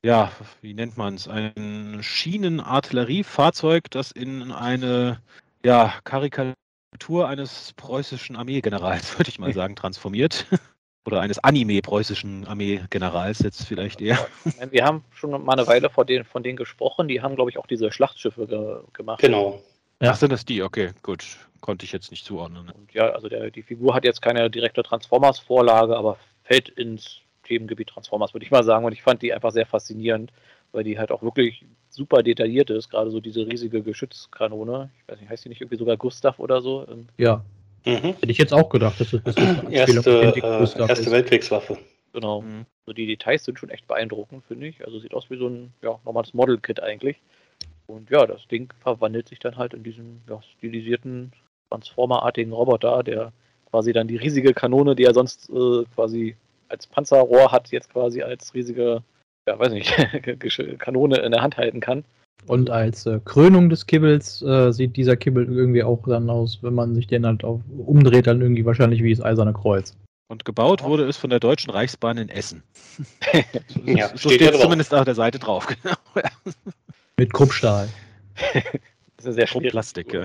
[0.03, 0.32] ja,
[0.62, 5.20] wie nennt man es, ein Schienenartilleriefahrzeug, das in eine,
[5.62, 10.47] ja, Karikatur eines preußischen Armeegenerals, würde ich mal sagen, transformiert.
[11.07, 14.26] Oder eines Anime-preußischen Armeegenerals jetzt vielleicht eher.
[14.70, 17.09] Wir haben schon mal eine Weile von denen, von denen gesprochen.
[17.09, 19.20] Die haben, glaube ich, auch diese Schlachtschiffe ge gemacht.
[19.20, 19.61] Genau.
[20.01, 20.11] Ja.
[20.11, 20.62] Ach, sind das die?
[20.62, 21.24] Okay, gut.
[21.61, 22.68] Konnte ich jetzt nicht zuordnen.
[22.68, 27.88] Und ja, also der, die Figur hat jetzt keine direkte Transformers-Vorlage, aber fällt ins Themengebiet
[27.88, 28.84] Transformers, würde ich mal sagen.
[28.84, 30.30] Und ich fand die einfach sehr faszinierend,
[30.72, 32.90] weil die halt auch wirklich super detailliert ist.
[32.90, 34.90] Gerade so diese riesige Geschützkanone.
[35.01, 36.86] Ich weiß nicht, heißt die nicht irgendwie sogar Gustav oder so?
[37.16, 37.45] Ja.
[37.86, 38.14] Mhm.
[38.14, 41.78] Hätte ich jetzt auch gedacht, dass das, das ist erste, äh, erste Weltkriegswaffe.
[42.14, 42.42] Genau.
[42.42, 42.66] Mhm.
[42.86, 44.84] Also die Details sind schon echt beeindruckend, finde ich.
[44.84, 47.16] Also sieht aus wie so ein ja, normales Model-Kit eigentlich.
[47.87, 51.32] Und ja, das Ding verwandelt sich dann halt in diesen ja, stilisierten,
[51.70, 53.32] Transformer-artigen Roboter, der
[53.70, 56.37] quasi dann die riesige Kanone, die er sonst äh, quasi
[56.68, 59.03] als Panzerrohr hat, jetzt quasi als riesige,
[59.49, 59.93] ja, weiß nicht,
[60.78, 62.05] Kanone in der Hand halten kann.
[62.47, 66.74] Und als äh, Krönung des Kibbels äh, sieht dieser Kibbel irgendwie auch dann aus, wenn
[66.74, 69.97] man sich den halt auf, umdreht, dann irgendwie wahrscheinlich wie das Eiserne Kreuz.
[70.28, 72.62] Und gebaut wurde es von der Deutschen Reichsbahn in Essen.
[73.85, 75.66] ja, so steht es zumindest auf der Seite drauf.
[75.82, 75.97] Genau.
[77.16, 77.88] Mit Kruppstahl.
[79.16, 79.70] das ist sehr schwer.
[79.70, 80.12] Plastik.
[80.12, 80.24] Ja.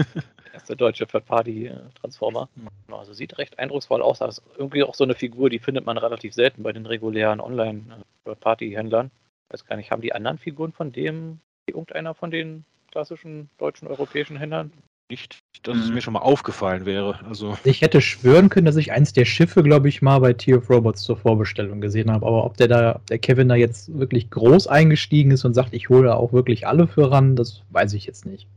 [0.52, 2.48] Erste deutsche Third-Party-Transformer.
[2.54, 2.94] Mhm.
[2.94, 4.18] Also sieht recht eindrucksvoll aus.
[4.18, 7.40] Das ist irgendwie auch so eine Figur, die findet man relativ selten bei den regulären
[7.40, 9.10] Online-Third-Party-Händlern.
[9.46, 13.88] Ich weiß gar nicht, haben die anderen Figuren von dem irgendeiner von den klassischen deutschen
[13.88, 14.72] europäischen Händlern?
[15.08, 15.94] Nicht, dass es mhm.
[15.94, 17.20] mir schon mal aufgefallen wäre.
[17.26, 17.56] Also.
[17.62, 20.68] Ich hätte schwören können, dass ich eins der Schiffe, glaube ich, mal bei Tier of
[20.68, 22.26] Robots zur Vorbestellung gesehen habe.
[22.26, 25.88] Aber ob der da, der Kevin da jetzt wirklich groß eingestiegen ist und sagt, ich
[25.88, 28.48] hole auch wirklich alle für ran, das weiß ich jetzt nicht.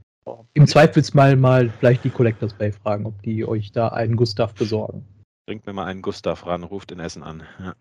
[0.54, 5.06] Im Zweifelsfall mal vielleicht die Collectors Bay fragen, ob die euch da einen Gustav besorgen.
[5.48, 7.44] Bringt mir mal einen Gustav ran, ruft in Essen an.
[7.60, 7.76] Ja.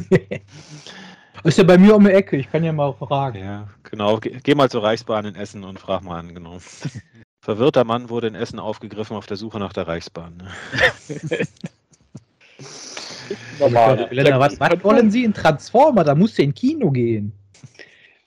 [1.44, 3.38] Ist ja bei mir um die Ecke, ich kann ja mal fragen.
[3.38, 4.18] Ja, genau.
[4.18, 6.58] Geh, geh mal zur Reichsbahn in Essen und frag mal an, genau.
[7.44, 10.38] Verwirrter Mann wurde in Essen aufgegriffen auf der Suche nach der Reichsbahn.
[10.38, 10.48] Ne?
[13.60, 14.08] Normal.
[14.10, 16.04] was, was wollen Sie in Transformer?
[16.04, 17.32] Da musst du in Kino gehen.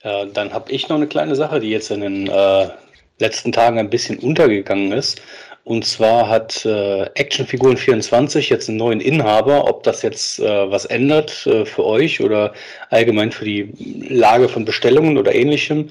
[0.02, 2.68] Äh, dann habe ich noch eine kleine Sache, die jetzt in den äh,
[3.18, 5.20] letzten Tagen ein bisschen untergegangen ist.
[5.64, 9.68] Und zwar hat äh, Actionfiguren 24 jetzt einen neuen Inhaber.
[9.68, 12.54] Ob das jetzt äh, was ändert äh, für euch oder
[12.90, 13.72] allgemein für die
[14.08, 15.90] Lage von Bestellungen oder ähnlichem,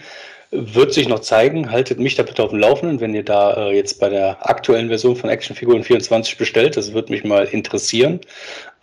[0.52, 1.72] wird sich noch zeigen.
[1.72, 4.88] Haltet mich da bitte auf dem Laufenden, wenn ihr da äh, jetzt bei der aktuellen
[4.88, 6.78] Version von Actionfiguren 24 bestellt.
[6.78, 8.22] Das würde mich mal interessieren.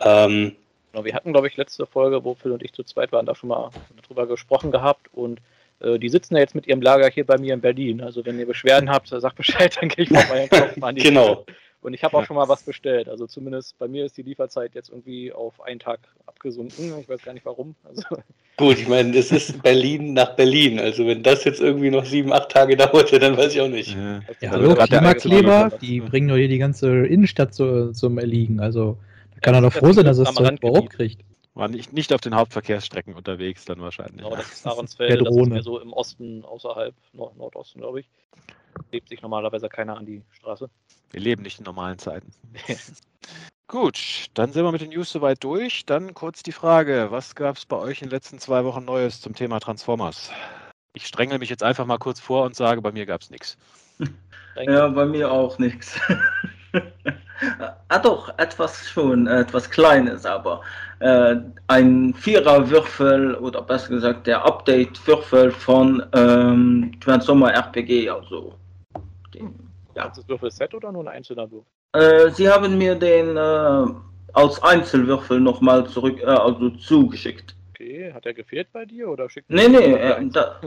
[0.01, 0.55] Ähm,
[0.91, 3.35] genau, wir hatten, glaube ich, letzte Folge, wo Phil und ich zu zweit waren, da
[3.35, 3.69] schon mal
[4.07, 5.39] drüber gesprochen gehabt und
[5.81, 8.01] äh, die sitzen ja jetzt mit ihrem Lager hier bei mir in Berlin.
[8.01, 10.95] Also wenn ihr Beschwerden habt, sagt Bescheid, dann gehe ich vorbei und kaufe mal an
[10.95, 11.35] die Genau.
[11.37, 11.53] Karte.
[11.85, 13.07] Und ich habe auch schon mal was bestellt.
[13.07, 16.99] Also zumindest bei mir ist die Lieferzeit jetzt irgendwie auf einen Tag abgesunken.
[16.99, 17.75] Ich weiß gar nicht warum.
[17.83, 18.01] Also
[18.57, 20.79] Gut, ich meine, es ist Berlin nach Berlin.
[20.79, 23.95] Also wenn das jetzt irgendwie noch sieben, acht Tage dauerte, dann weiß ich auch nicht.
[23.95, 28.59] Ja, ja hallo, Klimakleber, die bringen doch hier die ganze Innenstadt zu, zum Erliegen.
[28.59, 28.97] Also
[29.35, 31.21] da kann ja, er doch froh sein, dass er es überhaupt kriegt.
[31.55, 34.17] War nicht, nicht auf den Hauptverkehrsstrecken unterwegs dann wahrscheinlich.
[34.17, 38.09] Genau, das ist Ahrensfelde, das ist mehr so im Osten, außerhalb, Nord Nordosten, glaube ich.
[38.91, 40.69] Lebt sich normalerweise keiner an die Straße.
[41.11, 42.29] Wir leben nicht in normalen Zeiten.
[43.67, 45.85] Gut, dann sind wir mit den News soweit durch.
[45.85, 49.21] Dann kurz die Frage, was gab es bei euch in den letzten zwei Wochen Neues
[49.21, 50.31] zum Thema Transformers?
[50.93, 53.57] Ich strenge mich jetzt einfach mal kurz vor und sage, bei mir gab es nichts.
[54.57, 55.99] Ja, bei mir auch nichts.
[57.89, 60.61] ah doch, etwas schon, etwas Kleines, aber
[60.99, 61.35] äh,
[61.67, 68.53] ein Viererwürfel oder besser gesagt der Update-Würfel von ähm, Transformer RPG, also.
[69.33, 69.53] Den,
[69.95, 70.05] ja.
[70.05, 71.67] Ist das Würfel-Set oder nur ein einzelner Würfel?
[71.93, 73.85] Äh, sie haben mir den äh,
[74.33, 77.55] als Einzelwürfel nochmal zurück, äh, also zugeschickt.
[77.71, 80.61] Okay, hat er gefehlt bei dir oder schickt Nee, nee, äh, da,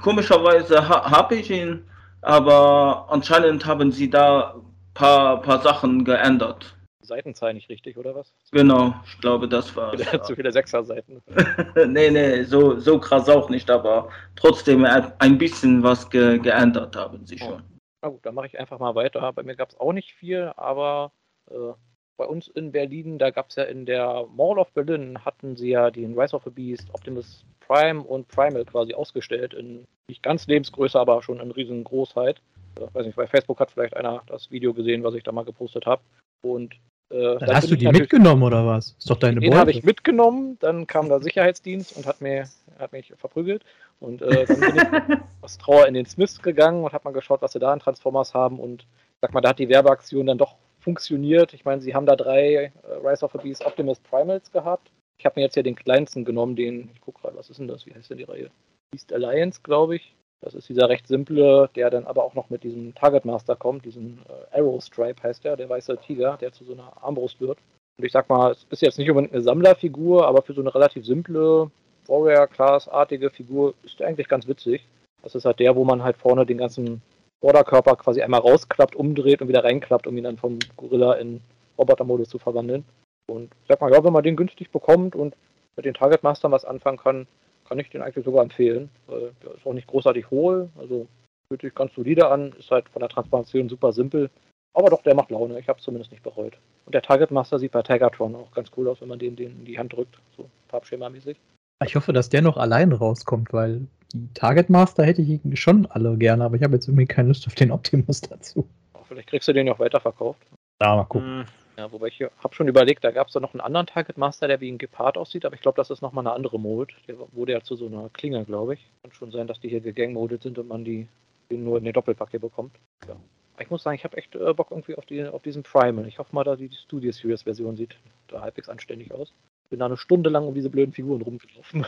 [0.00, 1.84] komischerweise ha habe ich ihn,
[2.20, 4.54] aber anscheinend haben sie da
[4.94, 6.76] paar, paar Sachen geändert.
[7.00, 8.32] Seitenzahl nicht richtig, oder was?
[8.52, 9.98] Genau, ich glaube, das war.
[9.98, 10.22] Ja.
[10.22, 11.20] Zu viele Sechser-Seiten.
[11.88, 17.26] nee, nee, so, so krass auch nicht, aber trotzdem ein bisschen was ge geändert haben
[17.26, 17.60] sie schon.
[17.60, 17.72] Oh.
[18.02, 19.32] Na gut, dann mache ich einfach mal weiter.
[19.32, 21.12] Bei mir gab es auch nicht viel, aber
[21.50, 21.72] äh,
[22.16, 25.70] bei uns in Berlin, da gab es ja in der Mall of Berlin, hatten sie
[25.70, 30.46] ja den Rise of the Beast, Optimus Prime und Primal quasi ausgestellt in nicht ganz
[30.46, 32.40] Lebensgröße, aber schon in Riesengroßheit.
[32.76, 35.44] Ich weiß nicht, bei Facebook hat vielleicht einer das Video gesehen, was ich da mal
[35.44, 36.02] gepostet habe.
[36.42, 36.74] Und
[37.10, 38.96] äh, dann hast du die mitgenommen oder was?
[38.98, 42.48] Ist doch deine Den habe ich mitgenommen, dann kam der Sicherheitsdienst und hat, mir,
[42.78, 43.64] hat mich verprügelt.
[44.00, 47.42] Und äh, dann bin ich aus Trauer in den Smiths gegangen und habe mal geschaut,
[47.42, 48.58] was sie da an Transformers haben.
[48.58, 48.86] Und
[49.20, 51.52] sag mal, da hat die Werbeaktion dann doch funktioniert.
[51.54, 52.72] Ich meine, sie haben da drei äh,
[53.04, 54.90] Rise of the Beast Optimus Primals gehabt.
[55.18, 57.68] Ich habe mir jetzt hier den kleinsten genommen, den, ich gucke gerade, was ist denn
[57.68, 57.86] das?
[57.86, 58.50] Wie heißt denn die Reihe?
[58.90, 60.16] Beast Alliance, glaube ich.
[60.42, 63.84] Das ist dieser recht simple, der dann aber auch noch mit diesem Target Master kommt,
[63.84, 67.58] diesen äh, Arrow Stripe heißt der, der weiße Tiger, der zu so einer Armbrust wird.
[67.96, 70.74] Und ich sag mal, es ist jetzt nicht unbedingt eine Sammlerfigur, aber für so eine
[70.74, 71.70] relativ simple
[72.08, 74.84] Warrior-Class-artige Figur ist der eigentlich ganz witzig.
[75.22, 77.02] Das ist halt der, wo man halt vorne den ganzen
[77.40, 81.40] Vorderkörper quasi einmal rausklappt, umdreht und wieder reinklappt, um ihn dann vom Gorilla in
[81.78, 82.84] Robotermodus zu verwandeln.
[83.30, 85.36] Und ich sag mal, ja, wenn man den günstig bekommt und
[85.76, 87.26] mit den Target Mastern was anfangen kann,
[87.68, 88.88] kann ich den eigentlich sogar empfehlen.
[89.06, 91.06] Weil der ist auch nicht großartig hohl, also
[91.48, 94.30] fühlt sich ganz solide an, ist halt von der Transformation super simpel.
[94.74, 95.58] Aber doch, der macht Laune.
[95.58, 96.56] Ich habe es zumindest nicht bereut.
[96.86, 99.50] Und der Target Master sieht bei Tigertron auch ganz cool aus, wenn man den, den
[99.50, 101.36] in die Hand drückt, so farbschemamäßig.
[101.84, 106.16] Ich hoffe, dass der noch allein rauskommt, weil die Target Master hätte ich schon alle
[106.16, 108.66] gerne, aber ich habe jetzt irgendwie keine Lust auf den Optimus dazu.
[109.08, 110.40] Vielleicht kriegst du den ja auch weiterverkauft.
[110.80, 111.44] Ja, mal gucken.
[111.76, 114.46] Ja, wobei ich habe schon überlegt, da gab es da noch einen anderen Target Master,
[114.46, 116.94] der wie ein Gepard aussieht, aber ich glaube, das ist nochmal eine andere Mode.
[117.08, 118.90] Der wurde ja zu so einer Klinge, glaube ich.
[119.02, 121.08] Kann schon sein, dass die hier gegangmodet sind und man die
[121.50, 122.76] nur in der Doppelpacke bekommt.
[123.06, 123.16] Ja.
[123.60, 126.06] Ich muss sagen, ich habe echt äh, Bock irgendwie auf, die, auf diesen Primal.
[126.06, 127.96] Ich hoffe mal, dass die, die Studio Series Version sieht
[128.28, 129.32] da halbwegs anständig aus.
[129.70, 131.86] Bin da eine Stunde lang um diese blöden Figuren rumgelaufen.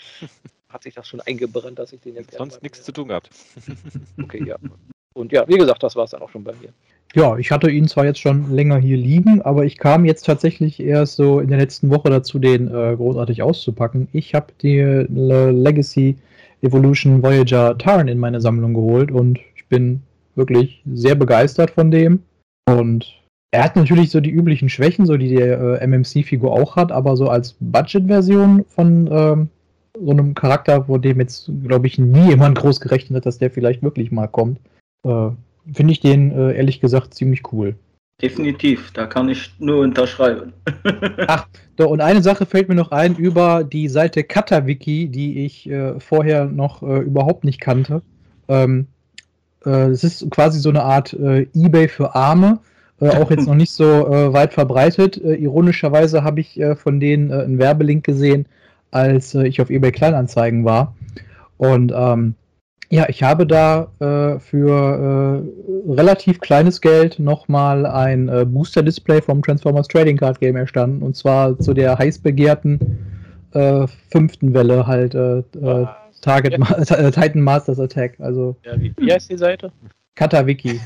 [0.68, 2.32] Hat sich das schon eingebrannt, dass ich den jetzt.
[2.32, 3.30] Sonst nichts zu tun gehabt.
[4.22, 4.56] okay, ja.
[5.14, 6.72] Und ja, wie gesagt, das war es dann auch schon bei mir.
[7.14, 10.80] Ja, ich hatte ihn zwar jetzt schon länger hier liegen, aber ich kam jetzt tatsächlich
[10.80, 14.08] erst so in der letzten Woche dazu, den äh, großartig auszupacken.
[14.12, 16.16] Ich habe die äh, Legacy
[16.62, 20.02] Evolution Voyager Tarn in meine Sammlung geholt und ich bin
[20.36, 22.20] wirklich sehr begeistert von dem.
[22.66, 26.92] Und er hat natürlich so die üblichen Schwächen, so die die äh, MMC-Figur auch hat,
[26.92, 29.48] aber so als Budget-Version von ähm,
[30.00, 33.50] so einem Charakter, wo dem jetzt, glaube ich, nie jemand groß gerechnet hat, dass der
[33.50, 34.58] vielleicht wirklich mal kommt,
[35.04, 35.28] äh,
[35.72, 37.74] finde ich den äh, ehrlich gesagt ziemlich cool.
[38.20, 40.52] Definitiv, da kann ich nur unterschreiben.
[41.26, 45.68] Ach, doch, und eine Sache fällt mir noch ein über die Seite KataWiki, die ich
[45.68, 48.02] äh, vorher noch äh, überhaupt nicht kannte.
[48.48, 48.86] Ähm,
[49.66, 52.60] äh, es ist quasi so eine Art äh, Ebay für Arme,
[53.00, 55.16] äh, auch jetzt noch nicht so weit verbreitet.
[55.16, 58.46] ironischerweise habe ich von denen einen Werbelink gesehen,
[58.92, 60.94] als ich auf eBay Kleinanzeigen war.
[61.56, 62.34] Und ähm,
[62.92, 65.42] ja, ich habe da äh, für
[65.88, 71.02] äh, relativ kleines Geld nochmal ein äh, Booster-Display vom Transformers Trading Card Game erstanden.
[71.02, 72.78] Und zwar zu der heiß begehrten
[73.54, 75.86] äh, fünften Welle halt äh, äh,
[76.20, 78.20] Target Ma Titan Masters Attack.
[78.20, 79.72] Also, ja, wie, wie heißt die Seite?
[80.14, 80.78] Katawiki.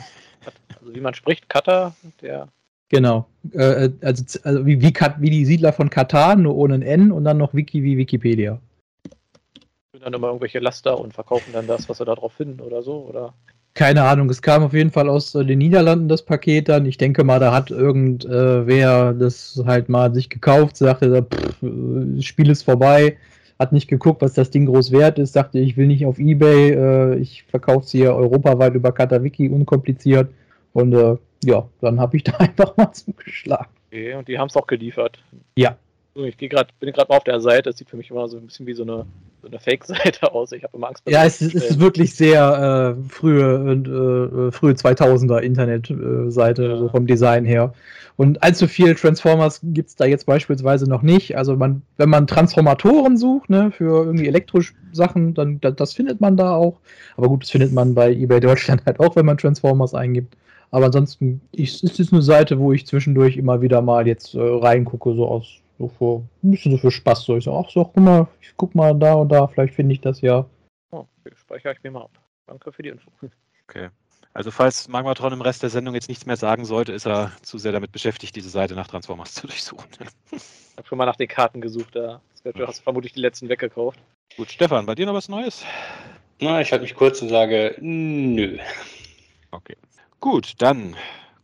[0.81, 1.93] Also wie man spricht, Kata,
[2.23, 2.47] der.
[2.89, 3.27] Genau.
[3.53, 7.37] also, also wie, wie, wie die Siedler von Katar, nur ohne ein N und dann
[7.37, 8.61] noch Wiki wie Wikipedia
[10.01, 13.07] dann immer irgendwelche Laster und verkaufen dann das, was sie da drauf finden oder so,
[13.09, 13.35] oder?
[13.75, 16.87] Keine Ahnung, es kam auf jeden Fall aus äh, den Niederlanden das Paket dann.
[16.87, 22.25] Ich denke mal, da hat irgendwer äh, das halt mal sich gekauft, sagte, pff, das
[22.25, 23.19] Spiel ist vorbei,
[23.59, 26.71] hat nicht geguckt, was das Ding groß wert ist, sagte, ich will nicht auf Ebay,
[26.71, 30.31] äh, ich verkaufe es hier europaweit über Katawiki unkompliziert.
[30.73, 33.69] Und äh, ja, dann habe ich da einfach mal zugeschlagen.
[33.89, 35.19] Okay, und die haben es auch geliefert.
[35.57, 35.77] Ja.
[36.17, 38.47] Ich grad, bin gerade mal auf der Seite, das sieht für mich immer so ein
[38.47, 39.07] bisschen wie so eine
[39.47, 40.53] so eine Fake-Seite aus.
[40.53, 41.03] Ich habe immer Angst.
[41.09, 46.77] Ja, es ist, ist, wirklich sehr äh, frühe, äh, frühe 2000er Internetseite, ja.
[46.77, 47.73] so vom Design her.
[48.17, 51.37] Und allzu viel Transformers gibt es da jetzt beispielsweise noch nicht.
[51.37, 56.37] Also man, wenn man Transformatoren sucht, ne, für irgendwie Elektrosachen, dann das, das findet man
[56.37, 56.81] da auch.
[57.17, 60.37] Aber gut, das findet man bei eBay Deutschland halt auch, wenn man Transformers eingibt.
[60.71, 65.15] Aber ansonsten ist es eine Seite, wo ich zwischendurch immer wieder mal jetzt äh, reingucke,
[65.15, 67.25] so aus so für, ein bisschen so für Spaß.
[67.25, 69.95] So, ich so, ach so, guck mal, ich guck mal da und da, vielleicht finde
[69.95, 70.47] ich das ja.
[70.91, 72.19] Oh, okay, speichere ich mir mal ab.
[72.47, 73.11] Danke für die Info.
[73.69, 73.89] Okay.
[74.33, 77.59] Also falls Magmatron im Rest der Sendung jetzt nichts mehr sagen sollte, ist er zu
[77.59, 79.89] sehr damit beschäftigt, diese Seite nach Transformers zu durchsuchen.
[80.31, 83.99] Ich habe schon mal nach den Karten gesucht, da du hast vermutlich die letzten weggekauft.
[84.37, 85.65] Gut, Stefan, bei dir noch was Neues?
[86.41, 88.59] Na, ich halte mich kurz und sage, nö.
[89.51, 89.77] Okay.
[90.21, 90.97] Gut, dann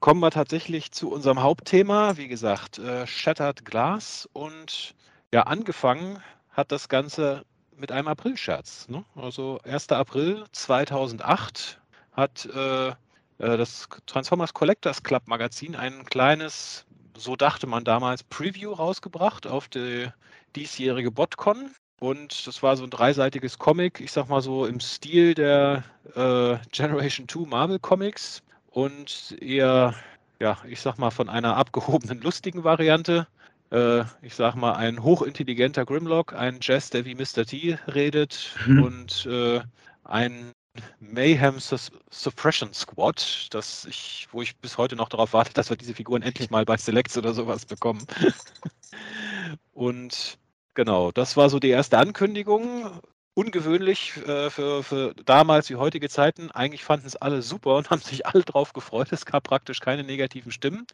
[0.03, 2.16] kommen wir tatsächlich zu unserem Hauptthema.
[2.16, 4.28] Wie gesagt, äh, Shattered Glass.
[4.32, 4.96] Und
[5.32, 7.44] ja, angefangen hat das Ganze
[7.76, 8.88] mit einem Aprilscherz.
[8.88, 9.05] Ne?
[9.14, 9.90] Also 1.
[9.90, 11.80] April 2008
[12.11, 12.94] hat äh, äh,
[13.38, 16.84] das Transformers Collectors Club Magazin ein kleines,
[17.16, 20.09] so dachte man damals, Preview rausgebracht auf die
[20.57, 21.70] diesjährige BotCon.
[22.00, 25.84] Und das war so ein dreiseitiges Comic, ich sag mal so im Stil der
[26.16, 28.42] äh, Generation 2 Marvel Comics
[28.73, 29.95] und eher,
[30.41, 33.27] ja, ich sag mal, von einer abgehobenen, lustigen Variante.
[33.70, 37.45] Äh, ich sag mal, ein hochintelligenter Grimlock, ein Jazz, der wie Mr.
[37.47, 38.83] T redet mhm.
[38.83, 39.61] und äh,
[40.05, 40.53] ein
[41.01, 45.95] Mayhem Suppression Squad, das ich, wo ich bis heute noch darauf warte, dass wir diese
[45.95, 48.07] Figuren endlich mal bei Selects oder sowas bekommen.
[49.75, 50.39] und
[50.73, 52.91] genau, das war so die erste Ankündigung.
[53.35, 56.51] Ungewöhnlich äh, für, für damals wie heutige Zeiten.
[56.51, 59.12] Eigentlich fanden es alle super und haben sich alle drauf gefreut.
[59.12, 60.87] Es gab praktisch keine negativen Stimmen.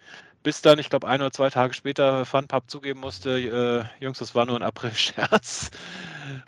[0.43, 3.39] Bis dann, ich glaube, ein oder zwei Tage später FunPub zugeben musste,
[4.01, 5.71] äh, Jungs, das war nur ein April-Scherz.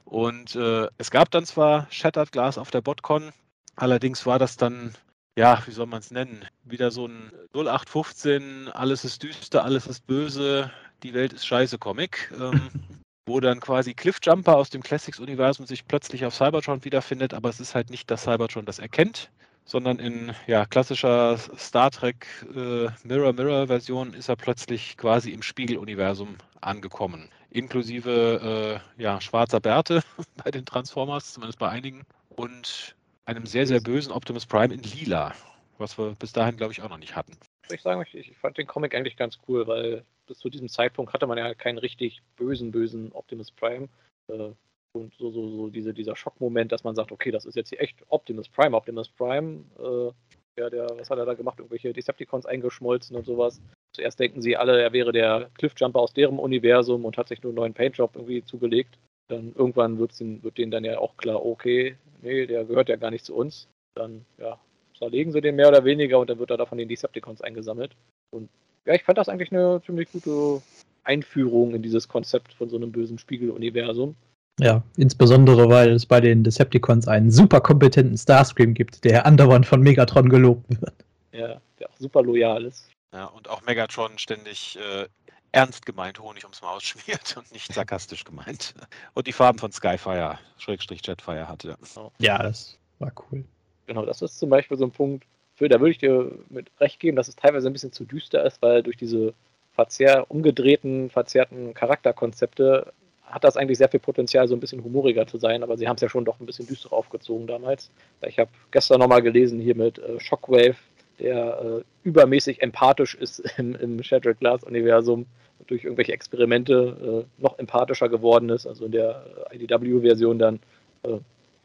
[0.05, 3.33] Und äh, es gab dann zwar Shattered Glass auf der BotCon,
[3.77, 4.95] allerdings war das dann
[5.37, 6.45] ja, wie soll man es nennen?
[6.65, 10.71] Wieder so ein 0815, alles ist düster, alles ist böse,
[11.03, 12.31] die Welt ist scheiße Comic.
[12.39, 12.69] Ähm,
[13.31, 17.77] wo dann quasi Cliffjumper aus dem Classics-Universum sich plötzlich auf Cybertron wiederfindet, aber es ist
[17.77, 19.31] halt nicht das Cybertron, das er kennt,
[19.65, 22.27] sondern in ja, klassischer Star Trek
[22.57, 29.61] äh, Mirror Mirror Version ist er plötzlich quasi im Spiegeluniversum angekommen, inklusive äh, ja, schwarzer
[29.61, 30.03] Bärte
[30.45, 35.35] bei den Transformers, zumindest bei einigen, und einem sehr, sehr bösen Optimus Prime in lila,
[35.79, 37.37] was wir bis dahin, glaube ich, auch noch nicht hatten.
[37.71, 41.13] Ich sagen, ich, ich fand den Comic eigentlich ganz cool, weil bis zu diesem Zeitpunkt
[41.13, 43.89] hatte man ja keinen richtig bösen, bösen Optimus Prime.
[44.29, 44.53] Äh,
[44.93, 47.81] und so, so, so diese, dieser Schockmoment, dass man sagt, okay, das ist jetzt hier
[47.81, 49.65] echt Optimus Prime, Optimus Prime.
[49.79, 51.59] Äh, ja, der, was hat er da gemacht?
[51.59, 53.61] Irgendwelche Decepticons eingeschmolzen und sowas.
[53.93, 57.51] Zuerst denken sie alle, er wäre der Cliffjumper aus deren Universum und hat sich nur
[57.51, 58.99] einen neuen Paintjob irgendwie zugelegt.
[59.29, 63.25] Dann irgendwann wird denen dann ja auch klar, okay, nee, der gehört ja gar nicht
[63.25, 63.69] zu uns.
[63.97, 64.61] Dann, ja,
[64.97, 67.97] zerlegen sie den mehr oder weniger und dann wird er da von den Decepticons eingesammelt.
[68.33, 68.49] Und
[68.87, 70.63] ja, ich fand das eigentlich eine ziemlich gute
[71.05, 74.15] Einführung in dieses Konzept von so einem bösen Spiegeluniversum.
[74.59, 79.81] Ja, insbesondere weil es bei den Decepticons einen super kompetenten Starscream gibt, der andauernd von
[79.81, 80.95] Megatron gelobt wird.
[81.33, 82.91] Ja, der auch super loyal ist.
[83.13, 85.09] Ja, und auch Megatron ständig äh,
[85.53, 88.75] ernst gemeint Honig ums Maus schmiert und nicht sarkastisch gemeint.
[89.15, 91.77] Und die Farben von Skyfire, Schrägstrich Jetfire hatte.
[92.19, 93.45] Ja, das war cool.
[93.87, 95.25] Genau, das ist zum Beispiel so ein Punkt,
[95.69, 98.63] da würde ich dir mit recht geben, dass es teilweise ein bisschen zu düster ist,
[98.63, 99.35] weil durch diese
[99.73, 102.93] verzehr, umgedrehten, verzerrten Charakterkonzepte
[103.25, 105.95] hat das eigentlich sehr viel Potenzial, so ein bisschen humoriger zu sein, aber sie haben
[105.95, 107.91] es ja schon doch ein bisschen düster aufgezogen damals.
[108.27, 110.77] Ich habe gestern nochmal gelesen hier mit äh, Shockwave,
[111.21, 115.27] der äh, übermäßig empathisch ist im, im Shattered Glass Universum,
[115.67, 120.61] durch irgendwelche Experimente äh, noch empathischer geworden ist, also in der äh, IDW-Version dann.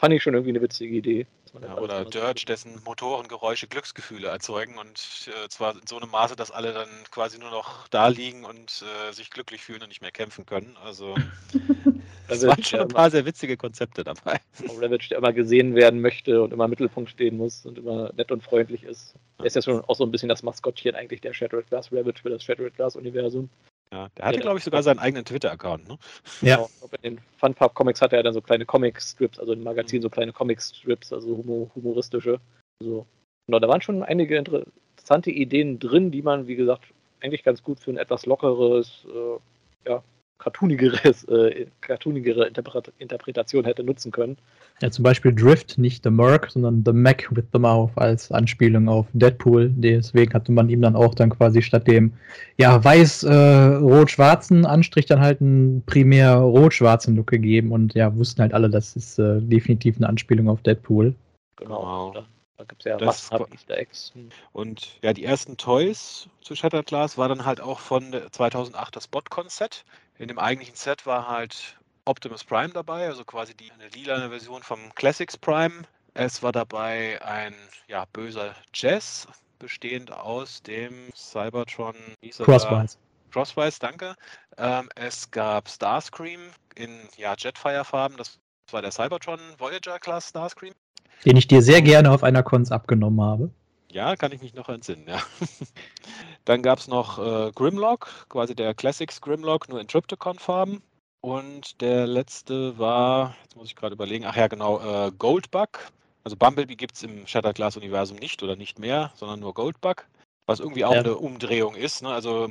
[0.06, 1.26] Fand ich schon irgendwie eine witzige Idee.
[1.64, 6.52] Ja, oder Dirge, dessen Motorengeräusche Glücksgefühle erzeugen und äh, zwar in so einem Maße, dass
[6.52, 10.12] alle dann quasi nur noch da liegen und äh, sich glücklich fühlen und nicht mehr
[10.12, 10.78] kämpfen können.
[10.84, 11.16] Also
[12.28, 14.40] es waren schon ein paar sehr witzige Konzepte dabei.
[14.78, 18.32] Ravage, der immer gesehen werden möchte und immer im Mittelpunkt stehen muss und immer nett
[18.32, 19.16] und freundlich ist.
[19.40, 22.22] Er ist ja schon auch so ein bisschen das Maskottchen eigentlich der Shattered Glass Ravage
[22.22, 23.50] für das Shattered Glass Universum.
[23.96, 25.98] Ja, der hatte, ja, glaube ich, sogar seinen eigenen Twitter-Account, ne?
[26.42, 26.58] Ja.
[26.58, 26.70] Genau.
[27.02, 31.14] In den Funpub-Comics hatte er dann so kleine Comic-Strips, also im Magazin so kleine Comic-Strips,
[31.14, 31.38] also
[31.74, 32.42] humoristische.
[32.82, 33.06] Also,
[33.48, 36.84] genau, da waren schon einige interessante Ideen drin, die man, wie gesagt,
[37.22, 40.04] eigentlich ganz gut für ein etwas lockeres, äh, ja,
[40.38, 42.48] cartoonigeres, äh, cartoonigere
[42.98, 44.38] Interpretation hätte nutzen können.
[44.82, 48.90] Ja, zum Beispiel Drift, nicht The Merc, sondern The Mac with the Mouth als Anspielung
[48.90, 49.72] auf Deadpool.
[49.76, 52.12] Deswegen hatte man ihm dann auch dann quasi statt dem
[52.58, 58.54] ja, weiß-rot-schwarzen äh, Anstrich dann halt einen primär rot-schwarzen Look gegeben und ja, wussten halt
[58.54, 61.16] alle, das ist äh, definitiv eine Anspielung auf Deadpool.
[61.58, 62.12] Genau.
[62.14, 62.26] Da,
[62.58, 64.14] da gibt es ja massenhaft Easter Eggs.
[64.54, 69.08] Und ja, die ersten Toys zu Shattered Glass war dann halt auch von 2008 das
[69.08, 69.84] Botcon-Set.
[70.18, 74.64] In dem eigentlichen Set war halt Optimus Prime dabei, also quasi die eine lilane Version
[74.64, 75.84] vom Classics Prime.
[76.14, 77.54] Es war dabei ein
[77.88, 79.28] ja, böser Jazz,
[79.60, 81.96] bestehend aus dem Cybertron
[82.38, 82.98] Crosswise.
[83.32, 84.16] Crosswise, danke.
[84.58, 86.40] Ähm, es gab Starscream
[86.76, 88.40] in ja, Jetfire-Farben, das
[88.72, 90.74] war der Cybertron Voyager Class Starscream.
[91.24, 93.50] Den ich dir sehr gerne auf einer Cons abgenommen habe.
[93.92, 95.22] Ja, kann ich mich noch entsinnen, ja.
[96.46, 100.82] Dann gab es noch äh, Grimlock, quasi der Classics Grimlock, nur in Triptychon-Farben.
[101.22, 105.92] Und der letzte war, jetzt muss ich gerade überlegen, ach ja, genau, äh, Goldbug.
[106.24, 110.06] Also Bumblebee gibt es im Shattered Glass Universum nicht oder nicht mehr, sondern nur Goldbug.
[110.46, 111.00] Was irgendwie auch ja.
[111.00, 112.04] eine Umdrehung ist.
[112.04, 112.10] Ne?
[112.10, 112.48] Also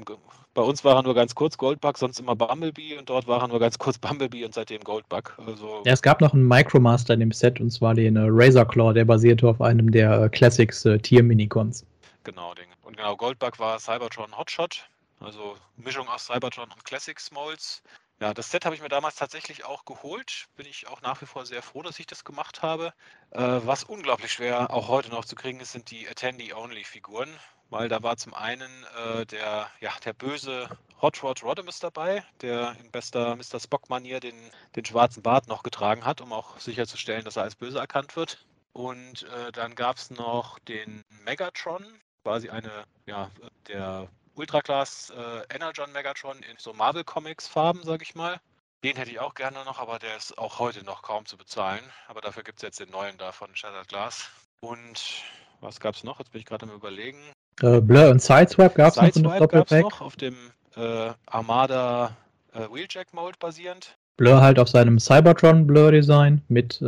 [0.55, 3.49] bei uns war er nur ganz kurz Goldbug, sonst immer Bumblebee und dort war er
[3.49, 5.36] nur ganz kurz Bumblebee und seitdem Goldbug.
[5.47, 8.92] Also ja, es gab noch einen Micromaster in dem Set und zwar den äh, Razorclaw,
[8.92, 11.84] der basierte auf einem der äh, Classics äh, Tier-Minicons.
[12.22, 12.66] Genau, den.
[12.82, 14.88] Und genau, Goldbug war Cybertron Hotshot,
[15.20, 17.82] also Mischung aus Cybertron und Classics Molds.
[18.20, 20.47] Ja, das Set habe ich mir damals tatsächlich auch geholt.
[20.57, 22.92] Bin ich auch nach wie vor sehr froh, dass ich das gemacht habe.
[23.32, 27.28] Äh, was unglaublich schwer auch heute noch zu kriegen ist, sind die Attendee-Only-Figuren,
[27.71, 30.69] weil da war zum einen äh, der, ja, der böse
[31.01, 33.61] Hot Rod Rodimus dabei, der in bester Mr.
[33.61, 34.37] Spock-Manier den,
[34.77, 38.47] den schwarzen Bart noch getragen hat, um auch sicherzustellen, dass er als böse erkannt wird.
[38.73, 41.85] Und äh, dann gab es noch den Megatron,
[42.25, 43.31] quasi eine, ja,
[43.69, 48.41] der Ultra Class äh, Energon Megatron in so Marvel Comics Farben, sag ich mal.
[48.83, 51.83] Den hätte ich auch gerne noch, aber der ist auch heute noch kaum zu bezahlen.
[52.09, 54.29] Aber dafür gibt es jetzt den neuen da von Shattered Glass.
[54.61, 55.23] Und
[55.61, 56.19] was gab es noch?
[56.19, 57.34] Jetzt bin ich gerade am überlegen.
[57.62, 60.34] Äh, Blur und Sideswipe gab es noch noch auf dem
[60.76, 62.16] äh, Armada
[62.52, 63.96] äh, Wheeljack-Mode basierend.
[64.16, 66.84] Blur halt auf seinem Cybertron Blur Design mit, äh,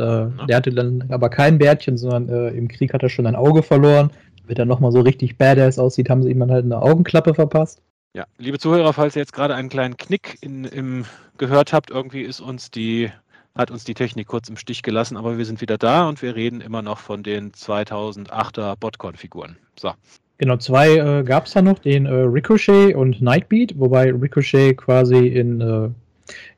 [0.47, 3.63] der hatte dann aber kein Bärtchen, sondern äh, im Krieg hat er schon ein Auge
[3.63, 4.11] verloren.
[4.43, 7.81] Damit er nochmal so richtig badass aussieht, haben sie ihm dann halt eine Augenklappe verpasst.
[8.13, 11.05] Ja, liebe Zuhörer, falls ihr jetzt gerade einen kleinen Knick in, im,
[11.37, 13.11] gehört habt, irgendwie ist uns die,
[13.55, 16.35] hat uns die Technik kurz im Stich gelassen, aber wir sind wieder da und wir
[16.35, 19.57] reden immer noch von den 2008er Botcon-Figuren.
[19.77, 19.91] So,
[20.39, 25.27] Genau, zwei äh, gab es da noch, den äh, Ricochet und Nightbeat, wobei Ricochet quasi
[25.27, 25.89] in äh,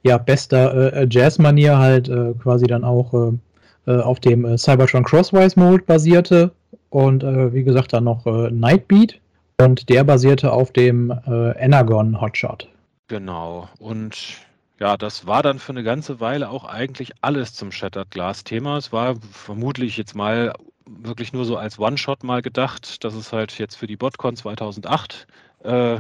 [0.04, 3.32] ja, bester äh, Jazz-Manier halt äh, quasi dann auch äh,
[3.92, 6.52] äh, auf dem Cybertron Crosswise Mode basierte
[6.90, 9.20] und wie gesagt dann noch Nightbeat
[9.60, 12.68] und der basierte auf dem Energon Hotshot.
[13.08, 13.70] genau.
[13.78, 14.40] Und
[14.80, 18.78] ja, das war dann für eine ganze Weile auch eigentlich alles zum Shattered Glass-Thema.
[18.78, 20.54] Es war vermutlich jetzt mal
[20.98, 25.28] wirklich nur so als One-Shot mal gedacht, dass es halt jetzt für die BotCon 2008
[25.64, 25.98] äh,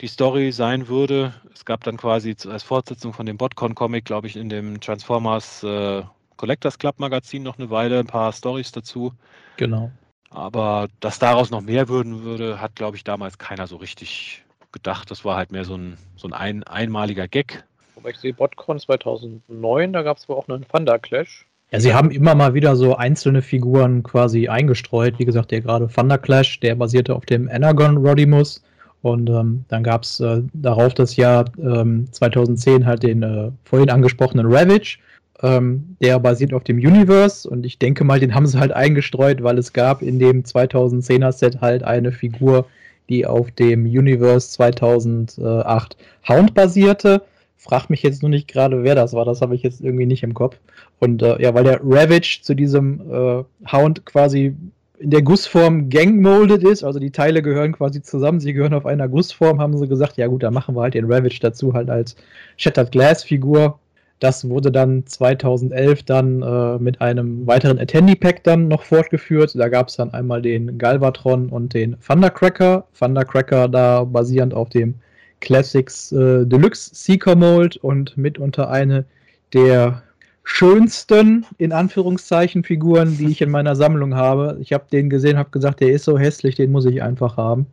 [0.00, 1.34] die Story sein würde.
[1.52, 6.02] Es gab dann quasi als Fortsetzung von dem BotCon-Comic, glaube ich, in dem Transformers äh,
[6.36, 9.12] Collectors Club Magazin noch eine Weile ein paar Stories dazu.
[9.56, 9.90] Genau.
[10.30, 15.10] Aber dass daraus noch mehr würden würde, hat, glaube ich, damals keiner so richtig gedacht.
[15.10, 17.64] Das war halt mehr so ein, so ein, ein einmaliger Gag.
[17.94, 21.46] Wobei ich sehe, Botcon 2009, da gab es wohl auch einen Thunder Clash.
[21.72, 25.18] Ja, sie haben immer mal wieder so einzelne Figuren quasi eingestreut.
[25.18, 28.62] Wie gesagt, der gerade Thunder Clash, der basierte auf dem Energon Rodimus.
[29.02, 33.88] Und ähm, dann gab es äh, darauf das Jahr ähm, 2010 halt den äh, vorhin
[33.88, 34.98] angesprochenen Ravage.
[35.42, 37.48] Ähm, der basiert auf dem Universe.
[37.48, 41.30] Und ich denke mal, den haben sie halt eingestreut, weil es gab in dem 2010er
[41.30, 42.66] Set halt eine Figur,
[43.08, 45.96] die auf dem Universe 2008
[46.28, 47.22] Hound basierte.
[47.56, 49.24] Frag mich jetzt nur nicht gerade, wer das war.
[49.24, 50.56] Das habe ich jetzt irgendwie nicht im Kopf.
[51.00, 54.54] Und äh, ja, weil der Ravage zu diesem äh, Hound quasi
[54.98, 59.08] in der Gussform gang-molded ist, also die Teile gehören quasi zusammen, sie gehören auf einer
[59.08, 62.16] Gussform, haben sie gesagt, ja gut, dann machen wir halt den Ravage dazu halt als
[62.58, 63.78] Shattered Glass Figur.
[64.18, 69.58] Das wurde dann 2011 dann äh, mit einem weiteren Attendee Pack dann noch fortgeführt.
[69.58, 72.86] Da gab es dann einmal den Galvatron und den Thundercracker.
[72.98, 74.96] Thundercracker da basierend auf dem
[75.40, 79.06] Classics äh, Deluxe Seeker Mold und mitunter eine
[79.54, 80.02] der
[80.42, 84.58] schönsten, in Anführungszeichen, Figuren, die ich in meiner Sammlung habe.
[84.60, 87.66] Ich habe den gesehen, habe gesagt, der ist so hässlich, den muss ich einfach haben.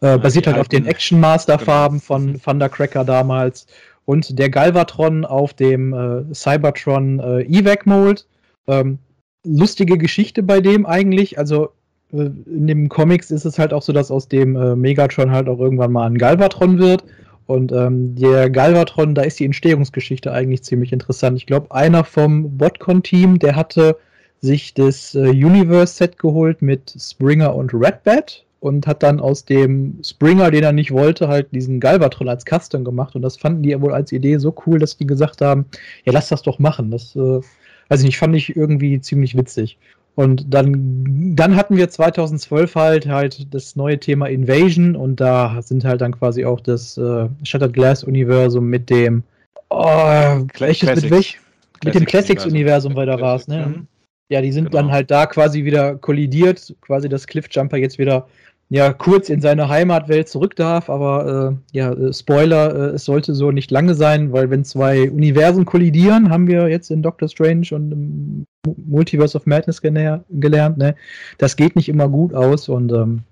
[0.00, 2.06] Äh, basiert halt auf den Action Master Farben Genau.
[2.06, 3.66] von Thundercracker damals
[4.06, 8.26] und der Galvatron auf dem äh, Cybertron äh, Evac Mold.
[8.66, 8.98] Ähm,
[9.44, 11.38] lustige Geschichte bei dem eigentlich.
[11.38, 11.70] Also
[12.12, 15.48] äh, in dem Comics ist es halt auch so, dass aus dem äh, Megatron halt
[15.48, 17.04] auch irgendwann mal ein Galvatron wird.
[17.50, 21.36] Und ähm, der Galvatron, da ist die Entstehungsgeschichte eigentlich ziemlich interessant.
[21.36, 23.96] Ich glaube, einer vom Botcon-Team, der hatte
[24.40, 30.52] sich das äh, Universe-Set geholt mit Springer und Redbat und hat dann aus dem Springer,
[30.52, 33.16] den er nicht wollte, halt diesen Galvatron als Custom gemacht.
[33.16, 35.64] Und das fanden die wohl als Idee so cool, dass die gesagt haben,
[36.04, 36.92] ja, lass das doch machen.
[36.92, 37.40] Das, äh,
[37.88, 39.76] weiß ich nicht, fand ich irgendwie ziemlich witzig.
[40.16, 45.84] Und dann, dann hatten wir 2012 halt halt das neue Thema Invasion und da sind
[45.84, 49.22] halt dann quasi auch das äh, Shattered Glass Universum mit dem
[49.70, 51.10] oh, welches mit, Classics.
[51.10, 51.38] welch,
[51.84, 53.66] mit dem Classics Classics-Universum weiter war es, ne?
[53.66, 53.86] Mhm.
[54.28, 54.82] Ja, die sind Genau.
[54.82, 58.28] dann halt da quasi wieder kollidiert, quasi dass Cliffjumper jetzt wieder
[58.70, 63.34] ja kurz in seine Heimatwelt zurück darf, aber äh, ja, äh, Spoiler, äh, es sollte
[63.34, 67.66] so nicht lange sein, weil wenn zwei Universen kollidieren, haben wir jetzt in Doctor Strange
[67.72, 70.94] und im Mu- Multiverse of Madness gelernt, ne?
[71.38, 73.22] Das geht nicht immer gut aus und ähm,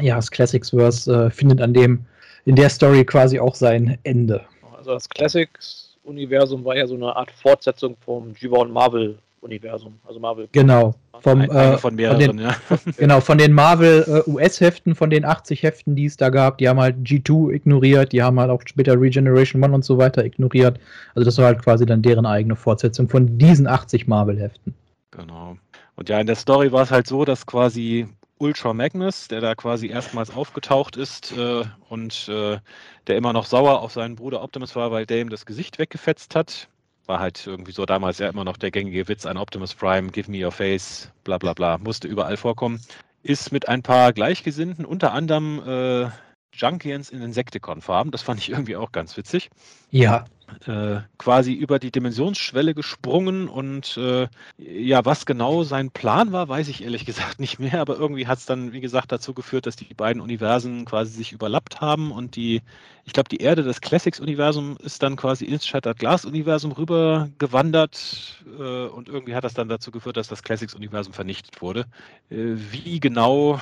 [0.00, 2.06] ja, das Classicsverse äh, findet an dem
[2.44, 4.42] in der Story quasi auch sein Ende.
[4.76, 9.14] Also das Classics-Universum war ja so eine Art Fortsetzung vom G1
[9.44, 9.98] Marvel-Universum.
[10.06, 10.48] Also Marvel.
[10.52, 10.94] Genau.
[11.20, 12.56] Vom, äh, von von mehreren, den, ja.
[12.96, 16.68] Genau, von den Marvel äh, US-Heften, von den 80 Heften, die es da gab, die
[16.68, 20.78] haben halt G2 ignoriert, die haben halt auch später Regeneration 1 und so weiter ignoriert.
[21.14, 24.74] Also das war halt quasi dann deren eigene Fortsetzung von diesen 80 Marvel-Heften.
[25.12, 25.56] Genau.
[25.96, 28.06] Und ja, in der Story war es halt so, dass quasi
[28.38, 32.58] Ultra Magnus, der da quasi erstmals aufgetaucht ist äh, und äh,
[33.06, 36.34] der immer noch sauer auf seinen Bruder Optimus war, weil der ihm das Gesicht weggefetzt
[36.34, 36.68] hat.
[37.06, 40.30] War halt irgendwie so damals ja immer noch der gängige Witz an Optimus Prime, give
[40.30, 42.80] me your face, bla bla bla, musste überall vorkommen.
[43.22, 46.10] Ist mit ein paar Gleichgesinnten, unter anderem äh,
[46.54, 49.50] Junkians in Insecticon-Farben, das fand ich irgendwie auch ganz witzig.
[49.90, 50.24] Ja,
[50.66, 56.68] äh, quasi über die Dimensionsschwelle gesprungen und äh, ja, was genau sein Plan war, weiß
[56.68, 59.76] ich ehrlich gesagt nicht mehr, aber irgendwie hat es dann, wie gesagt, dazu geführt, dass
[59.76, 62.62] die beiden Universen quasi sich überlappt haben und die
[63.06, 68.86] ich glaube, die Erde des Classics-Universums ist dann quasi ins Shattered Glass-Universum rüber gewandert äh,
[68.86, 71.84] und irgendwie hat das dann dazu geführt, dass das Classics-Universum vernichtet wurde.
[72.30, 73.60] Äh, wie genau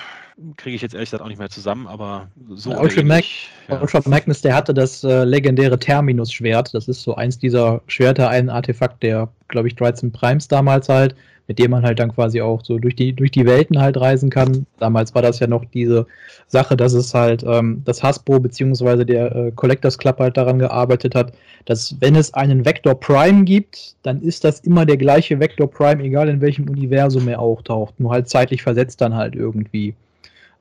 [0.56, 2.70] kriege ich jetzt ehrlich gesagt auch nicht mehr zusammen, aber so.
[2.70, 3.24] Ja, Ultra, Mag
[3.68, 3.80] ja.
[3.80, 6.72] Ultra Magnus, der hatte das äh, legendäre Terminus-Schwert.
[6.73, 11.15] Das ist so eins dieser Schwerter, ein Artefakt der, glaube ich, 13 Primes damals halt
[11.49, 14.31] mit dem man halt dann quasi auch so durch die, durch die Welten halt reisen
[14.31, 14.66] kann.
[14.78, 16.07] Damals war das ja noch diese
[16.47, 19.05] Sache, dass es halt ähm, das Hasbro bzw.
[19.05, 21.32] der äh, Collectors Club halt daran gearbeitet hat,
[21.65, 26.03] dass wenn es einen Vector Prime gibt, dann ist das immer der gleiche Vector Prime,
[26.03, 29.94] egal in welchem Universum er auftaucht, nur halt zeitlich versetzt dann halt irgendwie.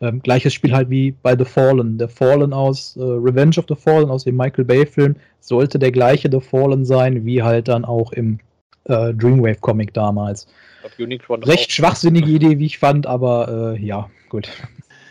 [0.01, 1.99] Ähm, gleiches Spiel halt wie bei The Fallen.
[1.99, 6.29] The Fallen aus äh, Revenge of the Fallen, aus dem Michael Bay-Film, sollte der gleiche
[6.31, 8.39] The Fallen sein, wie halt dann auch im
[8.85, 10.47] äh, Dreamwave-Comic damals.
[11.47, 11.69] Recht auch.
[11.69, 14.49] schwachsinnige Idee, wie ich fand, aber äh, ja, gut.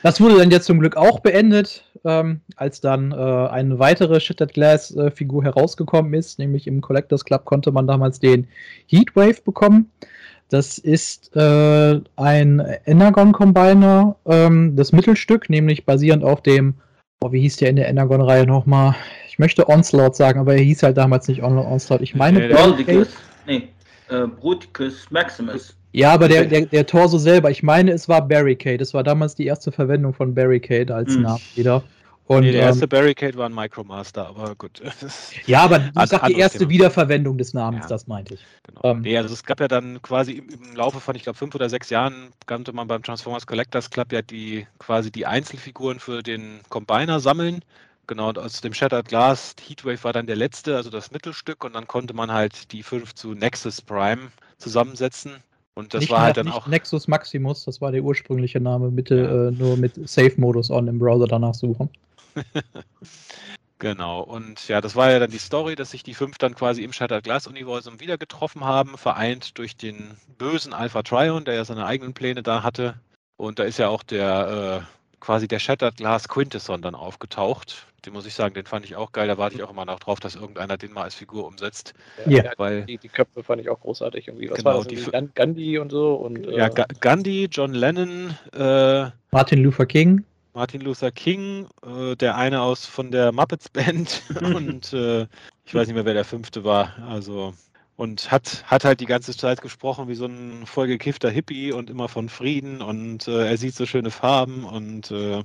[0.03, 4.55] Das wurde dann jetzt zum Glück auch beendet, ähm, als dann äh, eine weitere Shattered
[4.55, 8.49] Glass-Figur äh, herausgekommen ist, nämlich im Collectors Club konnte man damals den
[8.87, 9.91] Heatwave bekommen.
[10.51, 16.75] Das ist äh, ein Energon-Combiner, ähm, das Mittelstück, nämlich basierend auf dem,
[17.23, 18.97] oh, wie hieß der in der Energon-Reihe nochmal?
[19.29, 22.03] Ich möchte Onslaught sagen, aber er hieß halt damals nicht Onslaught.
[22.03, 23.07] Ich meine, nee,
[23.47, 23.69] nee
[24.09, 25.77] äh, Bruticus Maximus.
[25.93, 28.79] Ja, aber der, der, der Torso selber, ich meine, es war Barricade.
[28.79, 31.23] Das war damals die erste Verwendung von Barricade als mhm.
[31.23, 31.83] Namen wieder.
[32.31, 34.81] Und, nee, der erste ähm, Barricade war ein Micromaster, aber gut.
[35.47, 36.71] ja, aber ich sag die erste Thema.
[36.71, 37.89] Wiederverwendung des Namens, ja.
[37.89, 38.47] das meinte ich.
[38.63, 38.81] Genau.
[38.85, 41.69] Ähm, nee, also es gab ja dann quasi im, Laufe von, ich glaube, fünf oder
[41.69, 46.61] sechs Jahren, konnte man beim Transformers Collectors Club ja die quasi die Einzelfiguren für den
[46.69, 47.65] Combiner sammeln.
[48.07, 51.75] Genau, und aus dem Shattered Glass Heatwave war dann der letzte, also das Mittelstück, und
[51.75, 55.33] dann konnte man halt die fünf zu Nexus Prime zusammensetzen.
[55.75, 56.69] Und das nicht, war halt dann auch.
[56.69, 59.49] Nexus Maximus, das war der ursprüngliche Name, bitte ja.
[59.49, 61.91] äh, nur mit Safe-Modus on im Browser danach suchen.
[63.79, 66.83] genau, und ja, das war ja dann die Story, dass sich die fünf dann quasi
[66.83, 71.65] im Shattered Glass Universum wieder getroffen haben, vereint durch den bösen Alpha Trion, der ja
[71.65, 72.95] seine eigenen Pläne da hatte.
[73.37, 77.87] Und da ist ja auch der äh, quasi der Shattered Glass Quintesson dann aufgetaucht.
[78.07, 79.29] Den muss ich sagen, den fand ich auch geil.
[79.29, 81.93] Da warte ich auch immer noch drauf, dass irgendeiner den mal als Figur umsetzt.
[82.27, 84.51] Ja, ja weil die, die, Köpfe fand ich auch großartig irgendwie.
[84.51, 84.87] Was genau, war das?
[84.87, 86.15] Die Gandhi und so.
[86.15, 90.25] Und, ja, äh, Gandhi, John Lennon, äh, Martin Luther King.
[90.55, 95.27] Martin Luther King, äh, der eine aus von der Muppets Band und äh,
[95.65, 96.95] ich weiß nicht mehr, wer der fünfte war.
[97.09, 97.55] Also
[97.97, 102.09] und hat, hat halt die ganze Zeit gesprochen wie so ein vollgekiffter Hippie und immer
[102.09, 105.43] von Frieden und äh, er sieht so schöne Farben und äh,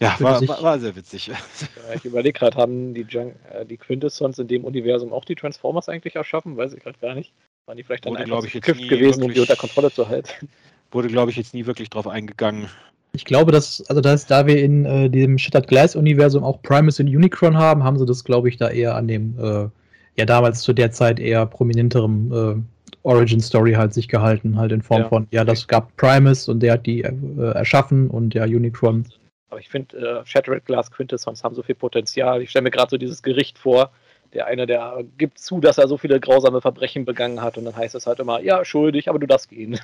[0.00, 1.28] ja, war, war, war, sehr witzig.
[1.88, 5.34] Ja, ich überlege gerade, haben die, Junk, äh, die Quintessons in dem Universum auch die
[5.34, 6.56] Transformers eigentlich erschaffen?
[6.56, 7.32] Weiß ich gerade gar nicht.
[7.66, 10.48] Waren die vielleicht dann wurde, einfach so gewesen, wirklich, um die unter Kontrolle zu halten?
[10.90, 12.68] Wurde, glaube ich, jetzt nie wirklich drauf eingegangen.
[13.14, 16.98] Ich glaube, dass, also dass, da wir in äh, dem Shattered Glass Universum auch Primus
[16.98, 19.68] und Unicron haben, haben sie das, glaube ich, da eher an dem äh,
[20.16, 24.82] ja damals zu der Zeit eher prominenterem äh, Origin Story halt sich gehalten, halt in
[24.82, 25.08] Form ja.
[25.08, 27.12] von, ja, das gab Primus und der hat die äh,
[27.52, 29.06] erschaffen und ja, Unicron.
[29.50, 32.42] Aber ich finde, äh, Shattered Glass Quintessons haben so viel Potenzial.
[32.42, 33.92] Ich stelle mir gerade so dieses Gericht vor,
[34.34, 37.76] der eine, der gibt zu, dass er so viele grausame Verbrechen begangen hat und dann
[37.76, 39.78] heißt es halt immer, ja, schuldig, aber du darfst gehen.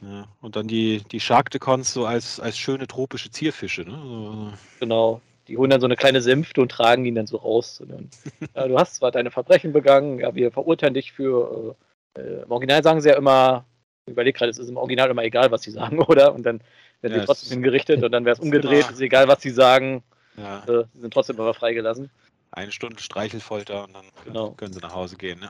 [0.00, 3.98] Ja, und dann die, die Sharkdecons so als, als schöne tropische Zierfische, ne?
[4.04, 4.52] So.
[4.80, 7.82] Genau die holen dann so eine kleine Sänfte und tragen ihn dann so raus.
[7.86, 8.10] Dann,
[8.54, 11.76] ja, du hast zwar deine Verbrechen begangen, ja, wir verurteilen dich für.
[12.16, 13.64] Äh, äh Im Original sagen sie ja immer,
[14.06, 16.34] ich überlege gerade, es ist im Original immer egal, was sie sagen, oder?
[16.34, 16.60] Und dann
[17.00, 20.02] werden ja, sie trotzdem hingerichtet und dann wäre es umgedreht, ist egal, was sie sagen.
[20.36, 20.64] Ja.
[20.66, 22.10] Äh, sie sind trotzdem aber freigelassen
[22.56, 24.50] eine Stunde Streichelfolter und dann genau.
[24.56, 25.38] können sie nach Hause gehen.
[25.40, 25.48] Ne?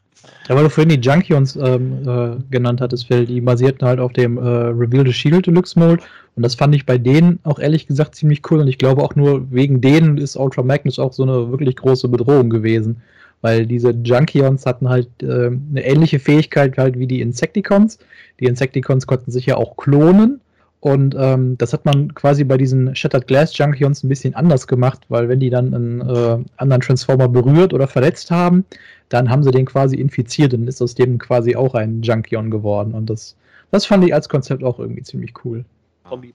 [0.48, 4.12] Ja, weil du vorhin die Junkions ähm, äh, genannt hattest, Phil, die basierten halt auf
[4.12, 6.02] dem äh, Reveal the Shield Deluxe Mold
[6.34, 9.14] und das fand ich bei denen auch ehrlich gesagt ziemlich cool und ich glaube auch
[9.14, 13.00] nur wegen denen ist Ultra Magnus auch so eine wirklich große Bedrohung gewesen,
[13.40, 17.98] weil diese Junkions hatten halt äh, eine ähnliche Fähigkeit halt wie die Insecticons.
[18.40, 20.40] Die Insecticons konnten sich ja auch klonen
[20.86, 25.00] und ähm, das hat man quasi bei diesen Shattered Glass Junkions ein bisschen anders gemacht,
[25.08, 28.64] weil wenn die dann einen äh, anderen Transformer berührt oder verletzt haben,
[29.08, 32.94] dann haben sie den quasi infiziert und ist aus dem quasi auch ein Junkion geworden.
[32.94, 33.34] Und das,
[33.72, 35.64] das fand ich als Konzept auch irgendwie ziemlich cool.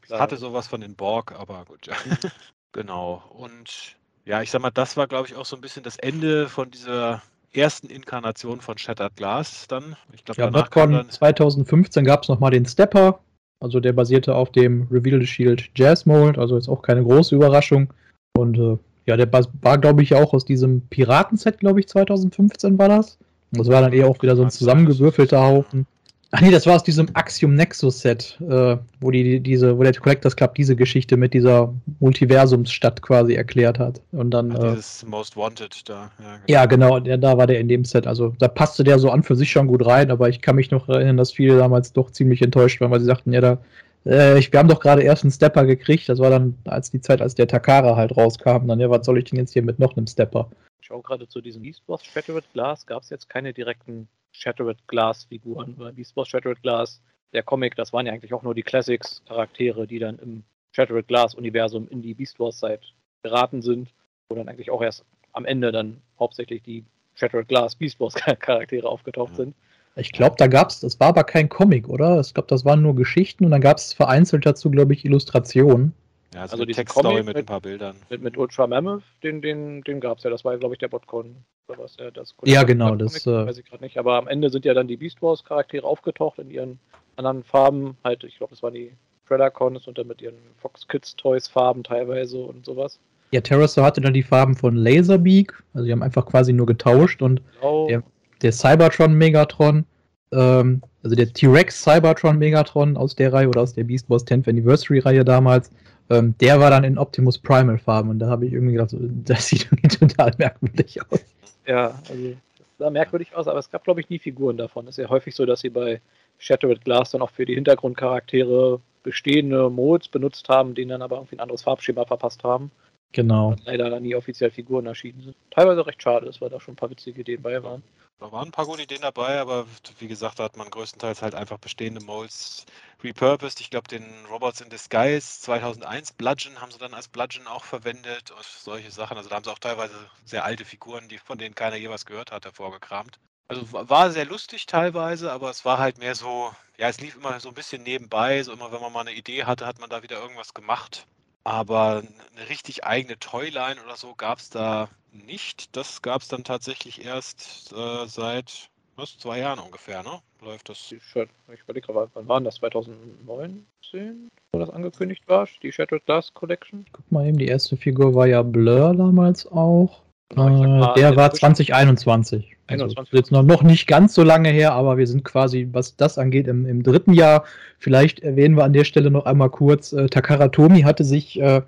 [0.10, 1.88] Ja, hatte sowas von den Borg, aber gut.
[2.74, 3.24] genau.
[3.30, 3.96] Und
[4.26, 6.70] ja, ich sag mal, das war, glaube ich, auch so ein bisschen das Ende von
[6.70, 7.22] dieser
[7.54, 9.96] ersten Inkarnation von Shattered Glass dann.
[10.12, 13.22] Ich glaube, ja, BotCon 2015 gab es nochmal den Stepper,
[13.62, 17.36] also der basierte auf dem Reveal the Shield Jazz Mold, also jetzt auch keine große
[17.36, 17.94] Überraschung.
[18.38, 22.90] Und äh, ja, der war, glaube ich, auch aus diesem Piratenset, glaube ich, 2015 war
[22.90, 23.18] das.
[23.52, 25.86] Und das war dann eher auch wieder so ein zusammengewürfelter Haufen.
[26.34, 29.94] Ach nee, das war aus diesem Axiom Nexus Set, äh, wo die diese, wo der
[29.94, 34.02] Collectors Club diese Geschichte mit dieser Multiversumsstadt quasi erklärt hat.
[34.14, 34.54] Und dann.
[34.54, 36.10] Ach, äh, dieses Most Wanted da.
[36.20, 36.44] Ja, genau.
[36.48, 38.08] ja, genau, der, da war der in dem Set.
[38.08, 40.72] Also da passte der so an für sich schon gut rein, aber ich kann mich
[40.72, 43.58] noch erinnern, dass viele damals doch ziemlich enttäuscht waren, weil sie sagten, ja, da,
[44.06, 46.08] äh, ich, wir haben doch gerade erst einen Stepper gekriegt.
[46.08, 48.68] Das war dann als die Zeit, als der Takara halt rauskam.
[48.68, 50.50] Dann, ja, was soll ich denn jetzt hier mit noch einem Stepper?
[50.80, 52.86] Ich schaue gerade zu diesem Beast Wars Shattered Glass.
[52.86, 55.76] Gab es jetzt keine direkten Shattered Glass Figuren?
[55.78, 57.02] Weil Beast Wars Shattered Glass,
[57.34, 61.08] der Comic, das waren ja eigentlich auch nur die Classics Charaktere, die dann im Shattered
[61.08, 62.82] Glass Universum in die Beast Wars Zeit
[63.24, 63.94] geraten sind.
[64.30, 66.86] Wo dann eigentlich auch erst am Ende dann hauptsächlich die
[67.16, 69.36] Shattered Glass Beast Wars Charaktere aufgetaucht Ja.
[69.38, 69.56] sind.
[69.98, 72.20] Ich glaube, da gab's, das war aber kein Comic, oder?
[72.22, 75.94] Ich glaube, das waren nur Geschichten und dann gab es vereinzelt dazu, glaube ich, Illustrationen.
[76.34, 77.96] Ja, also, Also diesen Textstory Comic mit mit- ein paar Bildern.
[78.10, 80.30] Mit, mit Ultra Mammoth, den, den, den gab es ja.
[80.30, 81.36] Das war, glaube ich, der Botcon.
[81.68, 81.98] Oder was?
[81.98, 83.98] Ja, das Ja, genau, das, äh, weiß ich gerade nicht.
[83.98, 86.80] Aber am Ende sind ja dann die Beast Wars Charaktere aufgetaucht in ihren
[87.18, 87.98] anderen Farben.
[88.04, 88.94] Halt, ich glaube, das waren die
[89.26, 93.00] Predacons und dann mit ihren Fox Kids Toys Farben teilweise und sowas.
[93.32, 97.22] Ja, Terracer hatte dann die Farben von Laserbeak, also die haben einfach quasi nur getauscht
[97.22, 97.88] und Blau.
[97.90, 98.04] Ja.
[98.42, 99.86] der Cybertron Megatron,
[100.34, 104.50] ähm, also der T-Rex Cybertron Megatron aus der Reihe oder aus der Beast Wars 10th
[104.50, 105.72] Anniversary Reihe damals,
[106.12, 109.48] ähm, der war dann in Optimus Primal Farben und da habe ich irgendwie gedacht, das
[109.48, 111.24] sieht irgendwie total merkwürdig aus.
[111.66, 114.88] Ja, also das sah merkwürdig aus, aber es gab, glaube ich, nie Figuren davon.
[114.88, 116.02] Es ist ja häufig so, dass sie bei
[116.38, 121.38] Shattered Glass dann auch für die Hintergrundcharaktere bestehende Modes benutzt haben, denen dann aber irgendwie
[121.38, 122.72] ein anderes Farbschema verpasst haben.
[123.14, 123.56] Genau.
[123.66, 125.36] Leider nie offiziell Figuren erschienen sind.
[125.52, 127.84] Teilweise recht schade ist, weil da schon ein paar witzige Ideen bei waren.
[128.20, 129.66] Da waren ein paar gute Ideen dabei, aber
[130.00, 132.66] wie gesagt, da hat man größtenteils halt einfach bestehende Molds
[133.04, 133.60] repurposed.
[133.60, 138.32] Ich glaube, den Robots in Disguise 2001 Bludgeon haben sie dann als Bludgeon auch verwendet
[138.32, 139.18] und solche Sachen.
[139.18, 142.06] Also da haben sie auch teilweise sehr alte Figuren, die von denen keiner je was
[142.06, 143.20] gehört hat, hervorgekramt.
[143.50, 147.16] Also wa- war sehr lustig teilweise, aber es war halt mehr so, ja, es lief
[147.16, 148.44] immer so ein bisschen nebenbei.
[148.44, 151.08] So immer, wenn man mal eine Idee hatte, hat man da wieder irgendwas gemacht.
[151.44, 152.04] Aber
[152.36, 155.76] eine richtig eigene Toyline oder so gab es da nicht.
[155.76, 160.20] Das gab es dann tatsächlich erst äh, seit was, zwei Jahren ungefähr, ne?
[160.42, 160.92] Läuft das.
[160.92, 162.56] Ich überlege gerade, wann waren das?
[162.56, 165.48] 2019, wo das angekündigt war?
[165.64, 166.86] Die Shattered Glass Collection?
[166.92, 170.02] Guck mal eben, die erste Figur war ja Blur damals auch.
[170.32, 172.56] Genau, sag mal, Äh, der war inzwischen- 2021.
[172.68, 173.14] Also 21.
[173.14, 176.48] jetzt noch, noch nicht ganz so lange her, aber wir sind quasi, was das angeht,
[176.48, 177.44] im, im dritten Jahr.
[177.80, 181.62] Vielleicht erwähnen wir an der Stelle noch einmal kurz, äh, Takara Tomy hatte sich, äh,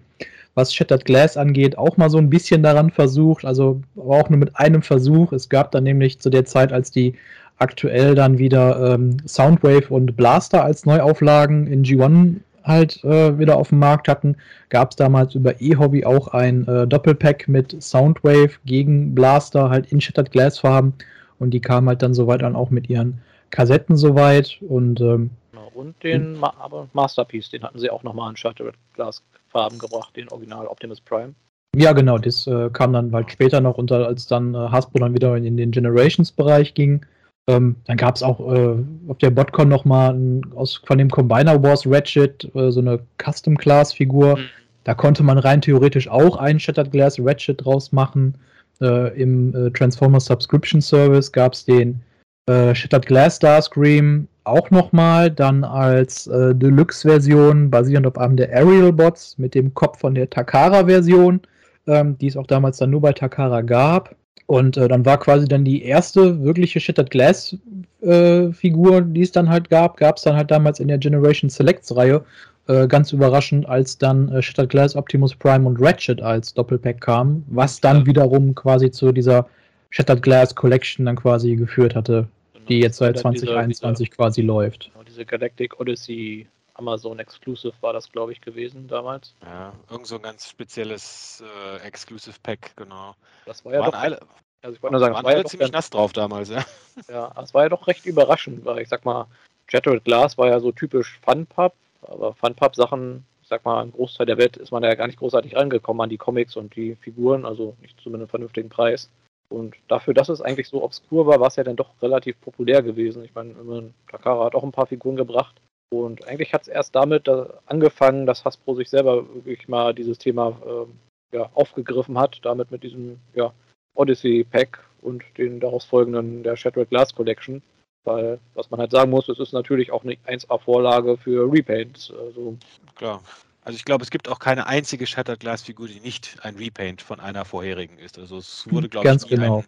[0.55, 4.37] was Shattered Glass angeht, auch mal so ein bisschen daran versucht, also aber auch nur
[4.39, 5.33] mit einem Versuch.
[5.33, 7.15] Es gab dann nämlich zu der Zeit, als die
[7.57, 13.69] aktuell dann wieder ähm, Soundwave und Blaster als Neuauflagen in G1 halt äh, wieder auf
[13.69, 14.37] dem Markt hatten,
[14.69, 20.01] gab es damals über eHobby auch ein äh, Doppelpack mit Soundwave gegen Blaster halt in
[20.01, 20.93] Shattered Glass Farben
[21.39, 25.71] und die kamen halt dann soweit dann auch mit ihren Kassetten soweit und ähm, Genau.
[25.75, 30.15] Und den Ma aber Masterpiece, den hatten sie auch nochmal in Shattered Glass Farben gebracht,
[30.15, 31.35] den Original Optimus Prime.
[31.75, 35.13] ja genau, das äh, kam dann halt später noch unter, als dann äh, Hasbro dann
[35.13, 37.05] wieder in, den Generations-Bereich ging.
[37.47, 38.75] Ähm, dann gab es auch äh,
[39.07, 40.17] auf der Botcon nochmal
[40.55, 44.37] aus von dem Combiner Wars Ratchet äh, so eine Custom-Class-Figur.
[44.37, 44.43] Mhm.
[44.85, 48.35] Da konnte man rein theoretisch auch einen Shattered Glass Ratchet draus machen.
[48.81, 52.01] Äh, Im äh, Transformers Subscription Service gab es den
[52.47, 58.91] äh, Shattered Glass Starscream auch nochmal, dann als äh, Deluxe-Version basierend auf einem der Aerial
[58.91, 61.41] Bots mit dem Kopf von der Takara-Version,
[61.87, 64.15] ähm, die es auch damals dann nur bei Takara gab.
[64.45, 67.55] Und äh, dann war quasi dann die erste wirkliche Shattered Glass
[68.01, 71.49] äh, Figur, die es dann halt gab, gab es dann halt damals in der Generation
[71.49, 72.23] Selects Reihe.
[72.67, 77.43] Äh, ganz überraschend, als dann äh, Shattered Glass, Optimus Prime und Ratchet als Doppelpack kamen,
[77.49, 78.05] was dann Ja.
[78.05, 79.47] wiederum quasi zu dieser
[79.89, 82.65] Shattered Glass Collection dann quasi geführt hatte, Genau.
[82.69, 84.91] die jetzt seit Das war dann 2021 quasi läuft.
[84.93, 89.35] Genau, diese Galactic Odyssey Amazon Exclusive war das, glaube ich, gewesen damals.
[89.43, 93.15] Ja, irgend so ein ganz spezielles äh, Exclusive Pack, genau.
[93.45, 94.19] Das war ja waren doch, alle,
[94.61, 96.13] also ich wollte nur sagen, das waren war ja alle doch ziemlich ganz, nass drauf
[96.13, 96.65] damals, ja.
[97.09, 99.27] Ja, es war ja doch recht überraschend, weil ich sag mal,
[99.67, 104.37] Shattered Glass war ja so typisch Funpub, aber Funpub-Sachen, ich sag mal, im Großteil der
[104.37, 107.75] Welt ist man ja gar nicht großartig rangekommen an die Comics und die Figuren, also
[107.81, 109.09] nicht zu einem vernünftigen Preis.
[109.49, 112.81] Und dafür, dass es eigentlich so obskur war, war es ja dann doch relativ populär
[112.81, 113.23] gewesen.
[113.23, 115.55] Ich meine, Takara hat auch ein paar Figuren gebracht.
[116.01, 120.17] Und eigentlich hat es erst damit da angefangen, dass Hasbro sich selber wirklich mal dieses
[120.17, 120.99] Thema ähm,
[121.31, 123.53] ja, aufgegriffen hat, damit mit diesem ja,
[123.95, 127.61] Odyssey Pack und den daraus folgenden der Shattered Glass Collection.
[128.05, 132.11] Weil, was man halt sagen muss, es ist natürlich auch eine 1A-Vorlage für Repaints.
[132.11, 132.57] Also,
[132.95, 133.21] Klar.
[133.65, 137.01] Also ich glaube, es gibt auch keine einzige Shattered Glass Figur, die nicht ein Repaint
[137.01, 138.19] von einer vorherigen ist.
[138.19, 139.63] Also es wurde, glaube ich, genau.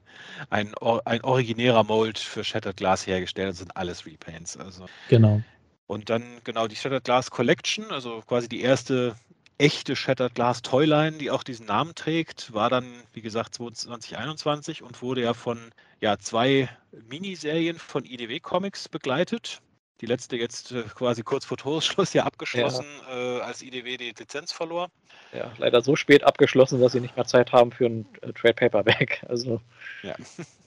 [0.49, 3.51] ein, ein, ein originärer Mold für Shattered Glass hergestellt.
[3.51, 4.57] Das sind alles Repaints.
[4.57, 5.41] Also Genau.
[5.87, 9.15] Und dann genau die Shattered Glass Collection, also quasi die erste
[9.57, 15.01] echte Shattered Glass Toyline, die auch diesen Namen trägt, war dann, wie gesagt, 2021 und
[15.01, 15.71] wurde ja von
[16.01, 19.61] ja, zwei Miniserien von IDW Comics begleitet.
[20.01, 24.51] Die letzte jetzt äh, quasi kurz vor Toresschluss ja abgeschlossen, äh, als IDW die Lizenz
[24.51, 24.89] verlor.
[25.31, 28.55] Ja, leider so spät abgeschlossen, dass sie nicht mehr Zeit haben für ein äh, Trade
[28.55, 29.23] Paperback.
[29.29, 29.61] Also
[30.03, 30.15] Ja.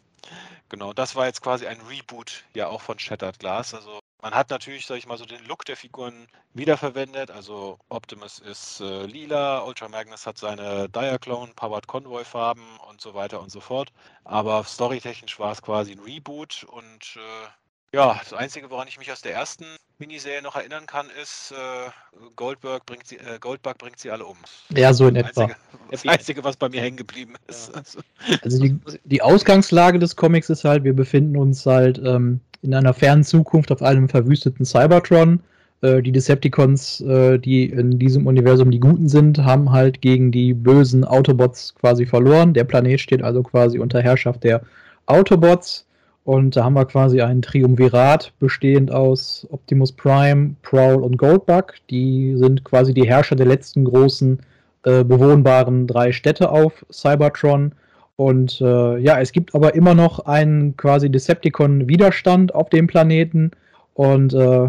[0.70, 3.74] genau, das war jetzt quasi ein Reboot ja auch von Shattered Glass.
[3.74, 7.30] Also man hat natürlich, sag ich mal, so den Look der Figuren wiederverwendet.
[7.30, 13.14] Also Optimus ist äh, lila, Ultra Magnus hat seine Diaclone, Powered Convoy Farben und so
[13.14, 13.92] weiter und so fort.
[14.24, 17.48] Aber storytechnisch war es quasi ein Reboot und äh,
[17.94, 19.64] ja, das Einzige, woran ich mich aus der ersten
[19.98, 21.90] Miniserie noch erinnern kann, ist, äh,
[22.36, 24.36] Goldberg bringt sie, äh, Goldbug bringt sie alle um.
[24.76, 25.42] Ja, so in Das etwa.
[25.42, 25.60] Einzige,
[25.90, 27.70] das Einzige, was bei mir hängen geblieben ist.
[27.70, 27.80] Ja.
[27.80, 27.98] Also,
[28.42, 32.94] Also die, die Ausgangslage des Comics ist halt, wir befinden uns halt ähm, in einer
[32.94, 35.40] fernen Zukunft auf einem verwüsteten Cybertron.
[35.80, 40.54] Äh, die Decepticons, äh, die in diesem Universum die Guten sind, haben halt gegen die
[40.54, 42.54] bösen Autobots quasi verloren.
[42.54, 44.62] Der Planet steht also quasi unter Herrschaft der
[45.06, 45.86] Autobots.
[46.28, 51.76] Und da haben wir quasi ein Triumvirat bestehend aus Optimus Prime, Prowl und Goldbug.
[51.88, 54.38] Die sind quasi die Herrscher der letzten großen
[54.82, 57.72] äh, bewohnbaren drei Städte auf Cybertron.
[58.16, 63.52] Und äh, ja, es gibt aber immer noch einen quasi Decepticon-Widerstand auf dem Planeten.
[63.94, 64.68] Und äh,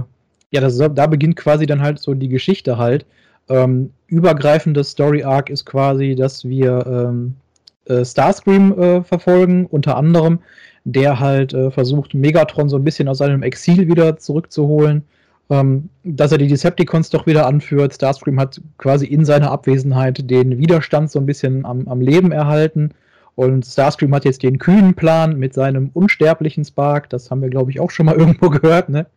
[0.52, 3.06] ja, das, da beginnt quasi dann halt so die Geschichte halt.
[3.50, 7.36] Ähm, übergreifendes Story-Arc ist quasi, dass wir ähm,
[7.84, 10.40] äh, Starscream äh, verfolgen, unter anderem,
[10.84, 15.04] der halt äh, versucht, Megatron so ein bisschen aus seinem Exil wieder zurückzuholen.
[15.52, 17.96] Ähm, dass er die Decepticons doch wieder anführt.
[17.96, 22.92] Starscream hat quasi in seiner Abwesenheit den Widerstand so ein bisschen am, am Leben erhalten.
[23.34, 27.72] Und Starscream hat jetzt den kühnen Plan mit seinem unsterblichen Spark, das haben wir, glaube
[27.72, 29.08] ich, auch schon mal irgendwo gehört, ne?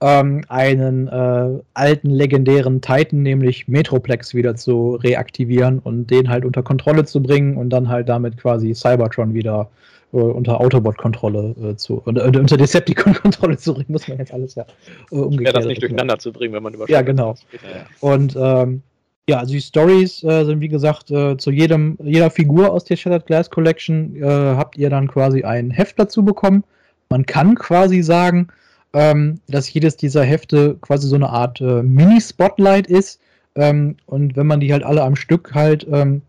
[0.00, 6.62] ähm, einen äh, alten legendären Titan, nämlich Metroplex, wieder zu reaktivieren und den halt unter
[6.62, 9.70] Kontrolle zu bringen und dann halt damit quasi Cybertron wieder
[10.18, 14.64] unter Autobot-Kontrolle äh, zu, unter, unter Decepticon-Kontrolle zu bringen, muss man jetzt alles ja
[15.10, 15.54] äh, umgekehrt.
[15.54, 17.36] wäre das nicht durcheinander zu bringen, wenn man über Ja, genau.
[17.52, 17.86] Ja.
[18.00, 18.82] Und ähm,
[19.28, 22.96] ja, also die Stories äh, sind wie gesagt äh, zu jedem, jeder Figur aus der
[22.96, 26.64] Shattered Glass Collection äh, habt ihr dann quasi ein Heft dazu bekommen.
[27.10, 28.48] Man kann quasi sagen,
[28.92, 33.20] ähm, dass jedes dieser Hefte quasi so eine Art äh, Mini-Spotlight ist.
[33.54, 36.22] Ähm, und wenn man die halt alle am Stück halt ähm,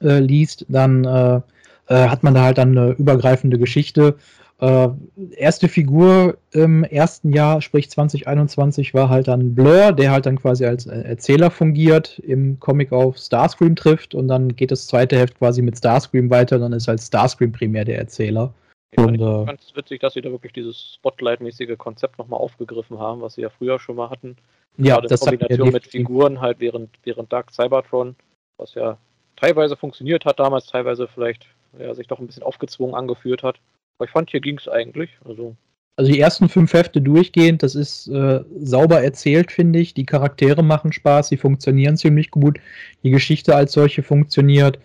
[0.00, 1.42] äh, liest, dann
[1.88, 4.16] äh, hat man da halt dann eine übergreifende Geschichte.
[4.58, 4.88] Äh,
[5.32, 10.64] erste Figur im ersten Jahr, sprich 2021, war halt dann Blur, der halt dann quasi
[10.64, 15.38] als äh, Erzähler fungiert, im Comic auf Starscream trifft und dann geht das zweite Heft
[15.38, 18.54] quasi mit Starscream weiter, dann ist halt Starscream primär der Erzähler.
[18.96, 22.98] Und, ich äh, fand es witzig, dass sie da wirklich dieses Spotlight-mäßige Konzept nochmal aufgegriffen
[22.98, 24.36] haben, was sie ja früher schon mal hatten.
[24.78, 28.16] Ja, Gerade in das hat mir Kombination mit Figuren halt während, während Dark Cybertron,
[28.56, 28.96] was ja
[29.36, 31.46] teilweise funktioniert hat damals, teilweise vielleicht
[31.78, 33.60] ja, sich doch ein bisschen aufgezwungen angefühlt hat.
[33.98, 35.10] Aber ich fand, hier ging es eigentlich.
[35.24, 35.56] Also,
[35.96, 39.94] Also die ersten fünf Hefte durchgehend, das ist äh, sauber erzählt, finde ich.
[39.94, 42.58] Die Charaktere machen Spaß, sie funktionieren ziemlich gut.
[43.02, 44.78] Die Geschichte als solche funktioniert.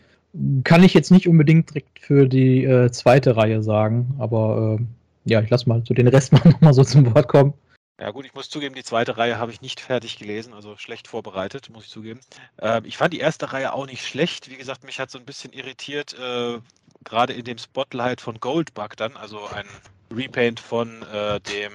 [0.63, 4.83] Kann ich jetzt nicht unbedingt direkt für die äh, zweite Reihe sagen, aber äh,
[5.29, 7.53] ja, ich lasse mal so den Rest mal nochmal so zum Wort kommen.
[8.01, 11.07] Ja gut, ich muss zugeben, die zweite Reihe habe ich nicht fertig gelesen, also schlecht
[11.07, 12.19] vorbereitet, muss ich zugeben.
[12.59, 14.49] Ähm, ich fand die erste Reihe auch nicht schlecht.
[14.49, 16.57] Wie gesagt, mich hat so ein bisschen irritiert, äh,
[17.03, 19.65] gerade in dem Spotlight von Goldbug dann, also ein
[20.11, 21.73] Repaint von äh, dem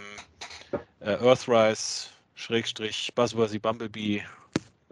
[1.00, 4.22] äh, Earthrise Schrägstrich Buzzworthy Bumblebee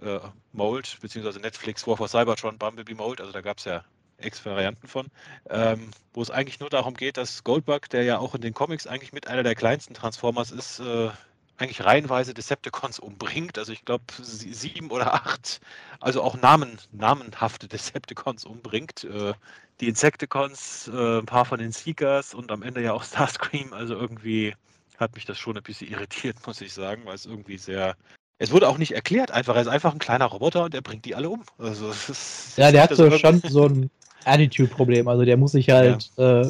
[0.01, 0.19] äh,
[0.53, 3.85] Mold, beziehungsweise Netflix War for Cybertron Bumblebee Mold, also da gab es ja
[4.19, 5.09] X-Varianten von,
[5.51, 8.87] ähm, wo es eigentlich nur darum geht, dass Goldbug, der ja auch in den Comics
[8.87, 11.11] eigentlich mit einer der kleinsten Transformers ist, äh,
[11.57, 13.59] eigentlich reihenweise Decepticons umbringt.
[13.59, 15.61] Also ich glaube sieben oder acht,
[16.01, 19.05] also auch Namen, namenhafte Decepticons umbringt.
[19.05, 19.35] Äh,
[19.81, 23.73] die Insecticons, äh, ein paar von den Seekers und am Ende ja auch Starscream.
[23.73, 24.55] Also irgendwie
[24.99, 27.97] hat mich das schon ein bisschen irritiert, muss ich sagen, weil es irgendwie sehr.
[28.39, 29.55] Es wurde auch nicht erklärt, einfach.
[29.55, 31.43] Er ist einfach ein kleiner Roboter und er bringt die alle um.
[31.59, 33.91] Also, ist, Ja, der hat das so schon so ein
[34.25, 35.07] Attitude-Problem.
[35.09, 36.45] Also der muss sich halt äh,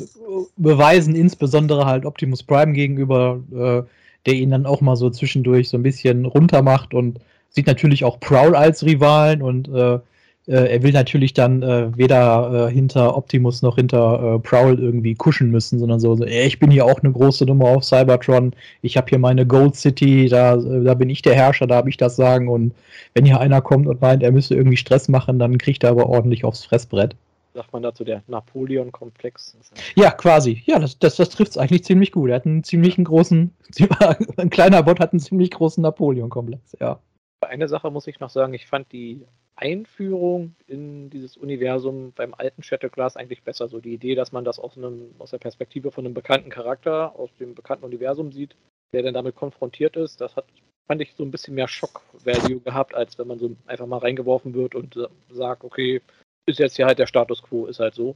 [0.56, 3.82] beweisen, insbesondere halt Optimus Prime gegenüber, äh,
[4.26, 7.20] der ihn dann auch mal so zwischendurch so ein bisschen runter macht und
[7.51, 9.98] sieht natürlich auch Prowl als Rivalen und äh,
[10.46, 15.14] äh, er will natürlich dann äh, weder äh, hinter Optimus noch hinter äh, Prowl irgendwie
[15.14, 18.52] kuschen müssen, sondern so, so ich bin hier auch eine große Nummer auf Cybertron,
[18.82, 21.88] ich habe hier meine Gold City, da, äh, da bin ich der Herrscher, da habe
[21.88, 22.74] ich das Sagen und
[23.14, 26.09] wenn hier einer kommt und meint, er müsste irgendwie Stress machen, dann kriegt er aber
[26.09, 27.16] ordentlich aufs Fressbrett.
[27.55, 29.56] Sagt man dazu der Napoleon-Komplex?
[29.94, 30.62] Ja, quasi.
[30.66, 32.31] Ja, das, das, das trifft es eigentlich ziemlich gut.
[32.31, 33.55] Er hat einen ziemlichen großen,
[34.36, 37.01] ein kleiner Bot hat einen ziemlich großen Napoleon-Komplex, ja.
[37.40, 39.24] Eine Sache muss ich noch sagen, ich fand die
[39.55, 43.68] Einführung in dieses Universum beim alten Shatterglass eigentlich besser.
[43.68, 47.14] So die Idee, dass man das aus, einem, aus der Perspektive von einem bekannten Charakter
[47.16, 48.56] aus dem bekannten Universum sieht,
[48.93, 50.47] der dann damit konfrontiert ist, das hat,
[50.89, 54.55] fand ich, so ein bisschen mehr Shock-Value gehabt, als wenn man so einfach mal reingeworfen
[54.55, 54.98] wird und
[55.31, 56.01] sagt, okay,
[56.46, 58.14] ist jetzt hier halt der Status quo, ist halt so.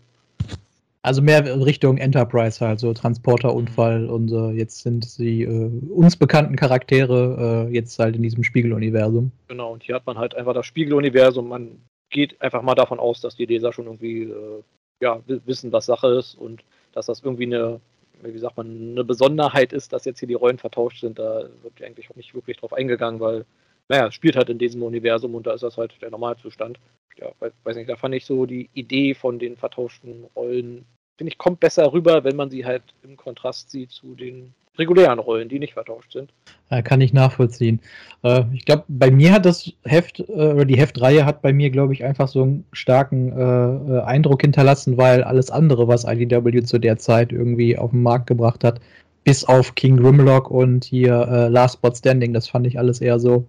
[1.02, 6.56] Also mehr Richtung Enterprise halt, so Transporterunfall und äh, jetzt sind die äh, uns bekannten
[6.56, 9.30] Charaktere äh, jetzt halt in diesem Spiegeluniversum.
[9.46, 11.48] Genau, und hier hat man halt einfach das Spiegeluniversum.
[11.48, 11.80] Man
[12.10, 14.62] geht einfach mal davon aus, dass die Leser schon irgendwie äh,
[15.00, 17.80] ja, wissen, was Sache ist und dass das irgendwie eine,
[18.22, 21.18] wie sagt man, eine Besonderheit ist, dass jetzt hier die Rollen vertauscht sind.
[21.18, 23.44] Da wird eigentlich auch nicht wirklich drauf eingegangen, weil,
[23.88, 26.78] naja, spielt halt in diesem Universum und da ist das halt der Normalzustand
[27.20, 27.28] ja,
[27.64, 30.84] weiß nicht, da fand ich so die Idee von den vertauschten Rollen,
[31.16, 35.18] finde ich, kommt besser rüber, wenn man sie halt im Kontrast sieht zu den regulären
[35.18, 36.32] Rollen, die nicht vertauscht sind.
[36.70, 37.80] Ja, kann ich nachvollziehen.
[38.22, 41.70] Äh, ich glaube, bei mir hat das Heft, äh, oder die Heftreihe hat bei mir,
[41.70, 46.78] glaube ich, einfach so einen starken äh, Eindruck hinterlassen, weil alles andere, was IDW zu
[46.78, 48.80] der Zeit irgendwie auf den Markt gebracht hat,
[49.24, 53.44] bis auf King Grimlock und hier Last Spot Standing, das fand ich alles eher so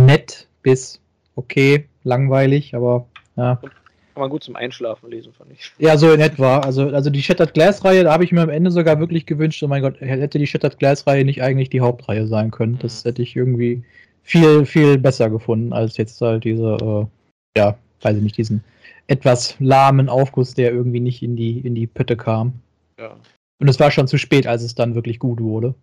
[0.00, 1.00] nett bis
[1.36, 3.06] okay, langweilig, aber
[3.36, 3.56] ja.
[3.56, 5.72] Kann man gut zum Einschlafen lesen, fand ich.
[5.78, 6.60] Ja, so in etwa.
[6.60, 9.68] Also, also die Shattered Glass-Reihe, da habe ich mir am Ende sogar wirklich gewünscht, oh
[9.68, 12.78] mein Gott, hätte die Shattered Glass-Reihe nicht eigentlich die Hauptreihe sein können.
[12.78, 13.08] Das mhm.
[13.08, 13.82] hätte ich irgendwie
[14.22, 18.62] viel, viel besser gefunden, als jetzt halt diese, äh, ja, weiß ich nicht, diesen
[19.08, 22.54] etwas lahmen Aufguss, der irgendwie nicht in die, in die Pötte kam.
[22.98, 23.16] Ja.
[23.60, 25.74] Und es war schon zu spät, als es dann wirklich gut wurde.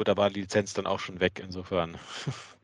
[0.00, 1.98] Gut, da war die Lizenz dann auch schon weg, insofern.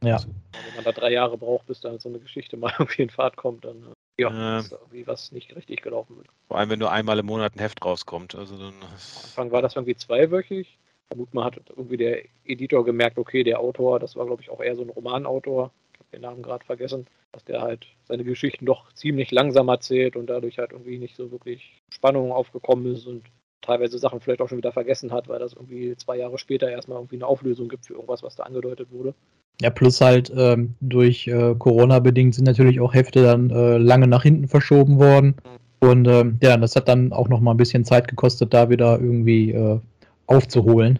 [0.03, 0.15] Ja.
[0.15, 3.11] Also, wenn man da drei Jahre braucht, bis dann so eine Geschichte mal irgendwie in
[3.11, 6.29] Fahrt kommt, dann äh, ja, äh, ist irgendwie was nicht richtig gelaufen wird.
[6.49, 8.35] Vor allem, wenn nur einmal im Monat ein Heft rauskommt.
[8.35, 10.79] Also dann Am Anfang war das irgendwie zweiwöchig.
[11.09, 14.63] Vermut man hat irgendwie der Editor gemerkt, okay, der Autor, das war glaube ich auch
[14.63, 18.65] eher so ein Romanautor, ich habe den Namen gerade vergessen, dass der halt seine Geschichten
[18.65, 23.25] doch ziemlich langsam erzählt und dadurch halt irgendwie nicht so wirklich Spannung aufgekommen ist und
[23.67, 26.99] teilweise Sachen vielleicht auch schon wieder vergessen hat, weil das irgendwie zwei Jahre später erstmal
[26.99, 29.15] irgendwie eine Auflösung gibt für irgendwas, was da angedeutet wurde.
[29.61, 34.07] Ja, plus halt ähm, durch äh, Corona bedingt sind natürlich auch Hefte dann äh, lange
[34.07, 35.37] nach hinten verschoben worden.
[35.81, 35.89] Mhm.
[35.89, 38.99] Und ähm, ja, das hat dann auch noch mal ein bisschen Zeit gekostet, da wieder
[38.99, 39.79] irgendwie äh,
[40.27, 40.99] aufzuholen.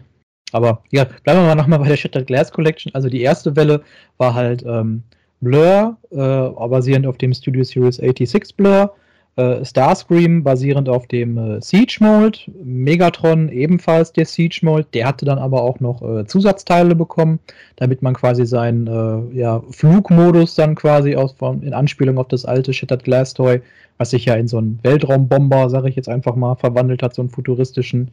[0.51, 2.93] Aber ja, bleiben wir mal nochmal bei der Shattered Glass Collection.
[2.95, 3.81] Also die erste Welle
[4.17, 5.03] war halt ähm,
[5.41, 8.93] Blur, äh, basierend auf dem Studio Series 86 Blur
[9.37, 15.25] äh, Starscream basierend auf dem äh, Siege Mold, Megatron ebenfalls der Siege Mold, der hatte
[15.25, 17.39] dann aber auch noch äh, Zusatzteile bekommen,
[17.75, 22.45] damit man quasi seinen äh, ja, Flugmodus dann quasi aus, von, in Anspielung auf das
[22.45, 23.61] alte Shattered Glass Toy,
[23.97, 27.21] was sich ja in so einen Weltraumbomber, sage ich jetzt einfach mal, verwandelt hat, so
[27.21, 28.11] einen futuristischen.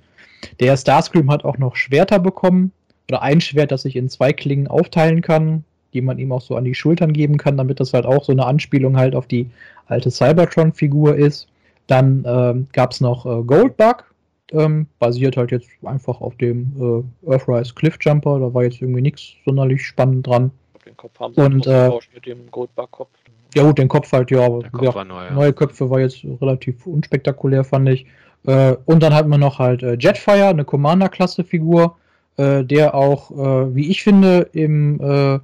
[0.61, 2.73] Der Starscream hat auch noch Schwerter bekommen,
[3.11, 5.65] oder ein Schwert, das sich in zwei Klingen aufteilen kann,
[5.95, 8.33] die man ihm auch so an die Schultern geben kann, damit das halt auch so
[8.33, 9.49] eine Anspielung halt auf die
[9.87, 11.49] alte Cybertron-Figur ist.
[11.87, 14.05] Dann ähm, gab es noch äh, Goldbug,
[14.53, 18.41] ähm, basiert halt jetzt einfach auf dem äh, Earthrise Cliffjumper.
[18.41, 20.51] Da war jetzt irgendwie nichts sonderlich spannend dran.
[20.85, 23.11] Den Kopf haben sie und, äh, mit dem Goldbug-Kopf.
[23.55, 25.31] Ja gut, den Kopf halt, ja, aber ja, neu, ja.
[25.31, 28.07] neue Köpfe war jetzt relativ unspektakulär, fand ich.
[28.47, 31.97] Äh, und dann hat man noch halt äh, Jetfire, eine Commander-Klasse-Figur,
[32.37, 35.39] äh, der auch, äh, wie ich finde, im äh,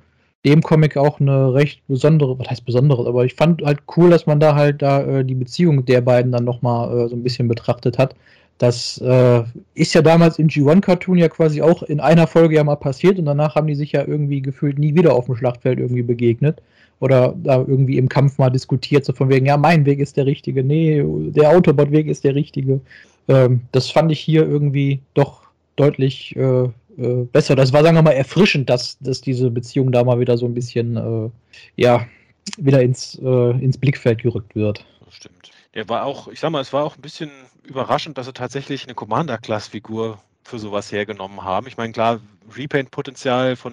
[0.44, 4.26] dem Comic auch eine recht besondere, was heißt besonderes, aber ich fand halt cool, dass
[4.26, 7.48] man da halt da äh, die Beziehung der beiden dann nochmal äh, so ein bisschen
[7.48, 8.14] betrachtet hat.
[8.58, 9.42] Das äh,
[9.74, 13.24] ist ja damals im G1-Cartoon ja quasi auch in einer Folge ja mal passiert und
[13.24, 16.60] danach haben die sich ja irgendwie gefühlt nie wieder auf dem Schlachtfeld irgendwie begegnet
[17.00, 20.26] oder da irgendwie im Kampf mal diskutiert, so von wegen, ja, mein Weg ist der
[20.26, 22.80] richtige, nee, der Autobot-Weg ist der richtige.
[23.28, 25.42] Ähm, das fand ich hier irgendwie doch
[25.76, 26.68] deutlich äh,
[27.01, 27.56] äh, besser.
[27.56, 30.55] Das war, sagen wir mal, erfrischend, dass, dass diese Beziehung da mal wieder so ein
[30.55, 31.31] bisschen, äh,
[31.77, 32.06] ja,
[32.59, 34.85] wieder ins, äh, ins Blickfeld gerückt wird.
[35.05, 35.51] Das stimmt.
[35.74, 37.31] Der war auch, ich sag mal, es war auch ein bisschen
[37.64, 41.66] überraschend, dass sie tatsächlich eine Commander-Class-Figur für sowas hergenommen haben.
[41.68, 42.20] Ich meine, klar,
[42.55, 43.72] Repaint-Potenzial von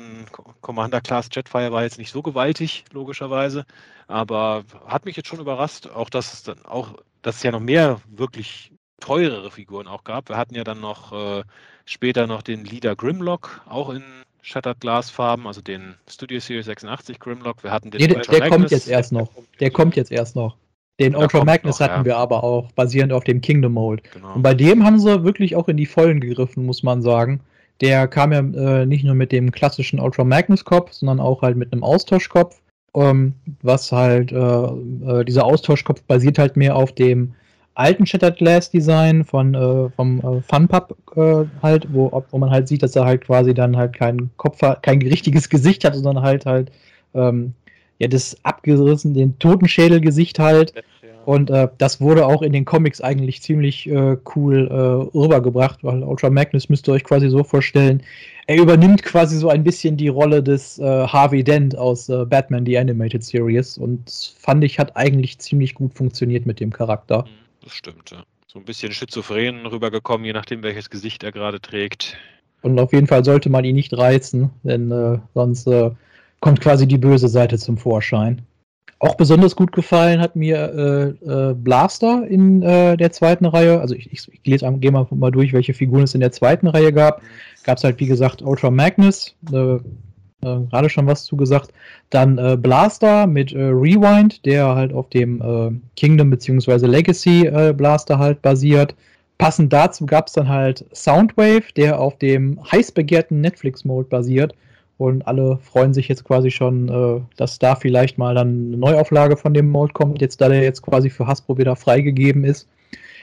[0.61, 3.65] Commander Class Jetfire war jetzt nicht so gewaltig, logischerweise,
[4.07, 6.93] aber hat mich jetzt schon überrascht, auch dass es dann auch,
[7.23, 10.29] dass es ja noch mehr wirklich teurere Figuren auch gab.
[10.29, 11.43] Wir hatten ja dann noch äh,
[11.87, 14.03] später noch den Leader Grimlock, auch in
[14.41, 17.63] Shattered Glass Farben, also den Studio Series 86 Grimlock.
[17.63, 19.29] Wir hatten den nee, der, der kommt jetzt erst noch.
[19.59, 20.55] Der kommt jetzt erst noch.
[20.99, 22.05] Den Da Ultra Magnus noch, hatten ja.
[22.05, 24.03] wir aber auch, basierend auf dem Kingdom Mold.
[24.13, 24.35] Genau.
[24.35, 27.41] Und bei dem haben sie wirklich auch in die Vollen gegriffen, muss man sagen.
[27.81, 31.57] Der kam ja äh, nicht nur mit dem klassischen Ultra Magnus Kopf, sondern auch halt
[31.57, 32.59] mit einem Austauschkopf.
[32.95, 37.35] Ähm, was halt, äh, äh, dieser Austauschkopf basiert halt mehr auf dem
[37.77, 42.67] alten Shattered Glass Design von, äh, vom äh, Funpub äh, halt, wo, wo man halt
[42.67, 46.45] sieht, dass er halt quasi dann halt keinen Kopf kein richtiges Gesicht hat, sondern halt
[46.45, 46.71] halt,
[47.13, 47.53] ähm,
[47.99, 50.73] ja, das abgerissen, den Totenschädelgesicht halt.
[51.25, 56.01] Und äh, das wurde auch in den Comics eigentlich ziemlich äh, cool äh, rübergebracht, weil
[56.01, 58.01] Ultra Magnus müsst ihr euch quasi so vorstellen,
[58.47, 62.77] er übernimmt quasi so ein bisschen die Rolle des äh, Harvey Dent aus Batman The
[62.77, 67.23] Animated Series und fand ich hat eigentlich ziemlich gut funktioniert mit dem Charakter.
[67.23, 68.23] Mhm, Das stimmt, ja.
[68.47, 72.15] So ein bisschen schizophren rübergekommen, je nachdem, welches Gesicht er gerade trägt.
[72.61, 75.91] Und auf jeden Fall sollte man ihn nicht reizen, denn äh, sonst äh,
[76.39, 78.41] kommt quasi die böse Seite zum Vorschein.
[78.99, 83.81] Auch besonders gut gefallen hat mir äh, äh, Blaster in äh, der zweiten Reihe.
[83.81, 86.93] Also ich, ich, ich gehe mal, mal durch, welche Figuren es in der zweiten Reihe
[86.93, 87.21] gab.
[87.65, 89.77] Gab es halt, wie gesagt, Ultra Magnus, äh,
[90.55, 91.73] äh, gerade schon was zugesagt.
[92.09, 96.85] Dann äh, Blaster mit äh, Rewind, der halt auf dem äh, Kingdom bzw.
[96.85, 98.95] Legacy äh, Blaster halt basiert.
[99.37, 104.55] Passend dazu gab es dann halt Soundwave, der auf dem heiß begehrten Netflix-Mode basiert.
[104.97, 109.53] Und alle freuen sich jetzt quasi schon, dass da vielleicht mal dann eine Neuauflage von
[109.53, 112.67] dem Mode kommt, jetzt da der jetzt quasi für Hasbro wieder freigegeben ist.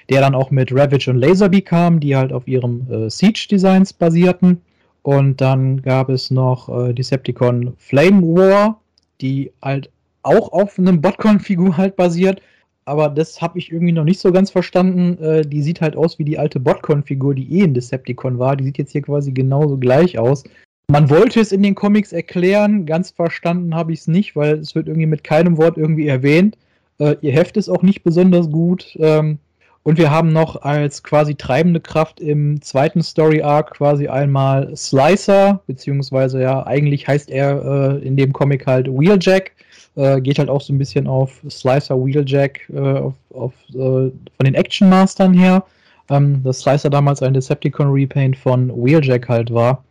[0.08, 4.60] Der dann auch mit Ravage und Laserbee kam, die halt auf ihrem äh, Siege-Designs basierten.
[5.04, 8.80] Und dann gab es noch äh, Decepticon Flame War,
[9.20, 9.90] die halt
[10.22, 12.40] auch auf einem Botcon-Figur halt basiert.
[12.86, 15.22] Aber das habe ich irgendwie noch nicht so ganz verstanden.
[15.22, 18.56] Äh, die sieht halt aus wie die alte Botcon-Figur, die eh ein Decepticon war.
[18.56, 20.42] Die sieht jetzt hier quasi genauso gleich aus.
[20.88, 24.74] Man wollte es in den Comics erklären, ganz verstanden habe ich es nicht, weil es
[24.74, 26.56] wird irgendwie mit keinem Wort irgendwie erwähnt.
[26.98, 28.96] Äh, ihr Heft ist auch nicht besonders gut.
[28.98, 29.38] Ähm,
[29.84, 35.60] und wir haben noch als quasi treibende Kraft im zweiten Story Arc quasi einmal Slicer,
[35.66, 39.52] beziehungsweise ja, eigentlich heißt er äh, in dem Comic halt Wheeljack.
[39.96, 44.44] Äh, geht halt auch so ein bisschen auf Slicer Wheeljack äh, auf, auf, äh, von
[44.44, 45.62] den Action Mastern her.
[46.08, 49.84] Ähm, dass Slicer damals ein Decepticon Repaint von Wheeljack halt war.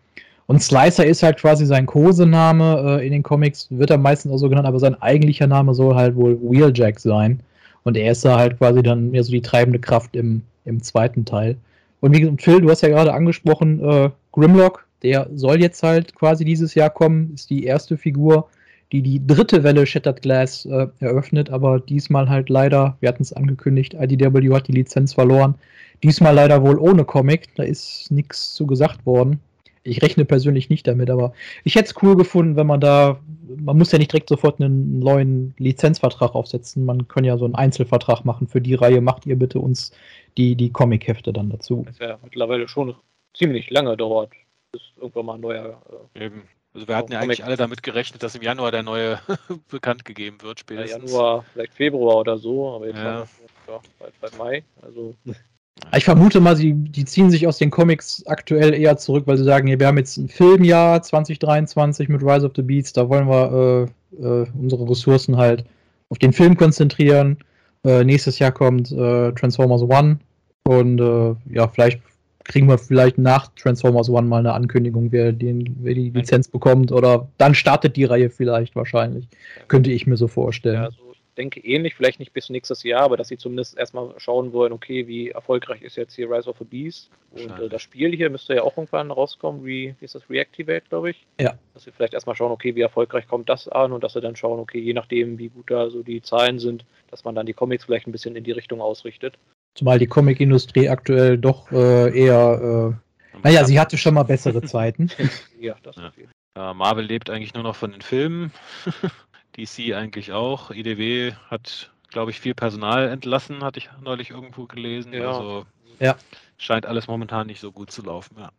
[0.47, 2.99] Und Slicer ist halt quasi sein Kosename.
[2.99, 5.93] Äh, in den Comics wird er meistens auch so genannt, aber sein eigentlicher Name soll
[5.93, 7.41] halt wohl Wheeljack sein.
[7.83, 11.25] Und er ist da halt quasi dann mehr so die treibende Kraft im, im zweiten
[11.25, 11.57] Teil.
[11.99, 16.15] Und wie gesagt, Phil, du hast ja gerade angesprochen, äh, Grimlock, der soll jetzt halt
[16.15, 18.49] quasi dieses Jahr kommen, ist die erste Figur,
[18.91, 23.33] die die dritte Welle Shattered Glass äh, eröffnet, aber diesmal halt leider, wir hatten es
[23.33, 25.55] angekündigt, IDW hat die Lizenz verloren.
[26.03, 29.39] Diesmal leider wohl ohne Comic, da ist nichts zu gesagt worden.
[29.85, 31.33] Ich rechne persönlich nicht damit, aber
[31.65, 33.19] ich hätte es cool gefunden, wenn man da,
[33.57, 37.55] man muss ja nicht direkt sofort einen neuen Lizenzvertrag aufsetzen, man kann ja so einen
[37.55, 39.91] Einzelvertrag machen für die Reihe, macht ihr bitte uns
[40.37, 41.83] die, die Comic-Hefte dann dazu.
[41.85, 42.95] Das ja mittlerweile schon
[43.33, 44.31] ziemlich lange dauert,
[44.71, 45.81] bis irgendwann mal ein neuer.
[46.15, 46.43] Äh, Eben.
[46.73, 49.19] Also wir hatten ja Comic- eigentlich alle damit gerechnet, dass im Januar der neue
[49.69, 51.11] bekannt gegeben wird, spätestens.
[51.11, 53.03] Januar, vielleicht Februar oder so, aber jetzt Ja.
[53.03, 53.29] haben
[53.67, 54.63] wir ja, bald, bald Mai.
[54.81, 55.13] Also
[55.95, 59.43] Ich vermute mal, sie, die ziehen sich aus den Comics aktuell eher zurück, weil sie
[59.43, 63.87] sagen, wir haben jetzt ein Filmjahr 2023 mit Rise of the Beats, da wollen wir
[64.19, 65.65] äh, äh, unsere Ressourcen halt
[66.09, 67.37] auf den Film konzentrieren.
[67.83, 70.19] Äh, nächstes Jahr kommt äh, Transformers One
[70.63, 72.01] und äh, ja, vielleicht
[72.43, 76.91] kriegen wir vielleicht nach Transformers One mal eine Ankündigung, wer, den, wer die Lizenz bekommt
[76.91, 79.27] oder dann startet die Reihe vielleicht wahrscheinlich.
[79.67, 80.75] Könnte ich mir so vorstellen.
[80.75, 84.53] Ja, ich denke ähnlich, vielleicht nicht bis nächstes Jahr, aber dass sie zumindest erstmal schauen
[84.53, 87.09] wollen, okay, wie erfolgreich ist jetzt hier Rise of the Beast.
[87.31, 90.83] Und äh, das Spiel hier müsste ja auch irgendwann rauskommen, wie, wie ist das Reactivate,
[90.89, 91.25] glaube ich.
[91.39, 91.55] Ja.
[91.73, 94.35] Dass sie vielleicht erstmal schauen, okay, wie erfolgreich kommt das an und dass sie dann
[94.35, 97.53] schauen, okay, je nachdem, wie gut da so die Zahlen sind, dass man dann die
[97.53, 99.37] Comics vielleicht ein bisschen in die Richtung ausrichtet.
[99.75, 102.95] Zumal die Comicindustrie aktuell doch äh, eher,
[103.33, 105.09] äh, naja, sie hatte schon mal bessere Zeiten.
[105.59, 106.11] Ja, das Ja.
[106.17, 108.51] jeden Äh, Marvel lebt eigentlich nur noch von den Filmen.
[109.57, 110.71] DC eigentlich auch.
[110.71, 115.13] IDW hat, glaube ich, viel Personal entlassen, hatte ich neulich irgendwo gelesen.
[115.13, 115.37] Ja.
[115.37, 115.65] Also
[115.99, 116.15] Ja.
[116.57, 118.35] scheint alles momentan nicht so gut zu laufen.
[118.37, 118.51] Ja.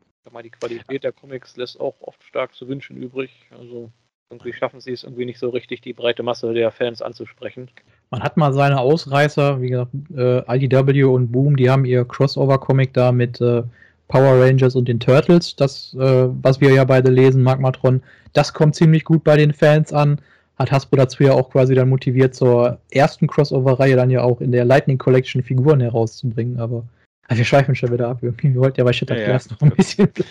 [0.43, 3.31] die Qualität der Comics lässt auch oft stark zu wünschen übrig.
[3.51, 3.91] Also
[4.31, 7.71] irgendwie schaffen sie es irgendwie nicht so richtig, die breite Masse der Fans anzusprechen.
[8.11, 12.93] Man hat mal seine Ausreißer, wie gesagt, äh, IDW und Boom, die haben ihr Crossover-Comic
[12.95, 13.63] da mit äh,
[14.09, 18.03] Power Rangers und den Turtles, das, äh, was wir ja beide lesen, Magmatron,
[18.33, 20.21] das kommt ziemlich gut bei den Fans an.
[20.57, 24.53] Hat Hasbro dazu ja auch quasi dann motiviert, zur ersten Crossover-Reihe dann ja auch in
[24.53, 26.85] der Lightning Collection Figuren herauszubringen, aber
[27.29, 28.19] ah, wir schweifen schon wieder ab.
[28.23, 28.55] irgendwie.
[28.55, 29.31] Wir wollten ja bei Shattered Ja, ja.
[29.31, 30.31] Glass noch ein bisschen bleiben.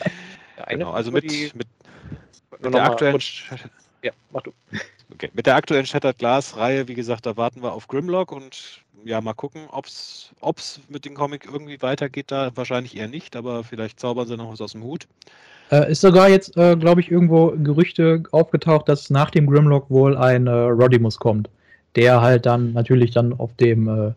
[0.58, 0.92] Ja, Genau.
[0.92, 1.66] Also mit, mit, nur
[2.62, 3.20] mit noch der aktuellen
[4.02, 4.52] Ja, mach du.
[5.12, 5.30] Okay.
[5.34, 9.34] Mit der aktuellen Shattered Glass-Reihe, wie gesagt, da warten wir auf Grimlock und ja, mal
[9.34, 12.32] gucken, ob es mit dem Comic irgendwie weitergeht.
[12.32, 15.08] Da wahrscheinlich eher nicht, aber vielleicht zaubern sie noch was aus dem Hut.
[15.72, 20.18] Äh, ist sogar jetzt, äh, glaube ich, irgendwo Gerüchte aufgetaucht, dass nach dem Grimlock wohl
[20.18, 21.50] ein äh, Rodimus kommt,
[21.96, 24.14] der halt dann natürlich dann auf dem äh,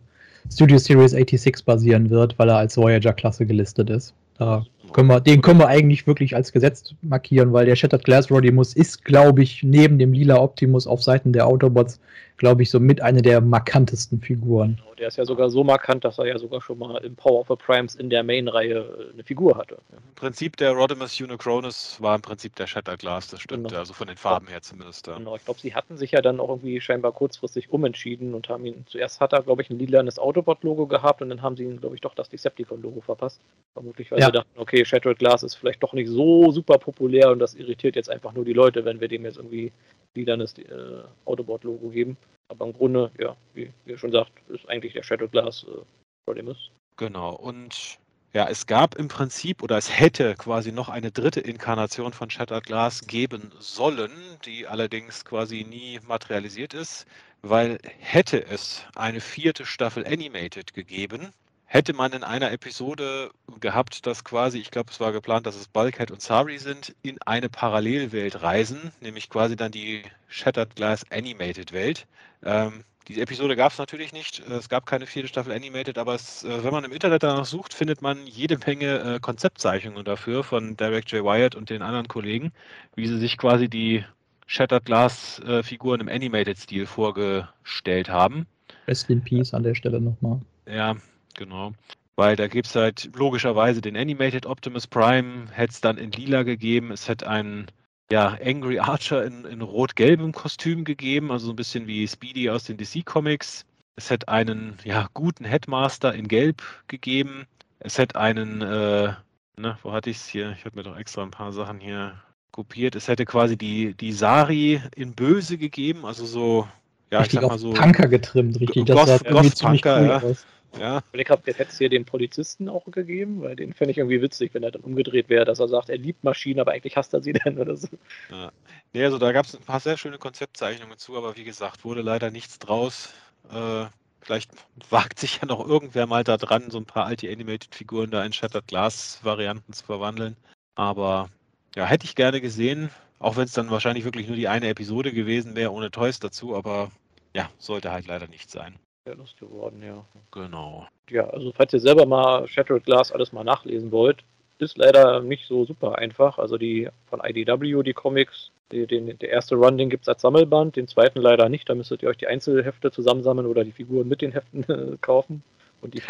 [0.51, 4.13] Studio Series 86 basieren wird, weil er als Voyager-Klasse gelistet ist.
[4.37, 8.31] Da können wir, den können wir eigentlich wirklich als Gesetz markieren, weil der Shattered Glass
[8.31, 11.99] Rodimus ist, glaube ich, neben dem lila Optimus auf Seiten der Autobots
[12.37, 14.75] glaube ich, so mit einer der markantesten Figuren.
[14.77, 17.41] Genau, der ist ja sogar so markant, dass er ja sogar schon mal im Power
[17.41, 19.77] of the Primes in der Main-Reihe äh, eine Figur hatte.
[19.91, 23.79] Im Prinzip der Rodimus Unicronus war im Prinzip der Shatterglass, das stimmt, genau.
[23.79, 25.07] also von den Farben her zumindest.
[25.07, 25.17] Ja.
[25.17, 28.65] Genau, ich glaube, sie hatten sich ja dann auch irgendwie scheinbar kurzfristig umentschieden und haben
[28.65, 31.79] ihn, zuerst hat er, glaube ich, ein lilanes Autobot-Logo gehabt und dann haben sie ihn,
[31.79, 33.41] glaube ich, doch das Decepticon-Logo verpasst.
[33.73, 34.27] Vermutlich, weil ja.
[34.27, 37.95] sie dachten, okay, Shattered Glass ist vielleicht doch nicht so super populär und das irritiert
[37.95, 39.71] jetzt einfach nur die Leute, wenn wir dem jetzt irgendwie
[40.15, 42.17] lilanes äh, Autobot-Logo geben.
[42.49, 45.81] Aber im Grunde, ja, wie, ihr schon sagt, ist eigentlich der Shadow Glass äh,
[46.29, 46.71] Rodimus.
[46.95, 47.99] Genau, und
[48.33, 52.65] ja, es gab im Prinzip oder es hätte quasi noch eine dritte Inkarnation von Shattered
[52.65, 54.11] Glass geben sollen,
[54.45, 57.05] die allerdings quasi nie materialisiert ist,
[57.41, 61.31] weil hätte es eine vierte Staffel Animated gegeben,
[61.67, 63.29] hätte man in einer Episode
[63.59, 67.21] gehabt, dass quasi, ich glaube, es war geplant, dass es Bulkhead und Sari sind, in
[67.21, 72.07] eine Parallelwelt reisen, nämlich quasi dann die Shattered Glass Animated Welt.
[72.43, 74.39] Ähm, diese Episode gab es natürlich nicht.
[74.39, 77.73] Es gab keine vierte Staffel Animated, aber es, äh, wenn man im Internet danach sucht,
[77.73, 81.23] findet man jede Menge äh, Konzeptzeichnungen dafür von Derek J.
[81.23, 82.51] Wyatt und den anderen Kollegen,
[82.95, 84.05] wie sie sich quasi die
[84.45, 88.47] Shattered Glass äh, Figuren im Animated-Stil vorgestellt haben.
[88.87, 90.39] Rest in Peace an der Stelle nochmal.
[90.65, 90.95] Ja,
[91.37, 91.73] Genau.
[92.17, 96.43] Weil da gibt es halt logischerweise den Animated Optimus Prime, hätte es dann in lila
[96.43, 96.91] gegeben.
[96.91, 97.67] Es hätte einen
[98.11, 102.65] ja, Angry Archer in, in rot-gelbem Kostüm gegeben, also so ein bisschen wie Speedy aus
[102.65, 103.65] den DC Comics.
[103.95, 107.45] Es hätte einen ja, guten Headmaster in Gelb gegeben.
[107.79, 109.13] Es hätte einen, äh,
[109.57, 110.55] ne, wo hatte ich es hier?
[110.57, 112.13] Ich habe mir doch extra ein paar Sachen hier
[112.51, 112.95] kopiert.
[112.95, 116.67] Es hätte quasi die, die Sari in Böse gegeben, also so,
[117.11, 117.73] ja, richtig ich sag mal so.
[117.73, 118.85] Punker getrimmt, richtig.
[118.85, 120.21] Das Goth, sah Goth Punker, cool ja.
[120.21, 120.45] Aus.
[120.79, 121.01] Ja.
[121.13, 124.21] Ich glaube, jetzt hätte es hier den Polizisten auch gegeben, weil den fände ich irgendwie
[124.21, 127.13] witzig, wenn er dann umgedreht wäre, dass er sagt, er liebt Maschinen, aber eigentlich hasst
[127.13, 127.87] er sie denn oder so.
[128.29, 128.51] Ja.
[128.93, 132.01] Nee, also da gab es ein paar sehr schöne Konzeptzeichnungen zu, aber wie gesagt, wurde
[132.01, 133.13] leider nichts draus.
[133.51, 133.85] Äh,
[134.21, 134.51] vielleicht
[134.89, 138.33] wagt sich ja noch irgendwer mal da dran, so ein paar alte Animated-Figuren da in
[138.33, 140.35] Shattered Glass-Varianten zu verwandeln.
[140.75, 141.29] Aber
[141.75, 142.89] ja, hätte ich gerne gesehen,
[143.19, 146.55] auch wenn es dann wahrscheinlich wirklich nur die eine Episode gewesen wäre, ohne Toys dazu,
[146.55, 146.91] aber
[147.33, 148.77] ja, sollte halt leider nicht sein.
[149.13, 150.03] Lustig geworden, ja.
[150.31, 150.87] Genau.
[151.09, 154.23] Ja, also falls ihr selber mal Shattered Glass alles mal nachlesen wollt,
[154.59, 156.37] ist leider nicht so super einfach.
[156.37, 160.21] Also die von IDW, die Comics, die, den, der erste Run, den gibt es als
[160.21, 161.69] Sammelband, den zweiten leider nicht.
[161.69, 165.43] Da müsstet ihr euch die Einzelhefte zusammensammeln oder die Figuren mit den Heften kaufen.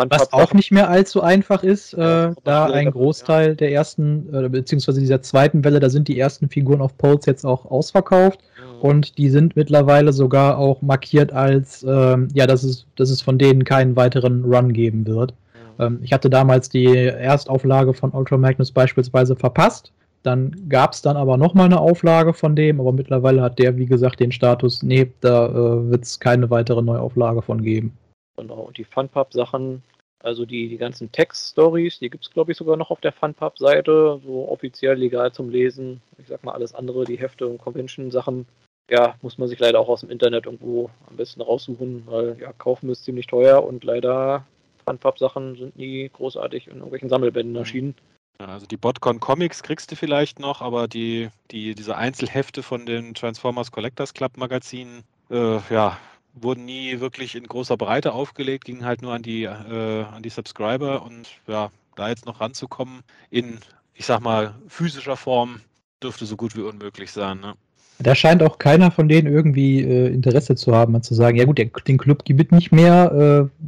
[0.10, 5.00] Was auch nicht mehr allzu einfach ist, äh, da ein Großteil der ersten, äh, beziehungsweise
[5.00, 8.40] dieser zweiten Welle, da sind die ersten Figuren auf Pulse jetzt auch ausverkauft.
[8.58, 8.82] Mhm.
[8.82, 13.38] Und die sind mittlerweile sogar auch markiert als, ähm, ja, dass es, dass es von
[13.38, 15.34] denen keinen weiteren Run geben wird.
[15.34, 15.84] Mhm.
[15.84, 19.92] Ähm, ich hatte damals die Erstauflage von Ultra Magnus beispielsweise verpasst.
[20.24, 23.86] Dann gab es dann aber nochmal eine Auflage von dem, aber mittlerweile hat der, wie
[23.86, 27.94] gesagt, den Status, nee, da äh, wird es keine weitere Neuauflage von geben.
[28.38, 29.82] Genau, und die Funpub-Sachen,
[30.20, 34.22] also die, die ganzen Text-Stories, die gibt es, glaube ich, sogar noch auf der Funpub-Seite,
[34.24, 36.02] so offiziell legal zum Lesen.
[36.18, 38.46] Ich sag mal, alles andere, die Hefte und Convention-Sachen,
[38.90, 42.54] ja, muss man sich leider auch aus dem Internet irgendwo am besten raussuchen, weil ja,
[42.54, 44.46] kaufen ist ziemlich teuer und leider
[44.86, 47.60] Funpub-Sachen sind nie großartig in irgendwelchen Sammelbänden mhm.
[47.60, 47.96] erschienen.
[48.40, 53.16] Also die Botcon Comics kriegst du vielleicht noch, aber die, die, diese Einzelhefte von den
[53.16, 55.98] Transformers Collectors Club Magazinen, äh, ja,
[56.42, 60.30] wurden nie wirklich in großer Breite aufgelegt, gingen halt nur an die, äh, an die
[60.30, 63.60] Subscriber und ja, da jetzt noch ranzukommen in,
[63.94, 65.62] ich sag mal, physischer Form,
[66.02, 67.40] dürfte so gut wie unmöglich sein.
[67.40, 67.56] Ne?
[68.00, 71.46] Da scheint auch keiner von denen irgendwie äh, Interesse zu haben, mal zu sagen, ja
[71.46, 73.50] gut, der, den Club gibt es nicht mehr.
[73.56, 73.64] Äh,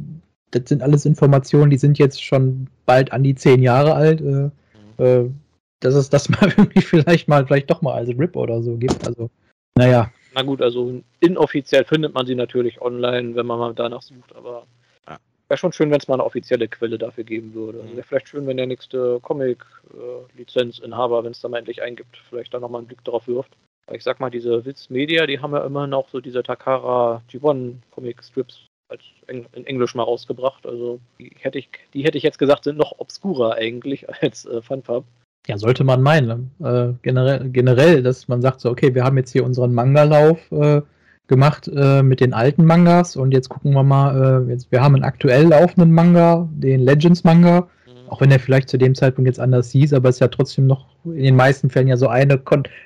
[0.52, 4.20] das sind alles Informationen, die sind jetzt schon bald an die zehn Jahre alt.
[4.20, 4.50] Äh,
[4.98, 5.34] mhm.
[5.80, 9.06] dass es das mal irgendwie vielleicht mal, vielleicht doch mal als RIP oder so gibt.
[9.06, 9.30] Also,
[9.76, 10.10] naja.
[10.34, 14.66] Na gut, also inoffiziell findet man sie natürlich online, wenn man mal danach sucht, aber
[15.08, 15.18] ja.
[15.48, 17.82] wäre schon schön, wenn es mal eine offizielle Quelle dafür geben würde.
[17.82, 17.96] Mhm.
[17.96, 22.60] Wäre vielleicht schön, wenn der nächste Comic-Lizenzinhaber, wenn es da mal endlich eingibt, vielleicht da
[22.60, 23.56] nochmal einen Blick drauf wirft.
[23.92, 27.74] Ich sag mal, diese Witz Media, die haben ja immer noch so diese Takara G1
[27.90, 30.66] Comic Strips als in Englisch mal rausgebracht.
[30.66, 34.62] Also die hätte ich, die hätte ich jetzt gesagt, sind noch obskurer eigentlich als äh,
[34.62, 35.04] Funpub.
[35.46, 36.50] Ja, sollte man meinen.
[36.62, 40.82] Äh, generell, generell, dass man sagt so, okay, wir haben jetzt hier unseren Manga-Lauf, äh,
[41.26, 44.96] gemacht äh, mit den alten Mangas und jetzt gucken wir mal, äh, jetzt, wir haben
[44.96, 47.66] einen aktuell laufenden Manga, den Legends Manga, Mhm.
[48.10, 50.66] Auch wenn der vielleicht zu dem Zeitpunkt jetzt anders hieß, aber es ist ja trotzdem
[50.66, 52.40] noch in den meisten Fällen ja so eine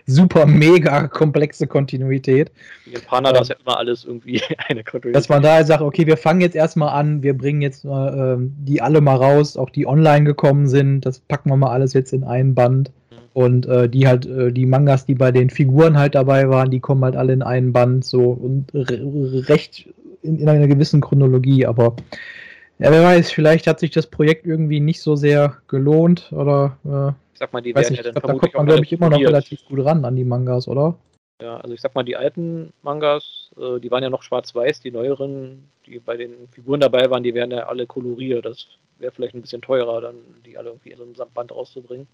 [0.07, 2.53] super mega komplexe Kontinuität.
[2.85, 5.17] Die Japaner, Ähm, das ist ja immer alles irgendwie eine Kontinuität.
[5.17, 8.55] Dass man da sagt, okay, wir fangen jetzt erstmal an, wir bringen jetzt mal, ähm,
[8.59, 12.13] die alle mal raus, auch die online gekommen sind, das packen wir mal alles jetzt
[12.13, 12.91] in einen Band.
[13.11, 13.17] Mhm.
[13.33, 16.81] Und äh, die halt, äh, die Mangas, die bei den Figuren halt dabei waren, die
[16.81, 19.89] kommen halt alle in einen Band, so und re recht
[20.23, 21.97] in, in einer gewissen Chronologie, aber
[22.79, 27.13] ja, wer weiß, vielleicht hat sich das Projekt irgendwie nicht so sehr gelohnt oder äh,
[27.33, 29.11] ich sag mal, die werden nicht, ja dann glaub, da kommt man, glaube ich, immer
[29.11, 30.97] noch relativ gut ran an die Mangas, oder?
[31.43, 34.93] Ja, also ich sag mal, die alten Mangas, äh, die waren ja noch schwarz-weiß, die
[34.93, 38.45] neueren, die bei den Figuren dabei waren, die werden ja alle koloriert.
[38.45, 38.67] Das
[38.99, 40.17] wäre vielleicht ein bisschen teurer, dann
[40.47, 42.07] die alle irgendwie in so einem Band rauszubringen.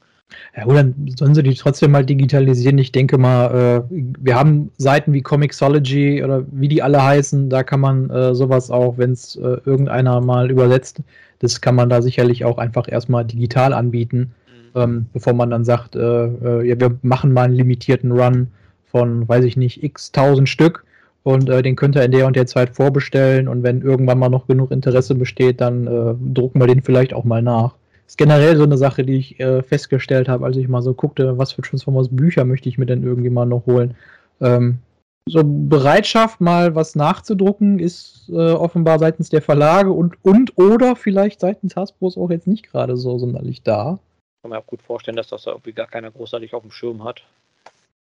[0.56, 2.78] Ja, gut, dann sollen sie die trotzdem mal digitalisieren.
[2.78, 7.62] Ich denke mal, äh, wir haben Seiten wie Comixology oder wie die alle heißen, da
[7.62, 11.02] kann man äh, sowas auch, wenn es äh, irgendeiner mal übersetzt,
[11.40, 14.32] das kann man da sicherlich auch einfach erstmal digital anbieten,
[14.74, 18.48] ähm, bevor man dann sagt, äh, äh, ja, wir machen mal einen limitierten Run
[18.84, 20.84] von, weiß ich nicht, x tausend Stück
[21.22, 24.28] und äh, den könnt ihr in der und der Zeit vorbestellen und wenn irgendwann mal
[24.28, 27.74] noch genug Interesse besteht, dann äh, drucken wir den vielleicht auch mal nach.
[28.06, 31.38] ist generell so eine Sache, die ich äh, festgestellt habe, als ich mal so guckte,
[31.38, 33.94] was für Transformers Bücher möchte ich mir denn irgendwie mal noch holen.
[34.40, 34.78] Ähm,
[35.26, 41.40] so Bereitschaft, mal was nachzudrucken, ist äh, offenbar seitens der Verlage und, und oder vielleicht
[41.40, 43.98] seitens Hasbros auch jetzt nicht gerade so sonderlich da.
[44.42, 47.04] Kann man auch gut vorstellen, dass das da irgendwie gar keiner großartig auf dem Schirm
[47.04, 47.22] hat.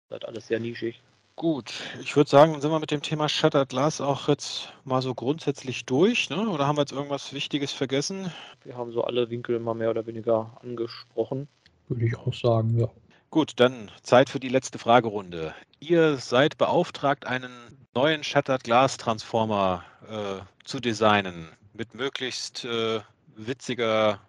[0.09, 1.01] Das ist alles sehr nischig.
[1.39, 5.03] Gut, ich würde sagen, dann sind wir mit dem Thema Shattered Glass auch jetzt mal
[5.03, 6.49] so grundsätzlich durch, ne?
[6.49, 8.33] Oder haben wir jetzt irgendwas Wichtiges vergessen?
[8.63, 11.47] Wir haben so alle Winkel mal mehr oder weniger angesprochen.
[11.89, 12.89] Würde ich auch sagen, ja.
[13.29, 15.53] Gut, dann Zeit für die letzte Fragerunde.
[15.79, 17.51] Ihr seid beauftragt, einen
[17.93, 23.01] neuen Shattered Glass Transformer äh, zu designen mit möglichst äh,
[23.35, 24.21] witziger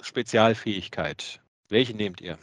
[0.00, 1.40] Spezialfähigkeit.
[1.68, 2.38] Welche nehmt ihr?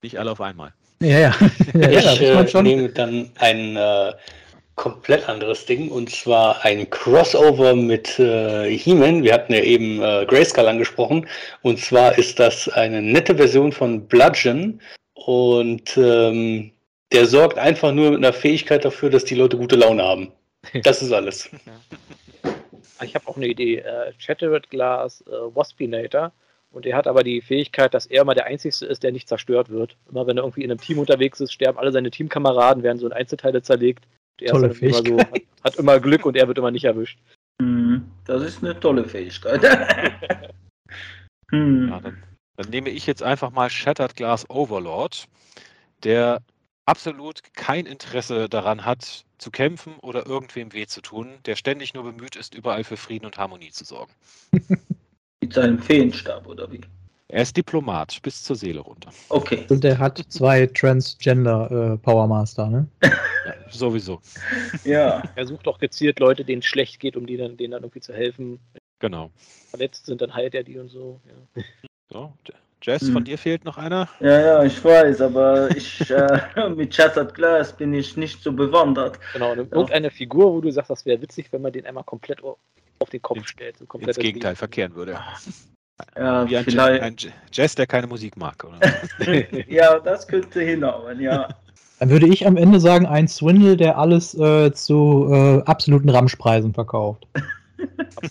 [0.00, 0.72] Nicht alle auf einmal.
[1.00, 1.34] Ja, ja.
[1.74, 4.12] ja, ich äh, nehme dann ein äh,
[4.76, 9.22] komplett anderes Ding und zwar ein Crossover mit äh, He-Man.
[9.22, 11.26] Wir hatten ja eben äh, Grayskull angesprochen
[11.62, 14.80] und zwar ist das eine nette Version von Bludgeon
[15.14, 16.72] und ähm,
[17.12, 20.32] der sorgt einfach nur mit einer Fähigkeit dafür, dass die Leute gute Laune haben.
[20.82, 21.48] Das ist alles.
[23.02, 23.76] Ich habe auch eine Idee.
[23.78, 26.32] Äh, Shattered Glass äh, Waspinator.
[26.76, 29.70] Und er hat aber die Fähigkeit, dass er immer der Einzige ist, der nicht zerstört
[29.70, 29.96] wird.
[30.10, 33.06] Immer wenn er irgendwie in einem Team unterwegs ist, sterben alle seine Teamkameraden, werden so
[33.06, 34.06] in Einzelteile zerlegt.
[34.40, 35.32] Der Tolle ist dann immer so, Fähigkeit.
[35.32, 37.18] hat, hat immer Glück und er wird immer nicht erwischt.
[37.62, 39.62] Hm, Das ist eine tolle Fähigkeit.
[41.50, 41.88] hm.
[41.88, 42.22] Ja, dann,
[42.56, 45.28] dann nehme ich jetzt einfach mal Shattered Glass Overlord,
[46.04, 46.42] der
[46.84, 52.04] absolut kein Interesse daran hat, zu kämpfen oder irgendwem weh zu tun, der ständig nur
[52.04, 54.12] bemüht ist, überall für Frieden und Harmonie zu sorgen.
[55.42, 56.80] Mit seinem Feenstab oder wie?
[57.28, 59.10] Er ist Diplomat bis zur Seele runter.
[59.28, 59.66] Okay.
[59.68, 62.86] Und der hat zwei Transgender äh, Power Master, ne?
[63.02, 63.10] Ja,
[63.68, 64.20] sowieso.
[64.84, 65.22] Ja.
[65.34, 68.00] Er sucht auch gezielt Leute, denen es schlecht geht, um die dann, denen dann irgendwie
[68.00, 68.60] zu helfen.
[69.00, 69.30] Genau.
[69.70, 71.20] Verletzt sind, dann heilt er die und so.
[71.26, 71.62] Ja.
[72.10, 72.32] So,
[72.82, 73.24] Jess, von Hm.
[73.24, 74.08] dir fehlt noch einer.
[74.20, 79.18] Ja, ja, ich weiß, aber ich äh, mit Shattered Glass bin ich nicht so bewandert.
[79.32, 82.42] Genau, und irgendeine Figur, wo du sagst, das wäre witzig, wenn man den einmal komplett
[83.06, 83.76] auf den Kopf Ins- stellt.
[83.78, 85.18] So Ins Gegenteil verkehren würde.
[86.16, 87.02] Ja, Wie ein, vielleicht.
[87.02, 87.16] ein
[87.52, 88.62] Jazz, der keine Musik mag.
[88.64, 88.78] Oder?
[89.68, 91.48] Ja, das könnte hinhauen, ja.
[92.00, 96.74] Dann würde ich am Ende sagen, ein Swindle, der alles äh, zu äh, absoluten Ramschpreisen
[96.74, 97.26] verkauft.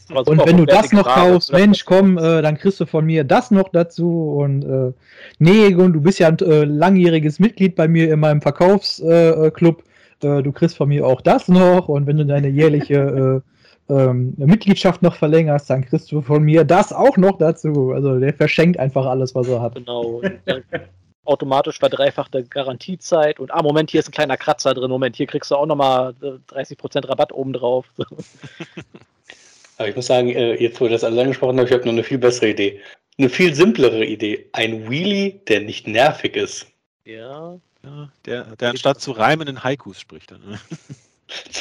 [0.10, 1.52] Aber Und super wenn du das noch Ware, kaufst?
[1.54, 4.36] Mensch, komm, äh, dann kriegst du von mir das noch dazu.
[4.38, 4.92] Und äh,
[5.40, 9.84] nee, und du bist ja ein äh, langjähriges Mitglied bei mir in meinem Verkaufsclub.
[10.22, 11.88] Äh, äh, du kriegst von mir auch das noch.
[11.88, 13.55] Und wenn du deine jährliche äh,
[13.90, 17.91] ähm, Mitgliedschaft noch verlängerst, dann kriegst du von mir das auch noch dazu.
[17.91, 19.76] Also der verschenkt einfach alles, was er hat.
[19.76, 20.22] Genau.
[21.26, 25.49] Automatisch verdreifachte Garantiezeit und ah, Moment, hier ist ein kleiner Kratzer drin, Moment, hier kriegst
[25.49, 27.86] du auch nochmal äh, 30% Rabatt obendrauf.
[29.78, 31.94] Aber ich muss sagen, äh, jetzt wo ihr das alles angesprochen habt, ich habe noch
[31.94, 32.80] eine viel bessere Idee.
[33.18, 34.48] Eine viel simplere Idee.
[34.53, 36.68] Ein Wheelie, der nicht nervig ist.
[37.06, 37.60] ja.
[37.86, 40.32] Ja, der, der anstatt zu reimen in Haikus spricht.
[40.32, 40.60] Dann, ne?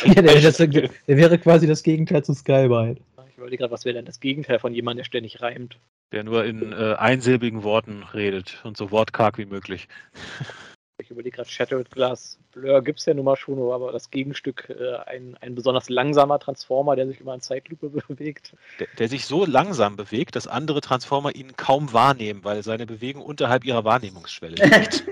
[0.04, 3.00] Ja, der, das, der wäre quasi das Gegenteil zu Skybite.
[3.28, 5.78] Ich überlege gerade, was wäre denn das Gegenteil von jemandem, der ständig reimt?
[6.12, 9.88] Der nur in äh, einsilbigen Worten redet und so wortkarg wie möglich.
[10.98, 14.70] Ich überlege gerade, Shattered Glass Blur gibt es ja nun mal schon, aber das Gegenstück,
[14.70, 18.54] äh, ein, ein besonders langsamer Transformer, der sich immer in Zeitlupe bewegt.
[18.78, 23.22] Der, der sich so langsam bewegt, dass andere Transformer ihn kaum wahrnehmen, weil seine Bewegung
[23.22, 25.04] unterhalb ihrer Wahrnehmungsschwelle liegt.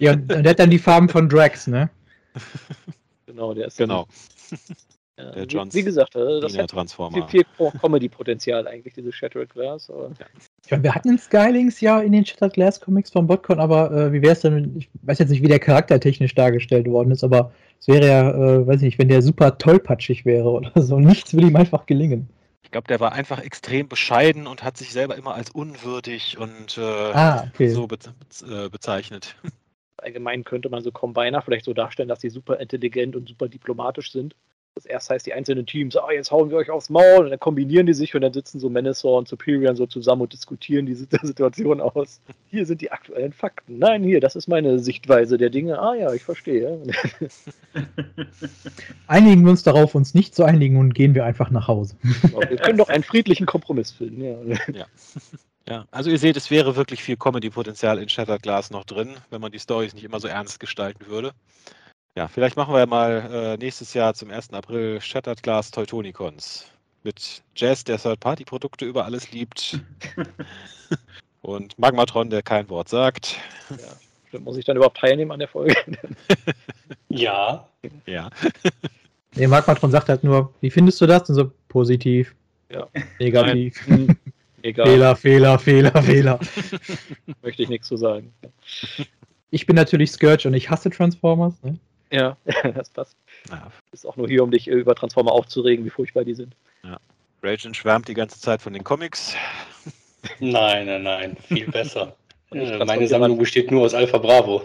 [0.00, 1.88] Ja, und der hat dann die Farben von Drax, ne?
[3.38, 4.06] Genau, der ist genau.
[5.16, 6.70] Ja, Der wie- Johns Wie gesagt, äh, das hat
[7.12, 7.44] viel, viel
[7.80, 9.90] Comedy-Potenzial eigentlich, dieses Shattered Glass.
[10.64, 13.90] Ich meine, wir hatten einen Skylings ja in den Shattered Glass Comics von Botcon, aber
[13.90, 17.10] äh, wie wäre es denn, ich weiß jetzt nicht, wie der Charakter technisch dargestellt worden
[17.10, 21.00] ist, aber es wäre ja, äh, weiß nicht, wenn der super tollpatschig wäre oder so.
[21.00, 22.28] Nichts will ihm einfach gelingen.
[22.62, 26.78] Ich glaube, der war einfach extrem bescheiden und hat sich selber immer als unwürdig und
[26.78, 27.70] äh, Ah, okay.
[27.70, 27.98] so be
[28.48, 29.34] äh, bezeichnet.
[29.98, 34.12] allgemein könnte man so Combiner vielleicht so darstellen, dass sie super intelligent und super diplomatisch
[34.12, 34.34] sind.
[34.74, 37.40] Das erst heißt die einzelnen Teams, ah, jetzt hauen wir euch aufs Maul und dann
[37.40, 40.94] kombinieren die sich und dann sitzen so Menasor und Superior so zusammen und diskutieren die
[40.94, 42.20] Sit- Situation aus.
[42.48, 43.78] Hier sind die aktuellen Fakten.
[43.78, 45.80] Nein, hier, das ist meine Sichtweise der Dinge.
[45.80, 46.80] Ah ja, ich verstehe.
[49.08, 51.96] Einigen wir uns darauf, uns nicht zu einigen und gehen wir einfach nach Hause.
[52.02, 54.22] wir können doch einen friedlichen Kompromiss finden.
[54.22, 54.36] Ja.
[54.72, 54.86] Ja,
[55.90, 59.52] also ihr seht, es wäre wirklich viel Comedy-Potenzial in Shattered Glass noch drin, wenn man
[59.52, 61.32] die Storys nicht immer so ernst gestalten würde.
[62.16, 64.52] Ja, vielleicht machen wir ja mal äh, nächstes Jahr zum 1.
[64.52, 66.66] April Shattered Glass Teutonicons
[67.04, 69.80] mit Jazz, der Third-Party-Produkte über alles liebt
[71.42, 73.36] und Magmatron, der kein Wort sagt.
[74.28, 75.74] Stimmt, Muss ich dann überhaupt teilnehmen an der Folge?
[77.10, 77.66] Ja.
[78.06, 78.28] Ja,
[79.34, 81.28] Der Magmatron sagt halt nur, wie findest du das?
[81.28, 82.34] Und so, positiv.
[82.70, 82.86] Ja.
[83.18, 83.86] Negativ.
[84.62, 86.40] Egal, Fehler, Fehler, Fehler, Fehler.
[87.42, 88.32] möchte ich nichts zu sagen.
[89.50, 91.54] Ich bin natürlich Scourge und ich hasse Transformers.
[91.62, 91.78] Ne?
[92.10, 92.36] Ja,
[92.74, 93.16] das passt.
[93.50, 93.70] ja.
[93.92, 96.54] Ist auch nur hier, um dich über Transformer aufzuregen, wie furchtbar die sind.
[97.42, 99.34] Ragen schwärmt die ganze Zeit von den Comics.
[100.40, 101.36] Nein, nein, nein.
[101.46, 102.16] Viel besser.
[102.50, 104.62] Äh, Meine Sammlung besteht nur aus Alpha Bravo.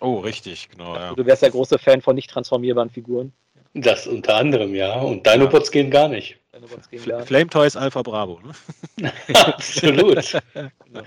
[0.00, 0.94] Oh, richtig, genau.
[0.94, 1.12] Ja.
[1.12, 3.32] Du wärst der große Fan von nicht transformierbaren Figuren.
[3.74, 5.00] Das unter anderem, ja.
[5.00, 6.40] Und Dinobots gehen gar nicht.
[6.52, 7.28] Was gegen Fl lernst.
[7.28, 8.40] Flame Toys Alpha Bravo.
[8.98, 9.12] Ne?
[9.34, 10.32] Absolut.
[10.52, 11.02] Genau.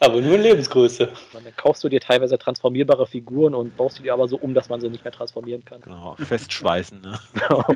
[0.00, 1.10] Aber nur in Lebensgröße.
[1.32, 4.68] Dann kaufst du dir teilweise transformierbare Figuren und baust du die aber so um, dass
[4.68, 5.80] man sie nicht mehr transformieren kann.
[5.80, 7.00] Genau, festschweißen.
[7.00, 7.18] Ne?
[7.50, 7.66] Ja,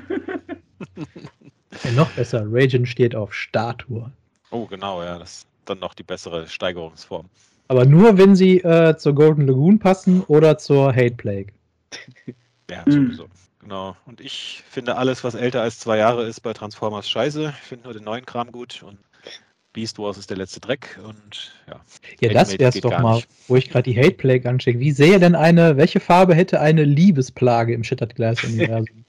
[1.96, 4.10] noch besser, Ragen steht auf Statue.
[4.50, 7.28] Oh, genau, ja, das ist dann noch die bessere Steigerungsform.
[7.68, 11.52] Aber nur, wenn sie äh, zur Golden Lagoon passen oder zur Hate Plague.
[12.70, 13.26] Ja, sowieso.
[13.62, 13.96] Genau.
[14.06, 17.54] Und ich finde alles, was älter als zwei Jahre ist, bei Transformers scheiße.
[17.62, 18.98] Ich finde nur den neuen Kram gut und
[19.72, 21.80] Beast Wars ist der letzte Dreck und ja.
[22.20, 23.28] Ja, das Animated wär's geht doch mal, nicht.
[23.48, 24.80] wo ich gerade die Hate Plague anstecke.
[24.80, 29.04] Wie sähe denn eine, welche Farbe hätte eine Liebesplage im Shattered Glass Universum?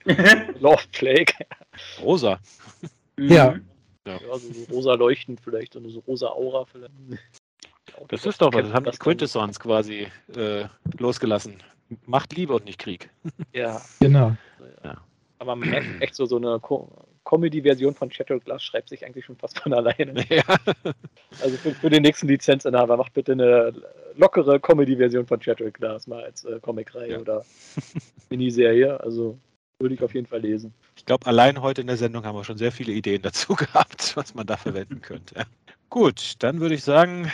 [0.59, 1.33] Love Plague.
[2.01, 2.39] Rosa.
[3.19, 3.55] Ja.
[4.05, 6.91] Ja, so, so rosa leuchtend vielleicht, so eine so rosa Aura vielleicht.
[8.09, 10.65] Das ist doch was, das haben die Quintessons quasi äh,
[10.97, 11.57] losgelassen.
[12.05, 13.09] Macht Liebe und nicht Krieg.
[13.53, 14.35] Ja, genau.
[15.39, 16.89] aber man merkt echt so, so eine Co
[17.25, 20.25] Comedy-Version von Shattered Glass schreibt sich eigentlich schon fast von alleine.
[20.29, 20.43] ja.
[21.41, 23.73] Also für, für den nächsten Lizenzinhaber macht bitte eine
[24.15, 27.19] lockere Comedy-Version von Shattered Glass mal als äh, Comicreihe Ja.
[27.19, 27.45] oder
[28.29, 28.99] Miniserie.
[28.99, 29.37] Also
[29.79, 30.73] würde ich auf jeden Fall lesen.
[30.95, 34.15] Ich glaube, allein heute in der Sendung haben wir schon sehr viele Ideen dazu gehabt,
[34.15, 35.35] was man da verwenden könnte.
[35.35, 35.45] Ja.
[35.89, 37.31] Gut, dann würde ich sagen,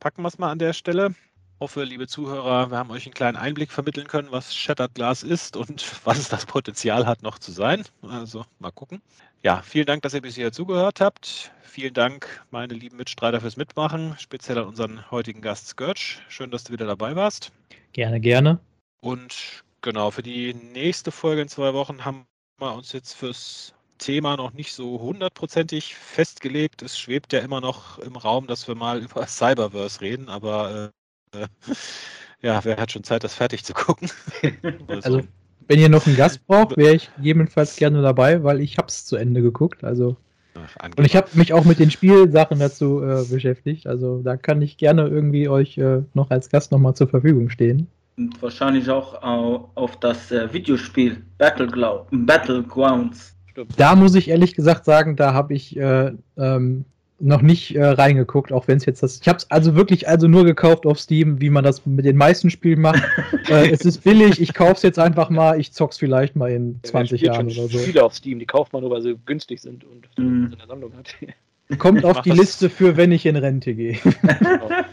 [0.00, 1.14] packen wir es mal an der Stelle.
[1.60, 5.56] Hoffe, liebe Zuhörer, wir haben euch einen kleinen Einblick vermitteln können, was Shattered Glass ist
[5.56, 7.84] und was es das Potenzial hat, noch zu sein.
[8.02, 9.00] Also mal gucken.
[9.42, 11.52] Ja, vielen Dank, dass ihr bis hierher zugehört habt.
[11.62, 16.18] Vielen Dank, meine lieben Mitstreiter, fürs Mitmachen, speziell an unseren heutigen Gast Scourge.
[16.28, 17.52] Schön, dass du wieder dabei warst.
[17.92, 18.58] Gerne, gerne.
[19.00, 22.26] Und genau, für die nächste Folge in zwei Wochen haben
[22.58, 26.82] wir uns jetzt fürs Thema noch nicht so hundertprozentig festgelegt.
[26.82, 30.90] Es schwebt ja immer noch im Raum, dass wir mal über Cyberverse reden, aber
[31.34, 34.10] äh, äh, ja, wer hat schon Zeit, das fertig zu gucken?
[35.02, 35.22] Also,
[35.68, 39.16] wenn ihr noch einen Gast braucht, wäre ich gegebenenfalls gerne dabei, weil ich hab's zu
[39.16, 39.82] Ende geguckt.
[39.82, 40.16] Also
[40.54, 43.86] Ach, und ich habe mich auch mit den Spielsachen dazu äh, beschäftigt.
[43.86, 47.88] Also da kann ich gerne irgendwie euch äh, noch als Gast nochmal zur Verfügung stehen.
[48.16, 53.34] Und wahrscheinlich auch au- auf das äh, Videospiel Battlegrounds.
[53.76, 56.84] Da muss ich ehrlich gesagt sagen, da habe ich äh, ähm,
[57.20, 59.20] noch nicht äh, reingeguckt, auch wenn es jetzt das.
[59.20, 62.16] Ich habe es also wirklich also nur gekauft auf Steam, wie man das mit den
[62.16, 63.02] meisten Spielen macht.
[63.48, 66.80] äh, es ist billig, ich kaufe es jetzt einfach mal, ich zock's vielleicht mal in
[66.82, 67.78] 20 Wer Jahren oder schon so.
[67.78, 70.50] Spiele auf Steam, die kauft man nur, weil sie günstig sind und Mhm.
[70.52, 71.14] in der Sammlung hat.
[71.78, 73.98] Kommt auf die das- Liste für, wenn ich in Rente gehe.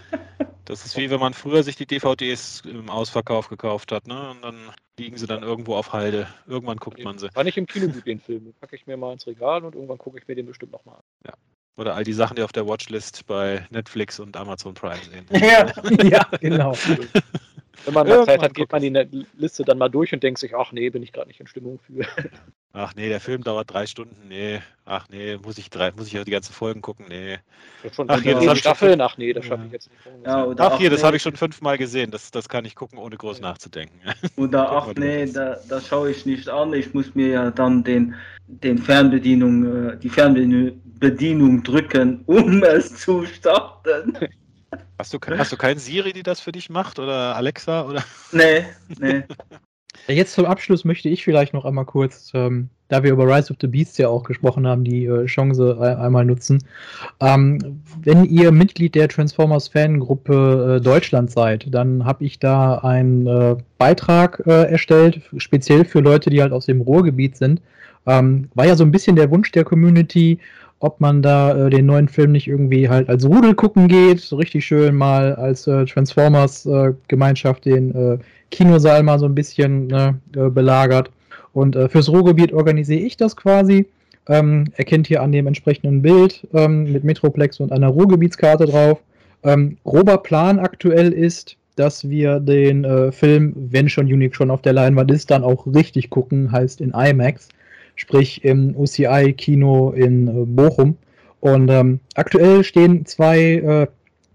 [0.66, 4.30] Das ist wie wenn man früher sich die DVDs im Ausverkauf gekauft hat, ne?
[4.32, 4.56] Und dann
[4.98, 6.28] liegen sie dann irgendwo auf Halde.
[6.48, 7.28] Irgendwann guckt man sie.
[7.34, 8.54] War nicht im Kino gut, den Film.
[8.62, 11.34] Packe ich mir mal ins Regal und irgendwann gucke ich mir den bestimmt nochmal an.
[11.78, 15.26] Oder all die Sachen, die auf der Watchlist bei Netflix und Amazon Prime sehen.
[15.32, 15.66] Ja.
[16.04, 16.74] ja, genau.
[17.86, 20.40] Wenn man mal Irgendwann Zeit hat, geht man die Liste dann mal durch und denkt
[20.40, 22.06] sich, ach nee, bin ich gerade nicht in Stimmung für.
[22.74, 24.30] Ach nee, der Film dauert drei Stunden.
[24.30, 27.06] Nee, ach nee, muss ich drei, muss ich ja die ganzen Folgen gucken?
[27.10, 27.40] Nee.
[27.94, 29.02] Schon Ach, hier, das hab ich schon Staffeln?
[29.02, 29.68] Ach nee, das schaffe Ja.
[29.68, 30.26] ich jetzt nicht.
[30.26, 32.12] Ja, oder Ach hier, das nee, habe ich schon fünfmal gesehen.
[32.12, 34.00] Das, das kann ich gucken, ohne groß nachzudenken.
[34.38, 36.74] Oder ach nee, da, das schaue ich nicht an.
[36.74, 38.16] Ich muss mir ja dann den,
[38.48, 44.18] den Fernbedienung, äh, die Fernbedienung Bedienung drücken, um es zu starten.
[44.98, 47.00] Hast du, hast du keinen Siri, die das für dich macht?
[47.00, 47.86] Oder Alexa?
[47.86, 48.04] Oder?
[48.32, 48.66] Nee,
[49.00, 49.24] nee.
[50.08, 53.58] Jetzt zum Abschluss möchte ich vielleicht noch einmal kurz, ähm, da wir über Rise of
[53.62, 56.64] the Beasts ja auch gesprochen haben, die äh, Chance ein- einmal nutzen.
[57.22, 63.28] Ähm, wenn ihr Mitglied der Transformers Fangruppe äh, Deutschland seid, dann habe ich da einen
[63.28, 67.62] äh, Beitrag äh, erstellt, speziell für Leute, die halt aus dem Ruhrgebiet sind.
[68.06, 70.40] Ähm, war ja so ein bisschen der Wunsch der Community,
[70.80, 74.36] ob man da äh, den neuen Film nicht irgendwie halt als Rudel gucken geht, so
[74.36, 78.18] richtig schön mal als äh, Transformers-Gemeinschaft den äh,
[78.52, 81.10] Kinosaal mal so ein bisschen ne, äh, belagert.
[81.54, 83.88] Und äh, fürs Ruhrgebiet organisiere ich das quasi.
[84.28, 89.00] Ähm, erkennt hier an dem entsprechenden Bild ähm, mit Metroplex und einer Ruhrgebietskarte drauf.
[89.44, 94.62] Ähm, grober Plan aktuell ist, dass wir den äh, Film, wenn schon Unique schon auf
[94.62, 97.50] der Leinwand ist, dann auch richtig gucken, heißt in IMAX,
[97.96, 100.98] sprich im UCI-Kino in äh, Bochum.
[101.40, 103.88] Und ähm, aktuell stehen zwei äh,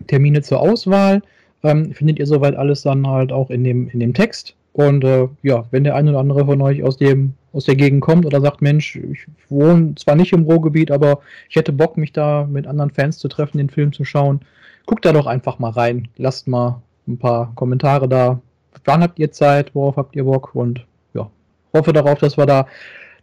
[0.08, 1.22] Termine zur Auswahl.
[1.62, 4.54] Ähm, findet ihr soweit alles dann halt auch in dem, in dem Text.
[4.72, 8.02] Und äh, ja, wenn der eine oder andere von euch aus dem aus der Gegend
[8.02, 12.12] kommt oder sagt, Mensch, ich wohne zwar nicht im Ruhrgebiet, aber ich hätte Bock, mich
[12.12, 14.40] da mit anderen Fans zu treffen, den Film zu schauen,
[14.84, 16.08] guckt da doch einfach mal rein.
[16.18, 18.42] Lasst mal ein paar Kommentare da.
[18.84, 19.74] Wann habt ihr Zeit?
[19.74, 20.54] Worauf habt ihr Bock?
[20.54, 20.84] Und
[21.14, 21.30] ja,
[21.72, 22.66] hoffe darauf, dass wir da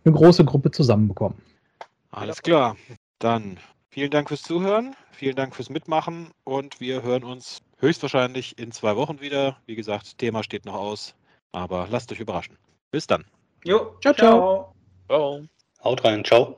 [0.03, 1.37] eine große Gruppe zusammenbekommen.
[2.09, 2.75] Alles klar.
[3.19, 3.57] Dann
[3.91, 8.95] vielen Dank fürs Zuhören, vielen Dank fürs Mitmachen und wir hören uns höchstwahrscheinlich in zwei
[8.95, 9.57] Wochen wieder.
[9.65, 11.15] Wie gesagt, Thema steht noch aus,
[11.51, 12.57] aber lasst euch überraschen.
[12.91, 13.25] Bis dann.
[13.65, 14.75] Jo, Ciao, ciao.
[15.07, 15.45] Ciao.
[15.83, 16.51] Haut rein, ciao.